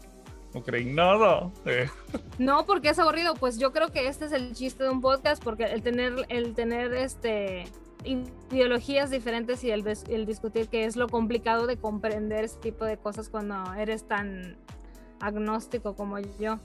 no 0.54 0.64
cree 0.64 0.82
en 0.84 0.96
nada. 0.96 1.50
Eh, 1.66 1.90
No, 2.40 2.66
porque 2.66 2.90
es 2.90 3.00
aburrido, 3.00 3.34
pues 3.36 3.58
yo 3.58 3.72
creo 3.72 3.92
que 3.92 4.08
este 4.08 4.26
es 4.26 4.32
el 4.32 4.54
chiste 4.54 4.84
de 4.84 4.90
un 4.90 5.02
podcast, 5.02 5.44
porque 5.44 5.64
el 5.66 5.82
tener, 5.82 6.14
el 6.30 6.54
tener 6.54 6.94
este 6.94 7.66
ideologías 8.04 9.10
diferentes 9.10 9.64
y 9.64 9.72
el, 9.72 9.84
discutir 10.26 10.68
que 10.68 10.86
es 10.86 10.96
lo 10.96 11.08
complicado 11.08 11.68
de 11.68 11.78
comprender 11.78 12.44
este 12.44 12.72
tipo 12.72 12.86
de 12.86 12.98
cosas 12.98 13.30
cuando 13.30 13.74
eres 13.74 14.08
tan 14.08 14.58
agnóstico 15.20 15.96
como 15.96 16.20
yo. 16.20 16.60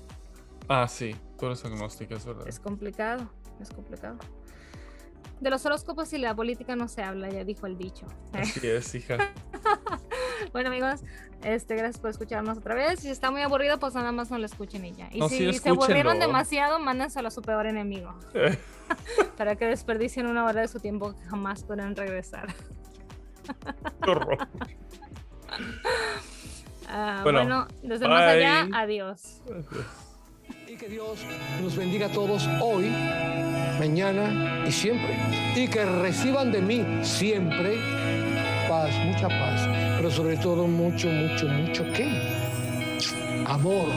Ah, 0.68 0.88
sí, 0.88 1.14
tú 1.38 1.46
eres 1.46 1.64
agnóstica, 1.64 2.14
es 2.14 2.24
verdad. 2.24 2.48
Es 2.48 2.58
complicado, 2.58 3.30
es 3.60 3.70
complicado. 3.70 4.18
De 5.40 5.50
los 5.50 5.64
horóscopos 5.66 6.12
y 6.14 6.18
la 6.18 6.34
política 6.34 6.76
no 6.76 6.88
se 6.88 7.02
habla, 7.02 7.28
ya 7.28 7.44
dijo 7.44 7.66
el 7.66 7.76
dicho. 7.76 8.06
Así 8.32 8.66
es, 8.66 8.94
hija. 8.94 9.18
Bueno 10.52 10.68
amigos, 10.68 11.00
este, 11.42 11.76
gracias 11.76 11.98
por 12.00 12.10
escucharnos 12.10 12.58
otra 12.58 12.74
vez. 12.74 13.00
Si 13.00 13.08
está 13.08 13.30
muy 13.30 13.42
aburrido, 13.42 13.78
pues 13.78 13.94
nada 13.94 14.12
más 14.12 14.30
no 14.30 14.38
lo 14.38 14.46
escuchen 14.46 14.84
y 14.84 14.92
ya. 14.92 15.08
Y 15.12 15.20
No, 15.20 15.28
si 15.28 15.52
sí, 15.52 15.58
se 15.58 15.68
aburrieron 15.68 16.18
demasiado, 16.18 16.78
mándenselo 16.78 17.28
a 17.28 17.30
su 17.30 17.42
peor 17.42 17.66
enemigo. 17.66 18.14
Eh, 18.34 18.58
Para 19.36 19.56
que 19.56 19.66
desperdicien 19.66 20.26
una 20.26 20.44
hora 20.44 20.62
de 20.62 20.68
su 20.68 20.80
tiempo 20.80 21.14
que 21.14 21.24
jamás 21.28 21.62
podrán 21.64 21.94
regresar. 21.96 22.48
Ah, 26.88 27.20
Bueno, 27.24 27.40
bueno, 27.40 27.68
desde 27.82 28.06
más 28.06 28.22
allá, 28.22 28.68
adiós. 28.72 29.42
Y 30.68 30.76
que 30.76 30.88
Dios 30.88 31.18
nos 31.60 31.76
bendiga 31.76 32.06
a 32.06 32.10
todos 32.10 32.46
hoy, 32.62 32.88
mañana 33.80 34.64
y 34.66 34.70
siempre. 34.72 35.16
Y 35.56 35.66
que 35.68 35.84
reciban 35.84 36.52
de 36.52 36.62
mí 36.62 36.84
siempre 37.04 37.78
paz, 38.68 38.90
mucha 39.04 39.28
paz. 39.28 39.85
Pero 39.96 40.10
sobre 40.10 40.36
todo 40.36 40.66
mucho, 40.66 41.08
mucho, 41.08 41.46
mucho 41.48 41.84
qué? 41.94 42.06
Amor. 43.46 43.88